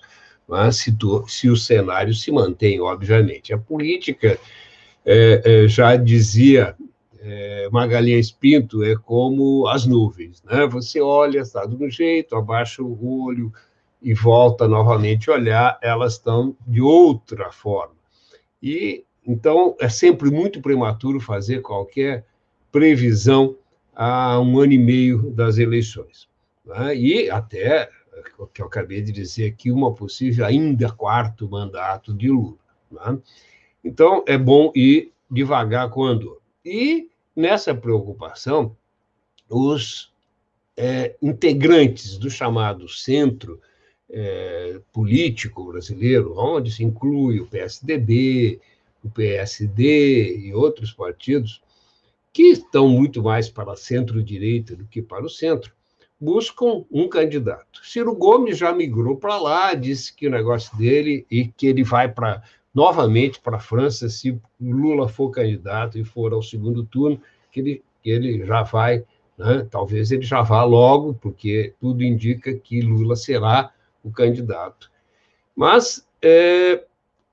se, 0.72 0.94
se 1.28 1.50
o 1.50 1.56
cenário 1.56 2.14
se 2.14 2.32
mantém, 2.32 2.82
obviamente. 2.82 3.54
A 3.54 3.58
política, 3.58 4.38
é, 5.06 5.42
é, 5.64 5.68
já 5.68 5.96
dizia 5.96 6.76
é, 7.22 7.69
Magalhães 7.72 8.32
Pinto, 8.32 8.84
é 8.84 8.95
como 8.95 9.67
as 9.67 9.86
nuvens, 9.86 10.41
né? 10.43 10.65
Você 10.67 10.99
olha, 10.99 11.39
está 11.39 11.65
de 11.65 11.76
um 11.76 11.89
jeito, 11.89 12.36
abaixa 12.36 12.82
o 12.82 13.24
olho 13.24 13.53
e 14.01 14.13
volta 14.13 14.67
novamente 14.67 15.30
a 15.30 15.34
olhar, 15.34 15.80
elas 15.82 16.13
estão 16.13 16.55
de 16.67 16.82
outra 16.82 17.51
forma. 17.51 17.95
E 18.61 19.05
então 19.26 19.76
é 19.80 19.88
sempre 19.88 20.32
muito 20.32 20.61
prematuro 20.61 21.19
fazer 21.19 21.61
qualquer 21.61 22.26
previsão 22.72 23.55
a 23.95 24.39
um 24.39 24.59
ano 24.59 24.74
e 24.74 24.78
meio 24.80 25.32
das 25.32 25.59
eleições. 25.59 26.28
Né? 26.65 26.95
E 26.95 27.30
até 27.30 27.88
que 28.53 28.61
eu 28.61 28.65
acabei 28.65 29.01
de 29.01 29.11
dizer 29.11 29.45
aqui, 29.45 29.72
uma 29.72 29.93
possível 29.93 30.45
ainda 30.45 30.91
quarto 30.91 31.49
mandato 31.49 32.13
de 32.13 32.30
Lula. 32.30 32.57
Né? 32.91 33.19
Então, 33.84 34.24
é 34.28 34.38
bom 34.38 34.72
ir 34.76 35.11
devagar 35.30 35.89
com 35.89 36.03
andor. 36.03 36.39
E 36.63 37.11
nessa 37.36 37.74
preocupação, 37.74 38.76
os 39.50 40.12
é, 40.78 41.16
integrantes 41.22 42.18
do 42.18 42.30
chamado 42.30 42.88
centro 42.88 43.60
é, 44.10 44.80
político 44.92 45.66
brasileiro, 45.66 46.34
onde 46.38 46.72
se 46.72 46.84
inclui 46.84 47.40
o 47.40 47.48
PSDB, 47.48 48.60
o 49.04 49.10
PSD 49.10 50.38
e 50.38 50.54
outros 50.54 50.92
partidos, 50.92 51.62
que 52.34 52.44
estão 52.44 52.88
muito 52.88 53.22
mais 53.22 53.50
para 53.50 53.76
centro-direita 53.76 54.76
do 54.76 54.86
que 54.86 55.02
para 55.02 55.26
o 55.26 55.30
centro, 55.30 55.74
buscam 56.20 56.86
um 56.92 57.08
candidato. 57.10 57.82
Ciro 57.84 58.16
Gomes 58.16 58.58
já 58.58 58.72
migrou 58.72 59.18
para 59.18 59.38
lá, 59.38 59.74
disse 59.74 60.14
que 60.14 60.28
o 60.28 60.32
negócio 60.32 60.78
dele 60.78 61.26
e 61.30 61.48
que 61.48 61.66
ele 61.68 61.84
vai 61.84 62.08
para 62.08 62.44
novamente 62.74 63.39
para 63.39 63.57
a 63.57 63.59
França 63.59 64.09
se 64.09 64.39
Lula 64.59 65.07
for 65.07 65.30
candidato 65.30 65.97
e 65.97 66.03
for 66.03 66.34
ao 66.34 66.41
segundo 66.41 66.84
turno, 66.84 67.22
que 67.51 67.59
ele, 67.59 67.84
que 68.01 68.09
ele 68.09 68.45
já 68.45 68.63
vai, 68.63 69.03
né? 69.38 69.67
talvez 69.69 70.11
ele 70.11 70.24
já 70.24 70.41
vá 70.41 70.63
logo, 70.63 71.13
porque 71.15 71.74
tudo 71.80 72.03
indica 72.03 72.53
que 72.53 72.82
Lula 72.82 73.15
será 73.15 73.72
o 74.03 74.11
candidato. 74.11 74.91
Mas 75.55 76.07
é, 76.22 76.84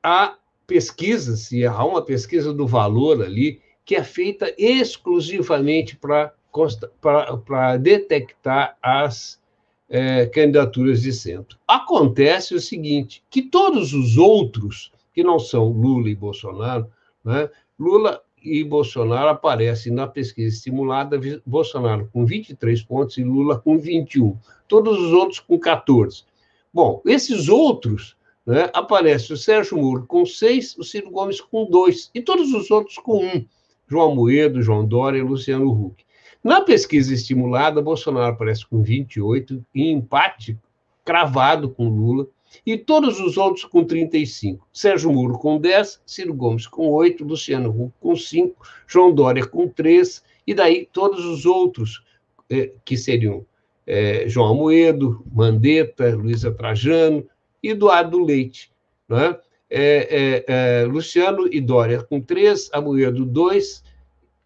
há 0.02 0.36
pesquisas, 0.66 1.50
e 1.52 1.64
há 1.64 1.84
uma 1.84 2.02
pesquisa 2.02 2.52
do 2.52 2.66
valor 2.66 3.22
ali, 3.22 3.60
que 3.84 3.96
é 3.96 4.04
feita 4.04 4.54
exclusivamente 4.58 5.96
para 5.96 7.76
detectar 7.78 8.76
as 8.82 9.40
é, 9.88 10.26
candidaturas 10.26 11.00
de 11.00 11.12
centro. 11.12 11.58
Acontece 11.66 12.54
o 12.54 12.60
seguinte, 12.60 13.22
que 13.30 13.40
todos 13.40 13.94
os 13.94 14.18
outros, 14.18 14.92
que 15.12 15.22
não 15.22 15.38
são 15.38 15.70
Lula 15.70 16.08
e 16.08 16.14
Bolsonaro, 16.14 16.86
né, 17.24 17.48
Lula 17.78 18.20
e 18.42 18.62
Bolsonaro 18.64 19.28
aparecem 19.28 19.92
na 19.92 20.06
pesquisa 20.06 20.54
estimulada, 20.54 21.18
Bolsonaro 21.44 22.08
com 22.12 22.24
23 22.24 22.82
pontos 22.82 23.18
e 23.18 23.24
Lula 23.24 23.58
com 23.58 23.78
21. 23.78 24.36
Todos 24.66 24.98
os 24.98 25.12
outros 25.12 25.40
com 25.40 25.58
14. 25.58 26.24
Bom, 26.72 27.02
esses 27.04 27.48
outros, 27.48 28.16
né, 28.46 28.70
aparece 28.72 29.32
o 29.32 29.36
Sérgio 29.36 29.78
Moro 29.78 30.06
com 30.06 30.24
6, 30.24 30.76
o 30.78 30.84
Ciro 30.84 31.10
Gomes 31.10 31.40
com 31.40 31.68
2, 31.68 32.10
e 32.14 32.22
todos 32.22 32.52
os 32.52 32.70
outros 32.70 32.96
com 32.96 33.24
1. 33.24 33.44
João 33.88 34.14
Moedo, 34.14 34.62
João 34.62 34.86
Dória 34.86 35.18
e 35.18 35.22
Luciano 35.22 35.70
Huck. 35.70 36.04
Na 36.44 36.60
pesquisa 36.60 37.12
estimulada, 37.12 37.82
Bolsonaro 37.82 38.32
aparece 38.32 38.66
com 38.66 38.82
28, 38.82 39.64
em 39.74 39.92
empate 39.92 40.56
cravado 41.04 41.70
com 41.70 41.88
Lula, 41.88 42.26
e 42.64 42.76
todos 42.76 43.20
os 43.20 43.36
outros 43.36 43.64
com 43.64 43.84
35. 43.84 44.66
Sérgio 44.72 45.12
Moro 45.12 45.38
com 45.38 45.58
10, 45.58 46.02
Ciro 46.06 46.34
Gomes 46.34 46.66
com 46.66 46.88
8, 46.90 47.24
Luciano 47.24 47.70
Huck 47.70 47.94
com 48.00 48.16
5, 48.16 48.56
João 48.86 49.14
Dória 49.14 49.46
com 49.46 49.68
3, 49.68 50.22
e 50.46 50.54
daí 50.54 50.88
todos 50.92 51.24
os 51.24 51.46
outros, 51.46 52.02
eh, 52.50 52.72
que 52.84 52.96
seriam 52.96 53.44
eh, 53.86 54.24
João 54.26 54.52
Amoedo, 54.52 55.24
Mandetta, 55.32 56.14
Luísa 56.14 56.52
Trajano 56.52 57.28
Eduardo 57.62 58.22
Leite. 58.22 58.70
Né? 59.08 59.36
É, 59.70 60.86
Luciano 60.88 61.46
e 61.52 61.60
Dória 61.60 62.02
com 62.02 62.20
3, 62.20 62.70
Amoedo 62.72 63.24
2, 63.24 63.84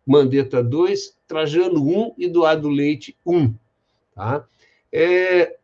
Mandetta 0.05 0.63
2, 0.63 1.17
Trajano 1.27 1.83
1 1.83 2.15
e 2.19 2.25
Eduardo 2.25 2.69
Leite 2.69 3.17
1. 3.25 3.55
Tá? 4.15 4.45
É, 4.91 5.57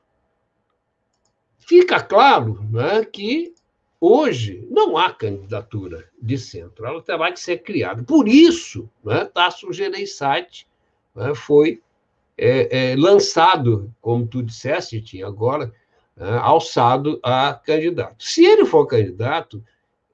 fica 1.69 2.03
claro 2.03 2.65
né, 2.73 3.05
que 3.05 3.55
hoje 4.01 4.67
não 4.71 4.97
há 4.97 5.13
candidatura 5.13 6.09
de 6.21 6.39
centro, 6.39 6.87
ela 6.87 7.03
terá 7.03 7.31
que 7.31 7.39
ser 7.39 7.59
criada. 7.59 8.03
Por 8.03 8.27
isso, 8.27 8.89
né, 9.05 9.27
Tasso 9.27 9.71
Gereissati 9.71 10.67
né, 11.15 11.35
foi 11.35 11.83
é, 12.39 12.93
é, 12.93 12.97
lançado, 12.97 13.93
como 14.01 14.27
tu 14.27 14.43
disseste, 14.43 15.03
tinha 15.03 15.27
agora, 15.27 15.71
né, 16.17 16.39
alçado 16.39 17.21
a 17.23 17.53
candidato. 17.53 18.25
Se 18.25 18.47
ele 18.47 18.65
for 18.65 18.87
candidato, 18.87 19.63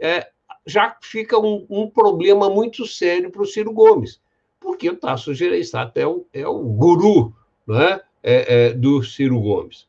é, 0.00 0.28
já 0.66 0.96
fica 1.00 1.38
um, 1.38 1.64
um 1.70 1.88
problema 1.88 2.50
muito 2.50 2.84
sério 2.84 3.30
para 3.30 3.42
o 3.42 3.46
Ciro 3.46 3.72
Gomes, 3.72 4.20
porque 4.58 4.90
o 4.90 4.96
Tasso 4.96 5.32
Gereissati 5.32 6.00
é 6.00 6.06
o, 6.06 6.26
é 6.32 6.48
o 6.48 6.58
guru 6.58 7.32
né, 7.64 8.00
é, 8.24 8.66
é, 8.66 8.72
do 8.72 9.04
Ciro 9.04 9.38
Gomes. 9.38 9.86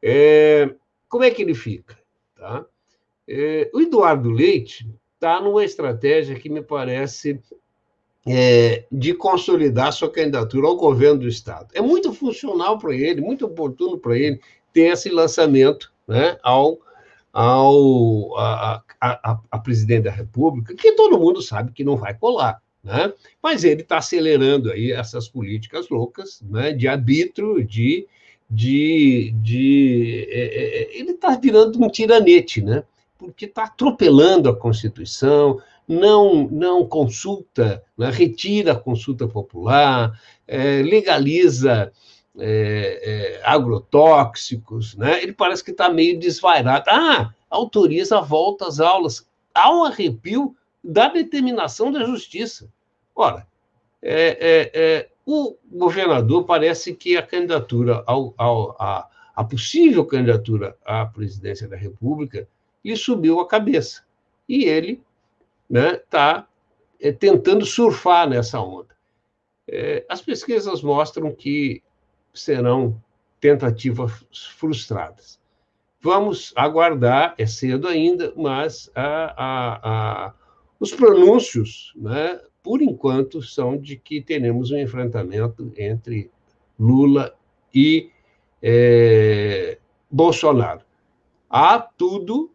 É, 0.00 0.72
como 1.12 1.24
é 1.24 1.30
que 1.30 1.42
ele 1.42 1.54
fica? 1.54 1.98
Tá? 2.34 2.64
É, 3.28 3.70
o 3.74 3.82
Eduardo 3.82 4.30
Leite 4.30 4.88
está 5.12 5.38
numa 5.42 5.62
estratégia 5.62 6.38
que 6.38 6.48
me 6.48 6.62
parece 6.62 7.38
é, 8.26 8.86
de 8.90 9.12
consolidar 9.12 9.92
sua 9.92 10.10
candidatura 10.10 10.66
ao 10.66 10.74
governo 10.74 11.20
do 11.20 11.28
Estado. 11.28 11.68
É 11.74 11.82
muito 11.82 12.14
funcional 12.14 12.78
para 12.78 12.94
ele, 12.94 13.20
muito 13.20 13.44
oportuno 13.44 13.98
para 13.98 14.16
ele 14.18 14.40
ter 14.72 14.90
esse 14.90 15.10
lançamento 15.10 15.92
né, 16.08 16.38
ao 16.42 16.80
ao 17.30 18.38
a, 18.38 18.82
a, 19.00 19.40
a, 19.50 19.58
presidente 19.58 20.04
da 20.04 20.10
República, 20.10 20.74
que 20.74 20.92
todo 20.92 21.18
mundo 21.18 21.42
sabe 21.42 21.72
que 21.72 21.84
não 21.84 21.96
vai 21.96 22.14
colar. 22.14 22.62
Né? 22.82 23.12
Mas 23.42 23.64
ele 23.64 23.82
está 23.82 23.98
acelerando 23.98 24.70
aí 24.70 24.92
essas 24.92 25.28
políticas 25.28 25.90
loucas 25.90 26.40
né, 26.40 26.72
de 26.72 26.88
arbítrio, 26.88 27.62
de. 27.62 28.06
De, 28.52 29.32
de 29.42 30.28
é, 30.30 30.40
é, 30.40 30.82
é 30.82 30.98
ele 30.98 31.12
está 31.12 31.34
virando 31.36 31.82
um 31.82 31.88
tiranete, 31.88 32.60
né? 32.60 32.84
porque 33.16 33.46
está 33.46 33.64
atropelando 33.64 34.48
a 34.48 34.56
Constituição, 34.56 35.60
não, 35.86 36.48
não 36.50 36.86
consulta, 36.86 37.82
né? 37.96 38.10
retira 38.10 38.72
a 38.72 38.78
consulta 38.78 39.28
popular, 39.28 40.20
é, 40.46 40.82
legaliza 40.82 41.92
é, 42.38 43.00
é, 43.02 43.40
agrotóxicos, 43.44 44.96
né? 44.96 45.22
Ele 45.22 45.32
parece 45.32 45.62
que 45.62 45.70
está 45.70 45.88
meio 45.88 46.18
desvairado. 46.18 46.86
Ah, 46.88 47.32
autoriza 47.48 48.18
a 48.18 48.22
volta 48.22 48.66
às 48.66 48.80
aulas. 48.80 49.26
Um 49.56 49.84
arrepio 49.84 50.56
da 50.82 51.08
determinação 51.08 51.92
da 51.92 52.04
justiça. 52.04 52.68
Ora, 53.14 53.46
é, 54.02 54.70
é, 54.80 55.08
o 55.24 55.56
governador 55.70 56.44
parece 56.44 56.94
que 56.94 57.16
a 57.16 57.22
candidatura 57.22 58.02
ao, 58.06 58.34
ao, 58.36 58.76
a, 58.80 59.08
a 59.34 59.44
possível 59.44 60.04
candidatura 60.04 60.76
à 60.84 61.06
presidência 61.06 61.66
da 61.66 61.76
República, 61.76 62.46
lhe 62.84 62.96
subiu 62.96 63.40
a 63.40 63.48
cabeça. 63.48 64.04
E 64.48 64.64
ele 64.64 65.02
está 65.70 66.38
né, 66.38 66.46
é, 67.00 67.12
tentando 67.12 67.64
surfar 67.64 68.28
nessa 68.28 68.60
onda. 68.60 68.94
É, 69.66 70.04
as 70.08 70.20
pesquisas 70.20 70.82
mostram 70.82 71.32
que 71.32 71.82
serão 72.34 73.00
tentativas 73.40 74.12
frustradas. 74.56 75.40
Vamos 76.00 76.52
aguardar, 76.56 77.34
é 77.38 77.46
cedo 77.46 77.86
ainda, 77.88 78.32
mas 78.36 78.90
a, 78.94 79.34
a, 79.36 80.26
a, 80.26 80.34
os 80.78 80.92
pronúncios, 80.92 81.92
né, 81.96 82.40
por 82.62 82.80
enquanto, 82.80 83.42
são 83.42 83.76
de 83.76 83.96
que 83.96 84.20
teremos 84.20 84.70
um 84.70 84.78
enfrentamento 84.78 85.72
entre 85.76 86.30
Lula 86.78 87.34
e 87.74 88.10
é, 88.62 89.78
Bolsonaro. 90.10 90.80
Há 91.50 91.78
tudo, 91.78 92.50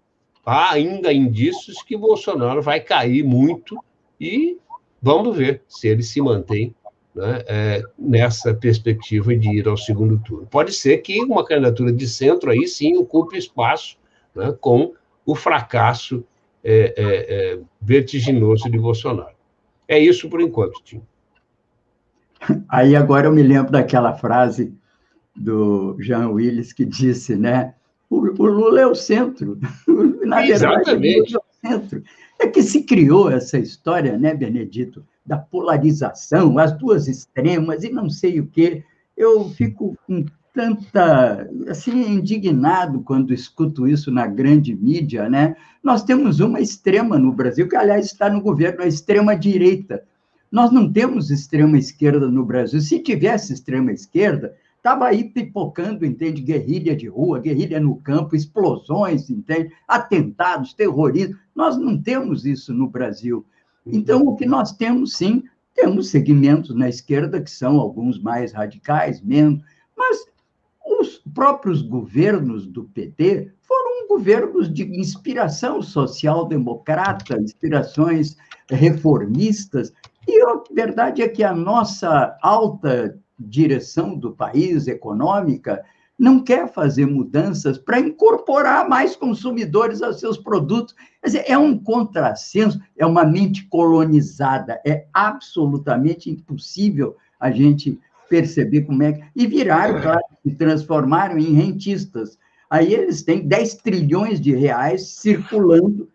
há 0.45 0.73
ainda 0.73 1.11
indícios 1.11 1.83
que 1.83 1.97
Bolsonaro 1.97 2.61
vai 2.61 2.79
cair 2.79 3.23
muito 3.23 3.77
e 4.19 4.57
vamos 5.01 5.37
ver 5.37 5.61
se 5.67 5.87
ele 5.87 6.03
se 6.03 6.21
mantém 6.21 6.73
né, 7.13 7.43
é, 7.47 7.83
nessa 7.97 8.53
perspectiva 8.53 9.35
de 9.35 9.49
ir 9.49 9.67
ao 9.67 9.77
segundo 9.77 10.19
turno. 10.19 10.47
Pode 10.47 10.71
ser 10.71 10.99
que 10.99 11.21
uma 11.23 11.45
candidatura 11.45 11.91
de 11.91 12.07
centro 12.07 12.49
aí 12.49 12.67
sim 12.67 12.95
ocupe 12.95 13.37
espaço 13.37 13.97
né, 14.33 14.55
com 14.61 14.93
o 15.25 15.35
fracasso 15.35 16.23
é, 16.63 16.93
é, 16.97 17.53
é, 17.53 17.59
vertiginoso 17.81 18.69
de 18.69 18.77
Bolsonaro. 18.77 19.36
É 19.87 19.99
isso 19.99 20.29
por 20.29 20.41
enquanto, 20.41 20.81
Tim. 20.83 21.01
Aí 22.69 22.95
agora 22.95 23.27
eu 23.27 23.31
me 23.31 23.41
lembro 23.43 23.71
daquela 23.71 24.13
frase 24.13 24.73
do 25.35 25.95
Jean 25.99 26.29
Willis 26.29 26.73
que 26.73 26.85
disse, 26.85 27.35
né? 27.35 27.73
O, 28.09 28.17
o 28.17 28.45
Lula 28.45 28.81
é 28.81 28.87
o 28.87 28.95
centro. 28.95 29.59
Na 30.25 30.41
verdade, 30.41 30.51
Exatamente. 30.51 31.33
Lula 31.33 31.43
é 31.63 31.67
o 31.67 31.69
centro. 31.69 32.03
É 32.39 32.47
que 32.47 32.61
se 32.61 32.83
criou 32.83 33.29
essa 33.29 33.57
história, 33.57 34.17
né, 34.17 34.33
Benedito? 34.33 35.05
da 35.27 35.37
polarização, 35.37 36.57
as 36.57 36.71
duas 36.77 37.09
extremas 37.09 37.83
e 37.83 37.89
não 37.89 38.09
sei 38.09 38.39
o 38.39 38.47
quê. 38.47 38.85
Eu 39.15 39.49
fico 39.49 39.97
com 40.07 40.25
tanta, 40.57 41.47
assim, 41.69 42.13
indignado 42.13 43.01
quando 43.01 43.31
escuto 43.31 43.87
isso 43.87 44.11
na 44.11 44.25
grande 44.25 44.75
mídia, 44.75 45.29
né? 45.29 45.55
Nós 45.83 46.03
temos 46.03 46.39
uma 46.39 46.59
extrema 46.59 47.19
no 47.19 47.31
Brasil, 47.31 47.69
que, 47.69 47.75
aliás, 47.75 48.07
está 48.07 48.27
no 48.27 48.41
governo, 48.41 48.81
a 48.81 48.87
extrema-direita. 48.87 50.03
Nós 50.51 50.71
não 50.71 50.91
temos 50.91 51.29
extrema-esquerda 51.29 52.27
no 52.27 52.43
Brasil. 52.43 52.81
Se 52.81 52.97
tivesse 52.97 53.53
extrema-esquerda, 53.53 54.55
estava 54.77 55.05
aí 55.05 55.25
pipocando, 55.25 56.03
entende? 56.03 56.41
Guerrilha 56.41 56.95
de 56.95 57.07
rua, 57.07 57.37
guerrilha 57.39 57.79
no 57.79 57.95
campo, 57.97 58.35
explosões, 58.35 59.29
entende? 59.29 59.71
Atentados, 59.87 60.73
terrorismo. 60.73 61.37
Nós 61.55 61.77
não 61.77 62.01
temos 62.01 62.47
isso 62.47 62.73
no 62.73 62.89
Brasil. 62.89 63.45
Então, 63.85 64.23
o 64.23 64.35
que 64.35 64.47
nós 64.47 64.71
temos, 64.71 65.13
sim, 65.13 65.43
temos 65.75 66.09
segmentos 66.09 66.75
na 66.75 66.89
esquerda 66.89 67.39
que 67.39 67.51
são 67.51 67.79
alguns 67.79 68.19
mais 68.19 68.53
radicais, 68.53 69.21
menos, 69.21 69.61
mas 69.95 70.25
os 70.87 71.17
próprios 71.33 71.81
governos 71.81 72.65
do 72.65 72.85
PT 72.85 73.51
foram 73.61 74.07
governos 74.07 74.73
de 74.73 74.83
inspiração 74.83 75.81
social-democrata, 75.81 77.39
inspirações 77.39 78.37
reformistas, 78.69 79.91
e 80.27 80.41
a 80.41 80.61
verdade 80.73 81.21
é 81.21 81.27
que 81.27 81.43
a 81.43 81.53
nossa 81.53 82.37
alta 82.41 83.17
direção 83.39 84.17
do 84.17 84.31
país 84.31 84.87
econômica 84.87 85.83
não 86.17 86.43
quer 86.43 86.67
fazer 86.73 87.05
mudanças 87.05 87.77
para 87.77 87.99
incorporar 87.99 88.89
mais 88.89 89.15
consumidores 89.15 90.01
aos 90.01 90.19
seus 90.19 90.37
produtos. 90.37 90.95
Quer 91.21 91.27
dizer, 91.27 91.43
é 91.47 91.57
um 91.57 91.77
contrassenso, 91.77 92.81
é 92.97 93.05
uma 93.05 93.23
mente 93.23 93.67
colonizada, 93.67 94.81
é 94.85 95.05
absolutamente 95.13 96.29
impossível 96.29 97.15
a 97.39 97.51
gente 97.51 97.99
perceber 98.29 98.81
como 98.81 99.03
é 99.03 99.13
que. 99.13 99.23
E 99.35 99.47
viraram, 99.47 100.01
claro, 100.01 100.23
se 100.43 100.51
transformaram 100.55 101.37
em 101.37 101.53
rentistas. 101.53 102.37
Aí 102.69 102.93
eles 102.93 103.23
têm 103.23 103.47
10 103.47 103.75
trilhões 103.75 104.41
de 104.41 104.53
reais 104.53 105.07
circulando 105.07 106.09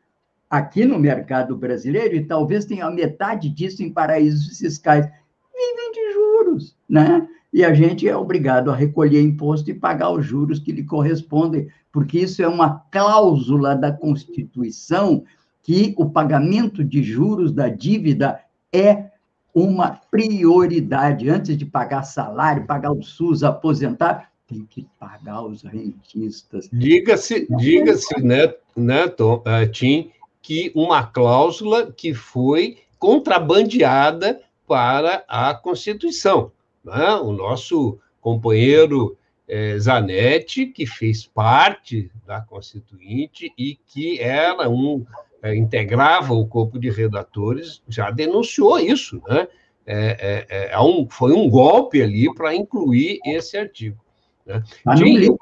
aqui 0.50 0.84
no 0.84 0.98
mercado 0.98 1.56
brasileiro 1.56 2.14
e 2.14 2.24
talvez 2.24 2.64
tenha 2.66 2.86
a 2.86 2.90
metade 2.90 3.48
disso 3.48 3.82
em 3.82 3.92
paraísos 3.92 4.58
fiscais. 4.58 5.06
Vivem 5.06 5.92
de 5.92 6.12
juros, 6.12 6.76
né? 6.88 7.26
e 7.52 7.64
a 7.64 7.74
gente 7.74 8.08
é 8.08 8.16
obrigado 8.16 8.70
a 8.70 8.74
recolher 8.74 9.20
imposto 9.20 9.70
e 9.70 9.74
pagar 9.74 10.10
os 10.10 10.24
juros 10.24 10.58
que 10.58 10.72
lhe 10.72 10.84
correspondem, 10.84 11.68
porque 11.92 12.20
isso 12.20 12.42
é 12.42 12.48
uma 12.48 12.80
cláusula 12.90 13.76
da 13.76 13.92
Constituição 13.92 15.24
que 15.62 15.94
o 15.98 16.08
pagamento 16.08 16.82
de 16.82 17.02
juros 17.02 17.52
da 17.52 17.68
dívida 17.68 18.40
é 18.72 19.11
uma 19.54 20.00
prioridade. 20.10 21.28
Antes 21.28 21.56
de 21.56 21.66
pagar 21.66 22.02
salário, 22.02 22.66
pagar 22.66 22.92
o 22.92 23.02
SUS, 23.02 23.42
aposentar, 23.42 24.30
tem 24.46 24.66
que 24.68 24.86
pagar 24.98 25.42
os 25.42 25.62
rentistas. 25.62 26.68
Diga-se, 26.72 27.46
diga-se, 27.56 28.20
né, 28.22 28.52
né, 28.76 29.08
Tom, 29.08 29.42
uh, 29.46 29.70
Tim, 29.70 30.10
que 30.40 30.72
uma 30.74 31.04
cláusula 31.04 31.92
que 31.92 32.14
foi 32.14 32.78
contrabandeada 32.98 34.40
para 34.66 35.24
a 35.28 35.54
Constituição 35.54 36.52
né? 36.84 37.14
o 37.14 37.32
nosso 37.32 37.98
companheiro 38.20 39.16
é, 39.48 39.78
Zanetti, 39.78 40.66
que 40.66 40.86
fez 40.86 41.26
parte 41.26 42.10
da 42.26 42.40
Constituinte 42.40 43.52
e 43.58 43.76
que 43.86 44.18
era 44.20 44.68
um 44.68 45.04
é, 45.42 45.56
integrava 45.56 46.32
o 46.32 46.46
corpo 46.46 46.78
de 46.78 46.88
redatores, 46.88 47.82
já 47.88 48.10
denunciou 48.10 48.78
isso, 48.78 49.20
né? 49.28 49.48
É, 49.84 50.46
é, 50.48 50.72
é 50.72 50.80
um, 50.80 51.08
foi 51.10 51.32
um 51.32 51.50
golpe 51.50 52.00
ali 52.00 52.32
para 52.32 52.54
incluir 52.54 53.18
esse 53.26 53.58
artigo. 53.58 53.98
Né? 54.46 54.62
Está 54.64 54.94
no, 54.94 55.04
livro. 55.04 55.38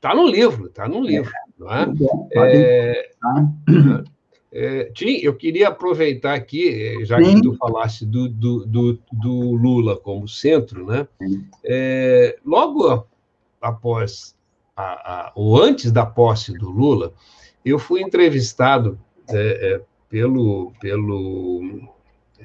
Tá 0.00 0.14
no 0.14 0.26
livro, 0.26 0.66
está 0.66 0.86
no 0.86 1.00
livro. 1.00 1.32
Não 1.58 1.72
é? 1.72 1.86
é, 2.34 3.10
é, 4.52 4.84
Tim, 4.92 5.18
eu 5.22 5.34
queria 5.34 5.68
aproveitar 5.68 6.34
aqui, 6.34 6.68
é, 6.68 7.04
já 7.06 7.16
que 7.18 7.40
tu 7.40 7.56
falaste 7.56 8.04
do, 8.04 8.28
do, 8.28 8.66
do, 8.66 8.98
do, 9.10 9.52
Lula 9.52 9.96
como 9.96 10.28
centro, 10.28 10.84
né? 10.84 11.08
É, 11.64 12.38
logo 12.44 13.06
após, 13.62 14.36
a, 14.76 14.82
a, 14.82 15.32
ou 15.34 15.56
antes 15.56 15.90
da 15.90 16.04
posse 16.04 16.52
do 16.52 16.68
Lula, 16.68 17.14
eu 17.64 17.78
fui 17.78 18.02
entrevistado 18.02 18.98
é, 19.28 19.74
é 19.74 19.80
pelo, 20.08 20.72
pelo 20.80 21.62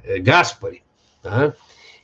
é, 0.04 0.20
Gaspari, 0.20 0.82
tá? 1.22 1.54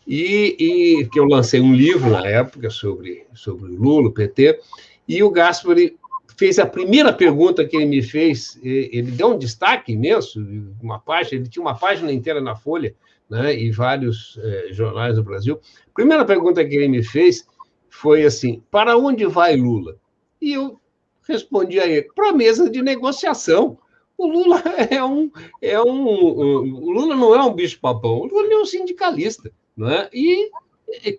e, 0.06 0.56
e, 0.60 1.10
que 1.10 1.20
eu 1.20 1.26
lancei 1.26 1.60
um 1.60 1.74
livro 1.74 2.10
na 2.10 2.26
época 2.28 2.70
sobre, 2.70 3.26
sobre 3.34 3.72
o 3.72 3.76
Lula, 3.76 4.10
o 4.10 4.14
PT, 4.14 4.60
e 5.08 5.24
o 5.24 5.32
Gaspari 5.32 5.98
fez 6.38 6.60
a 6.60 6.66
primeira 6.66 7.14
pergunta 7.14 7.66
que 7.66 7.76
ele 7.76 7.86
me 7.86 8.02
fez, 8.02 8.60
ele 8.62 9.12
deu 9.12 9.30
um 9.30 9.38
destaque 9.38 9.94
imenso, 9.94 10.46
uma 10.82 11.00
página, 11.00 11.42
ele 11.42 11.50
tinha 11.50 11.64
uma 11.64 11.78
página 11.78 12.12
inteira 12.12 12.42
na 12.42 12.56
Folha, 12.56 12.94
né, 13.30 13.58
e 13.58 13.72
vários 13.72 14.40
eh, 14.44 14.68
jornais 14.72 15.16
do 15.16 15.24
Brasil. 15.24 15.60
A 15.88 15.94
primeira 15.94 16.24
pergunta 16.26 16.64
que 16.64 16.76
ele 16.76 16.88
me 16.88 17.04
fez 17.04 17.48
foi 17.90 18.24
assim: 18.24 18.62
para 18.70 18.98
onde 18.98 19.26
vai 19.26 19.56
Lula? 19.56 19.96
E 20.40 20.54
eu 20.54 20.80
respondi 21.28 21.80
a 21.80 21.88
ele: 21.88 22.08
para 22.14 22.30
a 22.30 22.34
mesa 22.34 22.70
de 22.70 22.82
negociação. 22.82 23.78
O 24.18 24.28
Lula 24.28 24.62
é 24.90 25.04
um, 25.04 25.32
é 25.62 25.82
um, 25.82 26.06
o 26.06 26.92
Lula 26.92 27.16
não 27.16 27.36
é 27.36 27.44
um 27.44 27.54
bicho-papão, 27.54 28.20
o 28.20 28.26
Lula 28.26 28.54
é 28.54 28.58
um 28.58 28.66
sindicalista, 28.66 29.52
não 29.76 29.90
é? 29.90 30.10
E 30.14 30.52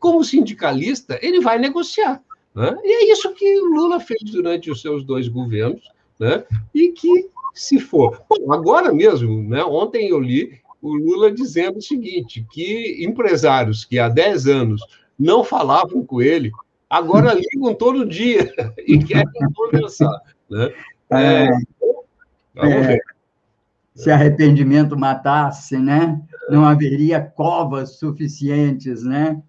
como 0.01 0.25
sindicalista 0.25 1.19
ele 1.23 1.41
vai 1.41 1.59
negociar. 1.59 2.23
Né? 2.55 2.75
E 2.83 3.05
é 3.05 3.13
isso 3.13 3.35
que 3.35 3.61
Lula 3.61 4.01
fez 4.01 4.23
durante 4.23 4.71
os 4.71 4.81
seus 4.81 5.05
dois 5.05 5.29
governos, 5.29 5.91
né? 6.19 6.45
e 6.75 6.89
que, 6.89 7.29
se 7.53 7.79
for. 7.79 8.23
Bom, 8.29 8.53
agora 8.53 8.93
mesmo, 8.93 9.43
né? 9.43 9.63
ontem 9.63 10.09
eu 10.09 10.19
li 10.19 10.59
o 10.81 10.95
Lula 10.95 11.31
dizendo 11.31 11.79
o 11.79 11.83
seguinte: 11.83 12.47
que 12.51 13.05
empresários 13.05 13.85
que 13.85 13.99
há 13.99 14.09
10 14.09 14.47
anos 14.47 14.83
não 15.19 15.45
falavam 15.45 16.05
com 16.05 16.23
ele, 16.23 16.51
agora 16.89 17.35
ligam 17.39 17.75
todo 17.75 18.07
dia 18.07 18.51
e 18.87 18.99
querem 18.99 19.53
conversar. 19.55 20.19
Né? 20.49 20.73
É, 21.11 21.49
é, 22.57 22.61
vamos 22.61 22.87
é, 22.87 22.89
ver. 22.89 23.03
Se 23.95 24.11
arrependimento 24.11 24.99
matasse, 24.99 25.79
né? 25.79 26.21
Não 26.51 26.65
haveria 26.65 27.21
covas 27.21 27.99
suficientes, 27.99 29.03
né? 29.03 29.43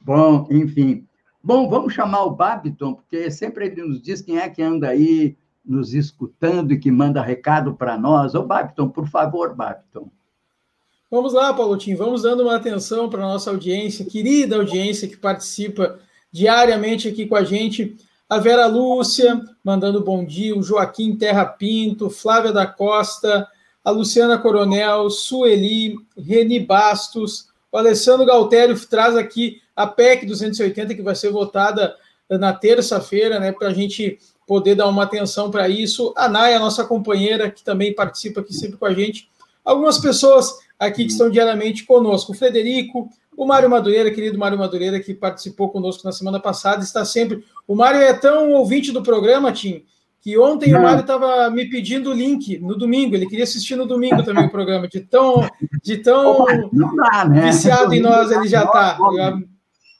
Bom, 0.00 0.46
enfim. 0.50 1.06
Bom, 1.42 1.68
vamos 1.68 1.92
chamar 1.92 2.24
o 2.24 2.34
Babiton, 2.34 2.94
porque 2.94 3.30
sempre 3.30 3.66
ele 3.66 3.82
nos 3.82 4.02
diz 4.02 4.20
quem 4.20 4.38
é 4.38 4.48
que 4.48 4.62
anda 4.62 4.88
aí 4.88 5.36
nos 5.64 5.94
escutando 5.94 6.72
e 6.72 6.78
que 6.78 6.90
manda 6.90 7.22
recado 7.22 7.74
para 7.74 7.96
nós. 7.96 8.34
Ô, 8.34 8.42
Babiton, 8.42 8.88
por 8.88 9.08
favor, 9.08 9.54
Babiton. 9.54 10.10
Vamos 11.10 11.32
lá, 11.34 11.52
Paulotinho, 11.52 11.96
vamos 11.96 12.22
dando 12.22 12.42
uma 12.42 12.56
atenção 12.56 13.08
para 13.08 13.22
a 13.22 13.28
nossa 13.28 13.50
audiência, 13.50 14.04
querida 14.04 14.56
audiência 14.56 15.06
que 15.06 15.16
participa 15.16 15.98
diariamente 16.32 17.06
aqui 17.06 17.26
com 17.26 17.36
a 17.36 17.44
gente 17.44 17.96
a 18.32 18.38
Vera 18.38 18.64
Lúcia, 18.66 19.44
mandando 19.62 20.02
bom 20.02 20.24
dia, 20.24 20.56
o 20.56 20.62
Joaquim 20.62 21.14
Terra 21.14 21.44
Pinto, 21.44 22.08
Flávia 22.08 22.50
da 22.50 22.66
Costa, 22.66 23.46
a 23.84 23.90
Luciana 23.90 24.38
Coronel, 24.38 25.10
Sueli, 25.10 25.96
Reni 26.16 26.58
Bastos, 26.58 27.48
o 27.70 27.76
Alessandro 27.76 28.24
Galtério 28.24 28.74
traz 28.88 29.18
aqui 29.18 29.60
a 29.76 29.86
PEC 29.86 30.24
280, 30.24 30.94
que 30.94 31.02
vai 31.02 31.14
ser 31.14 31.28
votada 31.28 31.94
na 32.26 32.54
terça-feira, 32.54 33.38
né, 33.38 33.52
para 33.52 33.68
a 33.68 33.74
gente 33.74 34.18
poder 34.46 34.76
dar 34.76 34.88
uma 34.88 35.02
atenção 35.02 35.50
para 35.50 35.68
isso. 35.68 36.14
A 36.16 36.26
Naya, 36.26 36.58
nossa 36.58 36.86
companheira, 36.86 37.50
que 37.50 37.62
também 37.62 37.94
participa 37.94 38.40
aqui 38.40 38.54
sempre 38.54 38.78
com 38.78 38.86
a 38.86 38.94
gente. 38.94 39.28
Algumas 39.62 39.98
pessoas 39.98 40.54
aqui 40.78 41.04
que 41.04 41.12
estão 41.12 41.28
diariamente 41.28 41.84
conosco. 41.84 42.32
O 42.32 42.34
Frederico, 42.34 43.10
o 43.42 43.46
Mário 43.46 43.68
Madureira, 43.68 44.10
querido 44.10 44.38
Mário 44.38 44.58
Madureira, 44.58 45.00
que 45.00 45.14
participou 45.14 45.70
conosco 45.70 46.04
na 46.04 46.12
semana 46.12 46.40
passada, 46.40 46.82
está 46.82 47.04
sempre. 47.04 47.44
O 47.66 47.74
Mário 47.74 48.00
é 48.00 48.12
tão 48.12 48.52
ouvinte 48.52 48.92
do 48.92 49.02
programa, 49.02 49.52
Tim, 49.52 49.84
que 50.20 50.38
ontem 50.38 50.70
Não. 50.70 50.80
o 50.80 50.82
Mário 50.82 51.00
estava 51.00 51.50
me 51.50 51.68
pedindo 51.68 52.10
o 52.10 52.14
link 52.14 52.58
no 52.58 52.76
domingo. 52.76 53.14
Ele 53.14 53.26
queria 53.26 53.44
assistir 53.44 53.76
no 53.76 53.86
domingo 53.86 54.22
também 54.22 54.46
o 54.46 54.50
programa, 54.50 54.88
de 54.88 55.00
tão, 55.00 55.48
de 55.82 55.98
tão 55.98 56.46
dá, 56.96 57.24
né? 57.28 57.42
viciado 57.46 57.92
em 57.92 58.00
nós 58.00 58.30
ele 58.30 58.48
já 58.48 58.64
está. 58.64 58.98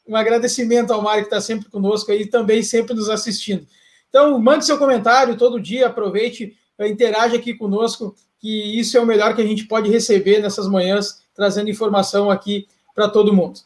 Um 0.07 0.17
agradecimento 0.17 0.93
ao 0.93 1.03
Mário 1.03 1.23
que 1.23 1.29
está 1.29 1.41
sempre 1.41 1.71
conosco 1.71 2.11
aí 2.13 2.23
e 2.23 2.27
também 2.27 2.63
sempre 2.63 2.95
nos 2.95 3.09
assistindo. 3.09 3.67
Então, 4.09 4.39
mande 4.39 4.67
seu 4.67 4.79
comentário 4.79 5.37
todo 5.37 5.61
dia, 5.61 5.87
aproveite, 5.87 6.55
interaja 6.81 7.37
aqui 7.37 7.55
conosco, 7.55 8.15
que 8.39 8.79
isso 8.79 8.97
é 8.97 9.01
o 9.01 9.07
melhor 9.07 9.35
que 9.35 9.41
a 9.41 9.47
gente 9.47 9.65
pode 9.65 9.89
receber 9.89 10.41
nessas 10.41 10.69
manhãs, 10.69 11.23
trazendo 11.35 11.71
informação 11.71 12.31
aqui 12.31 12.67
para 12.95 13.09
todo 13.09 13.35
mundo. 13.35 13.61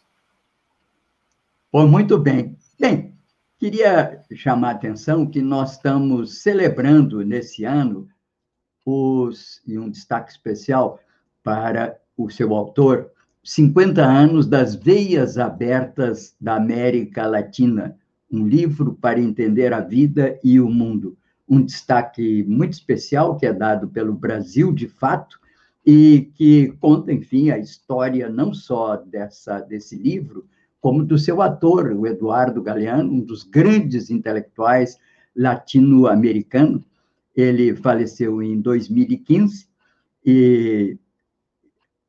Pô, 1.70 1.86
muito 1.86 2.18
bem. 2.18 2.56
Bem, 2.78 3.14
queria 3.58 4.22
chamar 4.34 4.68
a 4.68 4.72
atenção 4.72 5.26
que 5.26 5.42
nós 5.42 5.72
estamos 5.72 6.42
celebrando 6.42 7.24
nesse 7.24 7.64
ano 7.64 8.08
os, 8.84 9.60
e 9.66 9.78
um 9.78 9.90
destaque 9.90 10.30
especial 10.30 11.00
para 11.42 11.98
o 12.16 12.30
seu 12.30 12.54
autor, 12.54 13.10
50 13.42 14.04
anos 14.04 14.46
das 14.46 14.74
Veias 14.74 15.38
Abertas 15.38 16.34
da 16.40 16.56
América 16.56 17.26
Latina, 17.26 17.96
um 18.30 18.46
livro 18.46 18.94
para 18.94 19.20
entender 19.20 19.72
a 19.72 19.80
vida 19.80 20.38
e 20.42 20.58
o 20.58 20.68
mundo. 20.68 21.16
Um 21.48 21.62
destaque 21.62 22.42
muito 22.44 22.72
especial 22.72 23.36
que 23.36 23.46
é 23.46 23.52
dado 23.52 23.88
pelo 23.88 24.12
Brasil 24.12 24.72
de 24.72 24.88
Fato, 24.88 25.38
e 25.86 26.32
que 26.34 26.72
conta, 26.80 27.12
enfim, 27.12 27.50
a 27.50 27.58
história 27.58 28.28
não 28.28 28.52
só 28.52 28.96
dessa, 28.96 29.60
desse 29.60 29.96
livro, 29.96 30.44
como 30.80 31.04
do 31.04 31.16
seu 31.16 31.40
ator, 31.40 31.92
o 31.92 32.06
Eduardo 32.08 32.60
Galeano, 32.60 33.12
um 33.12 33.20
dos 33.20 33.44
grandes 33.44 34.10
intelectuais 34.10 34.98
latino-americanos. 35.34 36.82
Ele 37.36 37.76
faleceu 37.76 38.42
em 38.42 38.60
2015 38.60 39.68
e, 40.24 40.98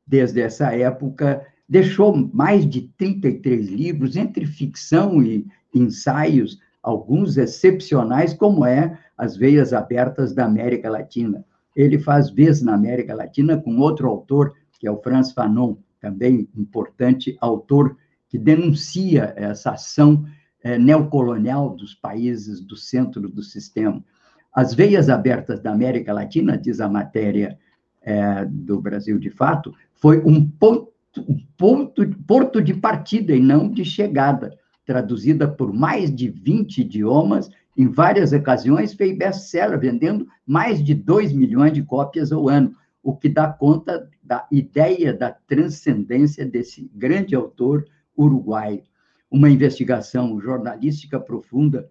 desde 0.04 0.40
essa 0.40 0.74
época, 0.74 1.46
deixou 1.68 2.16
mais 2.32 2.68
de 2.68 2.88
33 2.98 3.68
livros, 3.68 4.16
entre 4.16 4.44
ficção 4.44 5.22
e 5.22 5.46
ensaios, 5.72 6.58
alguns 6.82 7.36
excepcionais, 7.36 8.34
como 8.34 8.64
é 8.64 8.98
As 9.16 9.36
Veias 9.36 9.72
Abertas 9.72 10.34
da 10.34 10.46
América 10.46 10.90
Latina. 10.90 11.44
Ele 11.78 11.96
faz 11.96 12.28
vezes 12.28 12.60
na 12.60 12.74
América 12.74 13.14
Latina 13.14 13.56
com 13.56 13.78
outro 13.78 14.08
autor, 14.08 14.52
que 14.80 14.86
é 14.86 14.90
o 14.90 15.00
Franz 15.00 15.30
Fanon, 15.30 15.76
também 16.00 16.48
importante 16.56 17.36
autor 17.40 17.96
que 18.28 18.36
denuncia 18.36 19.32
essa 19.36 19.70
ação 19.70 20.24
é, 20.60 20.76
neocolonial 20.76 21.70
dos 21.70 21.94
países 21.94 22.60
do 22.60 22.76
centro 22.76 23.28
do 23.28 23.44
sistema. 23.44 24.04
As 24.52 24.74
veias 24.74 25.08
abertas 25.08 25.60
da 25.60 25.70
América 25.70 26.12
Latina, 26.12 26.58
diz 26.58 26.80
a 26.80 26.88
matéria 26.88 27.56
é, 28.02 28.44
do 28.44 28.80
Brasil 28.80 29.16
de 29.16 29.30
Fato, 29.30 29.72
foi 29.94 30.18
um 30.24 30.48
ponto, 30.48 30.92
um 31.16 31.40
ponto, 31.56 32.04
porto 32.26 32.60
de 32.60 32.74
partida 32.74 33.32
e 33.32 33.40
não 33.40 33.70
de 33.70 33.84
chegada, 33.84 34.58
traduzida 34.84 35.46
por 35.46 35.72
mais 35.72 36.12
de 36.12 36.28
20 36.28 36.80
idiomas 36.80 37.48
em 37.78 37.86
várias 37.86 38.32
ocasiões, 38.32 38.92
fez 38.92 39.16
best-seller, 39.16 39.78
vendendo 39.78 40.26
mais 40.44 40.82
de 40.82 40.94
2 40.94 41.32
milhões 41.32 41.72
de 41.72 41.80
cópias 41.84 42.32
ao 42.32 42.48
ano, 42.48 42.74
o 43.00 43.16
que 43.16 43.28
dá 43.28 43.46
conta 43.46 44.10
da 44.20 44.44
ideia 44.50 45.14
da 45.14 45.30
transcendência 45.30 46.44
desse 46.44 46.90
grande 46.92 47.36
autor 47.36 47.86
uruguaio. 48.16 48.82
Uma 49.30 49.48
investigação 49.48 50.40
jornalística 50.40 51.20
profunda, 51.20 51.88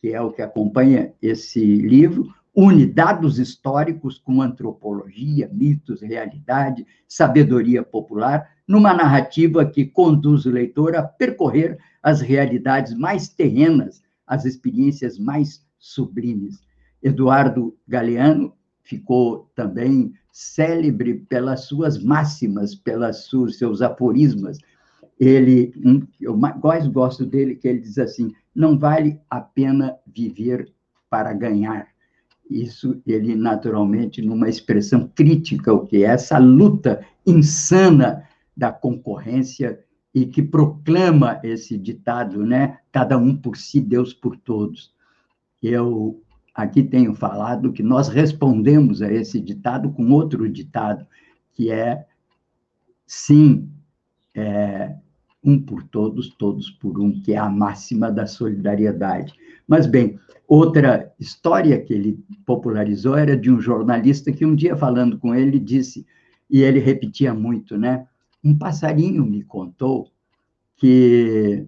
que 0.00 0.10
é 0.10 0.20
o 0.20 0.30
que 0.30 0.40
acompanha 0.40 1.12
esse 1.20 1.60
livro, 1.78 2.32
une 2.54 2.86
dados 2.86 3.40
históricos 3.40 4.18
com 4.18 4.40
antropologia, 4.40 5.50
mitos, 5.52 6.00
realidade, 6.00 6.86
sabedoria 7.08 7.82
popular, 7.82 8.48
numa 8.68 8.94
narrativa 8.94 9.66
que 9.66 9.84
conduz 9.84 10.46
o 10.46 10.50
leitor 10.50 10.94
a 10.94 11.02
percorrer 11.02 11.76
as 12.00 12.20
realidades 12.20 12.94
mais 12.94 13.28
terrenas 13.28 14.04
as 14.26 14.44
experiências 14.44 15.18
mais 15.18 15.64
sublimes. 15.78 16.60
Eduardo 17.02 17.76
Galeano 17.86 18.54
ficou 18.82 19.50
também 19.54 20.12
célebre 20.32 21.14
pelas 21.28 21.66
suas 21.66 22.02
máximas, 22.02 22.74
pelas 22.74 23.24
suas, 23.24 23.56
seus 23.56 23.82
aforismas. 23.82 24.58
Ele, 25.18 25.72
eu 26.20 26.36
mais 26.36 26.88
gosto 26.88 27.24
dele, 27.24 27.54
que 27.54 27.68
ele 27.68 27.80
diz 27.80 27.98
assim: 27.98 28.32
não 28.54 28.78
vale 28.78 29.20
a 29.30 29.40
pena 29.40 29.96
viver 30.06 30.72
para 31.08 31.32
ganhar. 31.32 31.88
Isso 32.50 33.00
ele 33.06 33.34
naturalmente 33.34 34.20
numa 34.20 34.48
expressão 34.48 35.10
crítica, 35.14 35.72
o 35.72 35.86
que 35.86 36.04
é 36.04 36.08
essa 36.08 36.38
luta 36.38 37.04
insana 37.26 38.28
da 38.56 38.70
concorrência 38.70 39.78
e 40.14 40.24
que 40.24 40.42
proclama 40.42 41.40
esse 41.42 41.76
ditado, 41.76 42.46
né? 42.46 42.78
Cada 42.92 43.18
um 43.18 43.36
por 43.36 43.56
si, 43.56 43.80
Deus 43.80 44.14
por 44.14 44.36
todos. 44.36 44.94
Eu 45.60 46.22
aqui 46.54 46.84
tenho 46.84 47.14
falado 47.14 47.72
que 47.72 47.82
nós 47.82 48.08
respondemos 48.08 49.02
a 49.02 49.12
esse 49.12 49.40
ditado 49.40 49.90
com 49.90 50.12
outro 50.12 50.48
ditado, 50.48 51.04
que 51.52 51.70
é 51.70 52.06
sim, 53.04 53.68
é, 54.34 54.94
um 55.42 55.60
por 55.60 55.82
todos, 55.82 56.28
todos 56.28 56.70
por 56.70 57.00
um, 57.00 57.20
que 57.20 57.32
é 57.32 57.36
a 57.36 57.48
máxima 57.48 58.10
da 58.10 58.26
solidariedade. 58.26 59.34
Mas, 59.66 59.86
bem, 59.86 60.18
outra 60.46 61.12
história 61.18 61.80
que 61.80 61.92
ele 61.92 62.24
popularizou 62.46 63.16
era 63.16 63.36
de 63.36 63.50
um 63.50 63.60
jornalista 63.60 64.32
que 64.32 64.46
um 64.46 64.54
dia, 64.54 64.76
falando 64.76 65.18
com 65.18 65.34
ele, 65.34 65.58
disse, 65.58 66.06
e 66.48 66.62
ele 66.62 66.78
repetia 66.78 67.34
muito, 67.34 67.76
né? 67.76 68.06
Um 68.44 68.56
passarinho 68.56 69.24
me 69.24 69.42
contou 69.42 70.10
que 70.76 71.66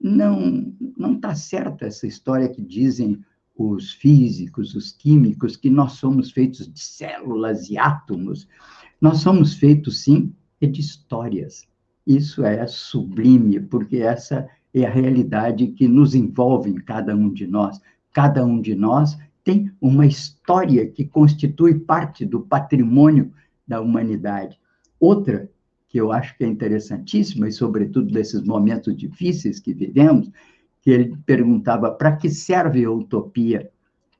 não 0.00 0.74
não 0.96 1.14
está 1.14 1.34
certa 1.34 1.86
essa 1.86 2.06
história 2.06 2.48
que 2.48 2.62
dizem 2.62 3.22
os 3.56 3.92
físicos, 3.92 4.74
os 4.74 4.90
químicos, 4.90 5.56
que 5.56 5.70
nós 5.70 5.92
somos 5.92 6.32
feitos 6.32 6.72
de 6.72 6.80
células 6.80 7.70
e 7.70 7.78
átomos. 7.78 8.48
Nós 9.00 9.18
somos 9.18 9.54
feitos, 9.54 10.00
sim, 10.00 10.34
de 10.60 10.80
histórias. 10.80 11.66
Isso 12.06 12.44
é 12.44 12.66
sublime, 12.66 13.60
porque 13.60 13.98
essa 13.98 14.48
é 14.72 14.84
a 14.84 14.90
realidade 14.90 15.68
que 15.68 15.86
nos 15.86 16.14
envolve 16.14 16.70
em 16.70 16.76
cada 16.76 17.14
um 17.14 17.32
de 17.32 17.46
nós. 17.46 17.80
Cada 18.12 18.44
um 18.44 18.60
de 18.60 18.74
nós 18.74 19.16
tem 19.42 19.70
uma 19.80 20.06
história 20.06 20.86
que 20.86 21.04
constitui 21.04 21.78
parte 21.78 22.24
do 22.24 22.40
patrimônio 22.40 23.32
da 23.66 23.80
humanidade. 23.80 24.58
Outra 24.98 25.50
que 25.94 26.00
eu 26.00 26.10
acho 26.10 26.36
que 26.36 26.42
é 26.42 26.48
interessantíssima, 26.48 27.46
e 27.46 27.52
sobretudo 27.52 28.12
nesses 28.12 28.42
momentos 28.42 28.96
difíceis 28.96 29.60
que 29.60 29.72
vivemos, 29.72 30.28
que 30.82 30.90
ele 30.90 31.16
perguntava 31.24 31.88
para 31.88 32.16
que 32.16 32.28
serve 32.28 32.84
a 32.84 32.90
utopia? 32.90 33.70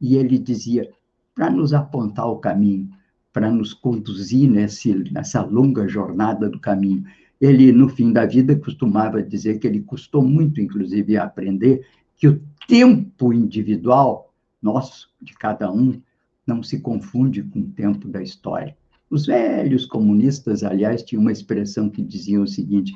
E 0.00 0.16
ele 0.16 0.38
dizia, 0.38 0.88
para 1.34 1.50
nos 1.50 1.74
apontar 1.74 2.28
o 2.28 2.38
caminho, 2.38 2.88
para 3.32 3.50
nos 3.50 3.74
conduzir 3.74 4.48
nesse, 4.48 4.94
nessa 5.10 5.42
longa 5.42 5.88
jornada 5.88 6.48
do 6.48 6.60
caminho. 6.60 7.02
Ele, 7.40 7.72
no 7.72 7.88
fim 7.88 8.12
da 8.12 8.24
vida, 8.24 8.54
costumava 8.54 9.20
dizer 9.20 9.58
que 9.58 9.66
ele 9.66 9.80
custou 9.80 10.22
muito, 10.22 10.60
inclusive, 10.60 11.16
a 11.16 11.24
aprender 11.24 11.84
que 12.14 12.28
o 12.28 12.40
tempo 12.68 13.32
individual, 13.32 14.32
nosso, 14.62 15.10
de 15.20 15.34
cada 15.34 15.72
um, 15.72 16.00
não 16.46 16.62
se 16.62 16.78
confunde 16.78 17.42
com 17.42 17.58
o 17.58 17.68
tempo 17.72 18.06
da 18.06 18.22
história. 18.22 18.76
Os 19.14 19.26
velhos 19.26 19.86
comunistas, 19.86 20.64
aliás, 20.64 21.04
tinham 21.04 21.22
uma 21.22 21.30
expressão 21.30 21.88
que 21.88 22.02
dizia 22.02 22.40
o 22.40 22.48
seguinte: 22.48 22.92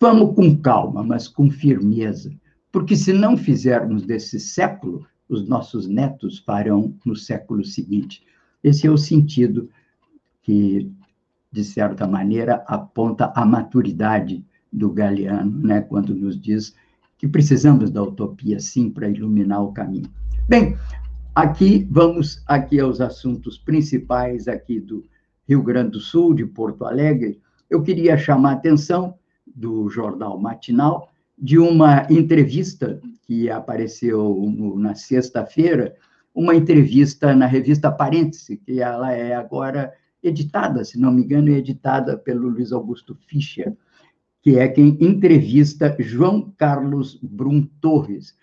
vamos 0.00 0.34
com 0.34 0.56
calma, 0.56 1.00
mas 1.00 1.28
com 1.28 1.48
firmeza, 1.48 2.34
porque 2.72 2.96
se 2.96 3.12
não 3.12 3.36
fizermos 3.36 4.04
desse 4.04 4.40
século, 4.40 5.06
os 5.28 5.46
nossos 5.46 5.86
netos 5.86 6.40
farão 6.40 6.96
no 7.06 7.14
século 7.14 7.64
seguinte. 7.64 8.24
Esse 8.64 8.88
é 8.88 8.90
o 8.90 8.98
sentido 8.98 9.70
que, 10.42 10.90
de 11.52 11.62
certa 11.62 12.04
maneira, 12.04 12.64
aponta 12.66 13.32
a 13.36 13.46
maturidade 13.46 14.44
do 14.72 14.90
Galeano, 14.90 15.56
né, 15.56 15.82
quando 15.82 16.16
nos 16.16 16.36
diz 16.36 16.74
que 17.16 17.28
precisamos 17.28 17.92
da 17.92 18.02
utopia, 18.02 18.58
sim, 18.58 18.90
para 18.90 19.08
iluminar 19.08 19.62
o 19.62 19.72
caminho. 19.72 20.10
Bem, 20.48 20.76
aqui 21.32 21.86
vamos 21.88 22.42
aqui 22.44 22.80
aos 22.80 23.00
assuntos 23.00 23.56
principais 23.56 24.48
aqui 24.48 24.80
do 24.80 25.11
Rio 25.48 25.62
Grande 25.62 25.92
do 25.92 26.00
Sul, 26.00 26.34
de 26.34 26.46
Porto 26.46 26.84
Alegre. 26.84 27.40
Eu 27.68 27.82
queria 27.82 28.16
chamar 28.16 28.50
a 28.50 28.54
atenção 28.54 29.14
do 29.46 29.88
jornal 29.88 30.38
matinal 30.38 31.08
de 31.36 31.58
uma 31.58 32.06
entrevista 32.10 33.00
que 33.22 33.50
apareceu 33.50 34.34
no, 34.34 34.78
na 34.78 34.94
sexta-feira, 34.94 35.94
uma 36.34 36.54
entrevista 36.54 37.34
na 37.34 37.46
revista 37.46 37.90
Parêntese, 37.90 38.56
que 38.56 38.80
ela 38.80 39.12
é 39.12 39.34
agora 39.34 39.92
editada, 40.22 40.84
se 40.84 40.98
não 40.98 41.12
me 41.12 41.22
engano, 41.22 41.50
é 41.50 41.58
editada 41.58 42.16
pelo 42.16 42.48
Luiz 42.48 42.72
Augusto 42.72 43.16
Fischer, 43.26 43.76
que 44.40 44.58
é 44.58 44.68
quem 44.68 44.96
entrevista 45.00 45.94
João 45.98 46.52
Carlos 46.56 47.18
Brum 47.22 47.66
Torres. 47.80 48.36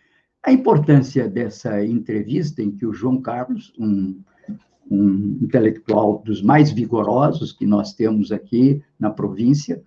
A 0.43 0.52
importância 0.52 1.28
dessa 1.28 1.84
entrevista, 1.84 2.62
em 2.62 2.72
que 2.72 2.86
o 2.86 2.93
João 2.93 3.22
Carlos, 3.22 3.74
um, 3.78 4.22
um 4.90 5.38
intelectual 5.42 6.22
dos 6.26 6.42
mais 6.42 6.72
vigorosos 6.72 7.52
que 7.52 7.66
nós 7.66 7.94
temos 7.94 8.32
aqui 8.32 8.82
na 9.00 9.10
província, 9.10 9.82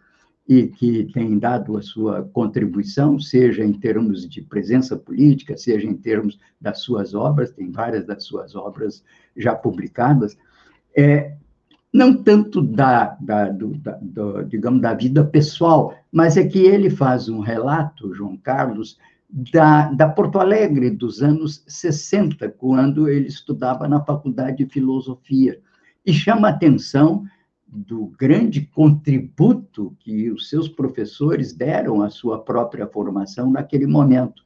e 0.48 0.66
que 0.66 1.04
tem 1.12 1.38
dado 1.38 1.76
a 1.76 1.82
sua 1.82 2.28
contribuição, 2.32 3.18
seja 3.18 3.64
em 3.64 3.72
termos 3.72 4.28
de 4.28 4.42
presença 4.42 4.96
política, 4.96 5.56
seja 5.56 5.86
em 5.86 5.94
termos 5.94 6.38
das 6.60 6.80
suas 6.80 7.14
obras, 7.14 7.52
tem 7.52 7.70
várias 7.70 8.04
das 8.04 8.24
suas 8.24 8.54
obras 8.54 9.04
já 9.36 9.54
publicadas, 9.54 10.36
é, 10.96 11.36
não 11.92 12.14
tanto 12.14 12.60
da, 12.60 13.16
da, 13.20 13.48
do, 13.48 13.68
da 13.78 13.98
do, 14.00 14.42
digamos, 14.44 14.80
da 14.80 14.94
vida 14.94 15.24
pessoal, 15.24 15.94
mas 16.10 16.36
é 16.36 16.44
que 16.46 16.58
ele 16.58 16.90
faz 16.90 17.28
um 17.28 17.40
relato, 17.40 18.14
João 18.14 18.36
Carlos, 18.36 18.98
da, 19.32 19.90
da 19.92 20.08
Porto 20.08 20.38
Alegre 20.38 20.90
dos 20.90 21.22
anos 21.22 21.64
60, 21.66 22.50
quando 22.50 23.08
ele 23.08 23.28
estudava 23.28 23.88
na 23.88 24.04
Faculdade 24.04 24.58
de 24.58 24.70
Filosofia, 24.70 25.58
e 26.04 26.12
chama 26.12 26.48
atenção 26.48 27.24
do 27.66 28.12
grande 28.18 28.60
contributo 28.60 29.96
que 30.00 30.30
os 30.30 30.50
seus 30.50 30.68
professores 30.68 31.54
deram 31.54 32.02
à 32.02 32.10
sua 32.10 32.44
própria 32.44 32.86
formação 32.86 33.50
naquele 33.50 33.86
momento. 33.86 34.44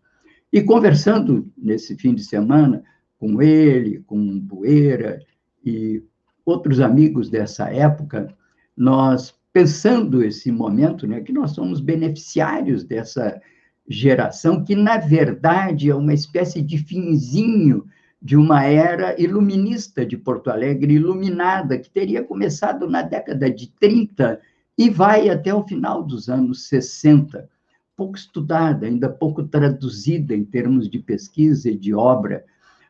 E 0.53 0.62
conversando 0.62 1.51
nesse 1.59 1.97
fim 1.97 2.14
de 2.14 2.22
semana 2.22 2.84
com 3.18 3.43
ele, 3.43 4.05
com 4.07 4.39
Bueira 4.39 5.18
e 5.64 6.05
outros 6.45 6.78
amigos 6.78 7.28
dessa 7.28 7.68
época, 7.72 8.32
nós 8.76 9.34
pensando 9.53 10.22
esse 10.22 10.53
momento, 10.53 11.07
né, 11.07 11.20
que 11.22 11.32
nós 11.32 11.53
somos 11.53 11.80
beneficiários 11.80 12.84
dessa 12.84 13.41
geração 13.89 14.64
que 14.64 14.74
na 14.74 14.99
verdade 14.99 15.91
é 15.91 15.95
uma 15.95 16.14
espécie 16.14 16.61
de 16.61 16.78
finzinho 16.78 17.87
de 18.20 18.37
uma 18.37 18.64
era 18.64 19.20
iluminista 19.20 20.05
de 20.05 20.16
Porto 20.16 20.51
Alegre, 20.51 20.95
iluminada, 20.95 21.78
que 21.78 21.91
teria 21.91 22.24
começado 22.24 22.89
na 22.89 23.03
década 23.03 23.51
de 23.51 23.68
30 23.78 24.41
e 24.76 24.91
vai 24.91 25.28
até 25.28 25.55
o 25.55 25.66
final 25.66 26.03
dos 26.03 26.28
anos 26.28 26.68
60. 26.68 27.49
Pouco 27.97 28.16
estudada, 28.16 28.87
ainda 28.87 29.09
pouco 29.09 29.45
traduzida 29.45 30.34
em 30.34 30.45
termos 30.45 30.89
de 30.91 30.99
pesquisa 30.99 31.70
e 31.70 31.76
de 31.76 31.95
obra, 31.95 32.45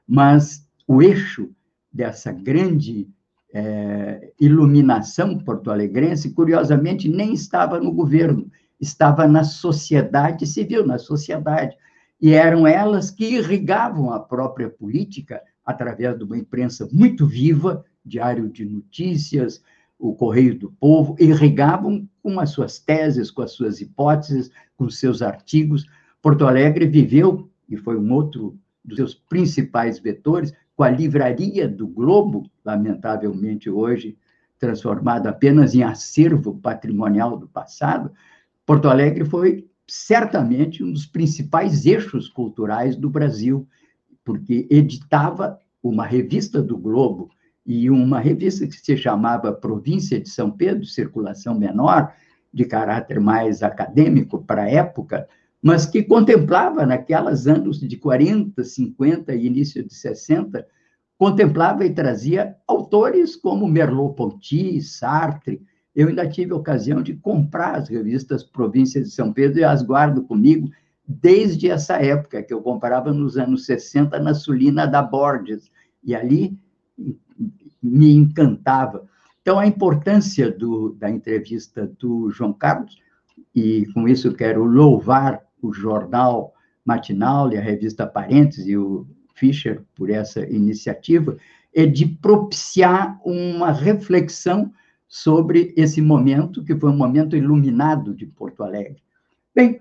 mas 0.07 0.66
o 0.86 1.03
eixo 1.03 1.51
dessa 1.92 2.32
grande 2.32 3.09
é, 3.53 4.32
iluminação 4.40 5.38
porto-alegrense, 5.38 6.30
curiosamente, 6.32 7.09
nem 7.09 7.32
estava 7.32 7.78
no 7.80 7.92
governo, 7.92 8.51
estava 8.81 9.27
na 9.27 9.45
sociedade 9.45 10.47
civil, 10.47 10.87
na 10.87 10.99
sociedade 10.99 11.77
e 12.20 12.33
eram 12.33 12.66
elas 12.66 13.11
que 13.11 13.24
irrigavam 13.24 14.11
a 14.11 14.20
própria 14.20 14.70
política 14.70 15.43
através 15.64 16.16
de 16.16 16.24
uma 16.24 16.39
imprensa 16.39 16.89
muito 16.93 17.27
viva, 17.27 17.85
Diário 18.05 18.49
de 18.49 18.64
Notícias, 18.64 19.62
o 19.99 20.14
Correio 20.14 20.59
do 20.59 20.70
Povo, 20.72 21.16
irrigavam 21.18 22.09
com 22.22 22.39
as 22.39 22.51
suas 22.51 22.79
teses, 22.79 23.31
com 23.31 23.43
as 23.43 23.53
suas 23.53 23.81
hipóteses, 23.81 24.51
com 24.77 24.89
seus 24.89 25.22
artigos. 25.22 25.85
Porto 26.22 26.47
Alegre 26.47 26.87
viveu, 26.87 27.51
e 27.68 27.77
foi 27.77 27.99
um 27.99 28.12
outro 28.12 28.59
dos 28.85 28.97
seus 28.97 29.14
principais 29.14 29.99
vetores, 29.99 30.55
com 30.77 30.85
a 30.85 30.91
livraria 30.91 31.66
do 31.68 31.87
Globo, 31.87 32.49
lamentavelmente 32.64 33.68
hoje 33.68 34.16
transformada 34.59 35.31
apenas 35.31 35.74
em 35.74 35.83
acervo 35.83 36.59
patrimonial 36.59 37.37
do 37.37 37.47
passado, 37.47 38.11
Porto 38.67 38.89
Alegre 38.89 39.25
foi 39.25 39.64
certamente 39.87 40.83
um 40.83 40.93
dos 40.93 41.07
principais 41.07 41.87
eixos 41.87 42.29
culturais 42.29 42.97
do 42.97 43.09
Brasil, 43.09 43.67
porque 44.25 44.67
editava 44.69 45.59
uma 45.81 46.05
revista 46.05 46.61
do 46.61 46.77
Globo 46.77 47.31
e 47.64 47.89
uma 47.89 48.19
revista 48.19 48.67
que 48.67 48.75
se 48.75 48.97
chamava 48.97 49.53
Província 49.53 50.21
de 50.21 50.29
São 50.29 50.51
Pedro, 50.51 50.85
circulação 50.85 51.57
menor, 51.57 52.12
de 52.53 52.64
caráter 52.64 53.21
mais 53.21 53.62
acadêmico 53.62 54.43
para 54.43 54.62
a 54.62 54.71
época, 54.71 55.29
mas 55.62 55.87
que 55.87 56.03
contemplava, 56.03 56.85
naquelas 56.85 57.47
anos 57.47 57.79
de 57.79 57.97
40, 57.97 58.64
50 58.64 59.35
e 59.35 59.47
início 59.47 59.85
de 59.85 59.95
60, 59.95 60.67
contemplava 61.17 61.85
e 61.85 61.95
trazia 61.95 62.57
autores 62.67 63.37
como 63.37 63.69
Merleau-Ponty, 63.69 64.81
Sartre, 64.83 65.62
eu 65.97 66.09
ainda 66.09 66.28
tive 66.28 66.53
a 66.53 66.57
ocasião 66.57 67.03
de 67.03 67.14
comprar 67.14 67.76
as 67.76 67.88
revistas 67.88 68.44
Província 68.44 69.03
de 69.03 69.11
São 69.11 69.32
Pedro 69.32 69.61
e 69.61 69.64
as 69.64 69.82
guardo 69.82 70.22
comigo 70.22 70.70
desde 71.09 71.70
essa 71.70 71.94
época, 71.97 72.42
que 72.42 72.53
eu 72.53 72.61
comprava 72.61 73.14
nos 73.14 73.38
anos 73.38 73.64
60 73.64 74.18
na 74.18 74.34
Sulina 74.34 74.86
da 74.86 75.01
Borges, 75.01 75.70
e 76.05 76.14
ali 76.14 76.59
me 77.82 78.12
encantava. 78.12 79.07
Então, 79.40 79.59
a 79.59 79.66
importância 79.66 80.51
do, 80.51 80.94
da 80.99 81.09
entrevista 81.09 81.86
do 81.99 82.30
João 82.30 82.53
Carlos, 82.53 82.99
e 83.55 83.86
com 83.94 84.07
isso 84.07 84.34
quero 84.34 84.64
louvar 84.64 85.40
o 85.62 85.72
jornal 85.72 86.53
matinal 86.84 87.51
e 87.53 87.57
a 87.57 87.61
revista 87.61 88.07
Parênteses 88.07 88.66
e 88.66 88.76
o 88.76 89.07
Fischer 89.34 89.82
por 89.94 90.11
essa 90.11 90.44
iniciativa, 90.44 91.36
é 91.74 91.86
de 91.86 92.07
propiciar 92.07 93.18
uma 93.24 93.70
reflexão 93.70 94.72
sobre 95.09 95.73
esse 95.77 96.03
momento, 96.03 96.65
que 96.65 96.75
foi 96.75 96.91
um 96.91 96.97
momento 96.97 97.37
iluminado 97.37 98.15
de 98.15 98.27
Porto 98.27 98.63
Alegre. 98.63 99.03
Bem, 99.55 99.81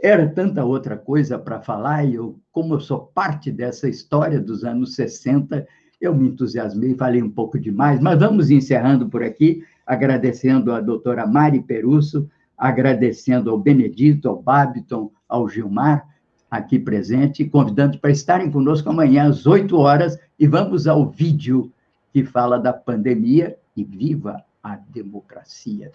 era 0.00 0.28
tanta 0.28 0.64
outra 0.64 0.96
coisa 0.96 1.38
para 1.38 1.60
falar, 1.60 2.04
e 2.04 2.14
eu, 2.14 2.38
como 2.52 2.74
eu 2.74 2.80
sou 2.80 3.10
parte 3.12 3.50
dessa 3.50 3.88
história 3.88 4.40
dos 4.40 4.64
anos 4.64 4.94
60, 4.94 5.66
eu 6.00 6.14
me 6.14 6.28
entusiasmei, 6.28 6.94
falei 6.94 7.22
um 7.22 7.30
pouco 7.30 7.58
demais, 7.58 8.00
mas 8.00 8.18
vamos 8.18 8.50
encerrando 8.50 9.08
por 9.08 9.22
aqui, 9.22 9.64
agradecendo 9.84 10.72
à 10.72 10.80
doutora 10.80 11.26
Mari 11.26 11.60
Perusso, 11.60 12.30
agradecendo 12.56 13.50
ao 13.50 13.58
Benedito, 13.58 14.28
ao 14.28 14.40
Babiton, 14.40 15.10
ao 15.28 15.48
Gilmar, 15.48 16.06
aqui 16.50 16.78
presente, 16.78 17.44
convidando 17.44 17.98
para 17.98 18.10
estarem 18.10 18.50
conosco 18.50 18.88
amanhã 18.88 19.28
às 19.28 19.46
8 19.46 19.76
horas, 19.76 20.18
e 20.38 20.46
vamos 20.46 20.86
ao 20.86 21.10
vídeo 21.10 21.72
que 22.12 22.24
fala 22.24 22.58
da 22.58 22.72
pandemia, 22.72 23.56
e 23.76 23.84
viva 23.84 24.42
a 24.62 24.76
democracia. 24.76 25.92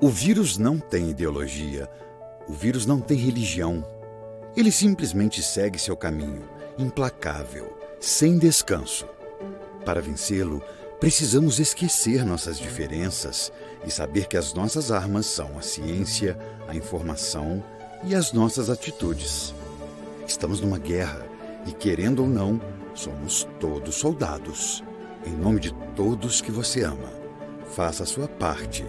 O 0.00 0.08
vírus 0.08 0.56
não 0.56 0.78
tem 0.78 1.10
ideologia. 1.10 1.90
O 2.48 2.52
vírus 2.52 2.86
não 2.86 3.00
tem 3.00 3.16
religião. 3.16 3.84
Ele 4.56 4.72
simplesmente 4.72 5.42
segue 5.42 5.78
seu 5.78 5.96
caminho, 5.96 6.48
implacável, 6.78 7.76
sem 8.00 8.38
descanso. 8.38 9.06
Para 9.84 10.00
vencê-lo, 10.00 10.62
precisamos 10.98 11.60
esquecer 11.60 12.24
nossas 12.24 12.58
diferenças 12.58 13.52
e 13.84 13.90
saber 13.90 14.26
que 14.26 14.36
as 14.36 14.54
nossas 14.54 14.90
armas 14.90 15.26
são 15.26 15.58
a 15.58 15.62
ciência, 15.62 16.38
a 16.66 16.74
informação 16.74 17.62
e 18.04 18.14
as 18.14 18.32
nossas 18.32 18.70
atitudes. 18.70 19.54
Estamos 20.26 20.60
numa 20.60 20.78
guerra 20.78 21.26
e, 21.66 21.72
querendo 21.72 22.20
ou 22.20 22.28
não, 22.28 22.60
somos 22.94 23.46
todos 23.60 23.96
soldados. 23.96 24.82
Em 25.26 25.32
nome 25.32 25.60
de 25.60 25.72
todos 25.94 26.40
que 26.40 26.50
você 26.50 26.82
ama. 26.82 27.15
Faça 27.74 28.04
a 28.04 28.06
sua 28.06 28.28
parte. 28.28 28.84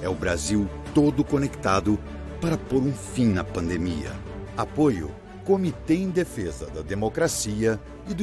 é 0.00 0.08
o 0.08 0.14
Brasil 0.14 0.68
todo 0.94 1.24
conectado 1.24 1.98
para 2.40 2.56
pôr 2.56 2.82
um 2.82 2.92
fim 2.92 3.26
na 3.26 3.44
pandemia. 3.44 4.12
Apoio 4.56 5.10
Comitê 5.44 5.94
em 5.94 6.10
Defesa 6.10 6.66
da 6.66 6.82
Democracia 6.82 7.80
e 8.08 8.14
do 8.14 8.22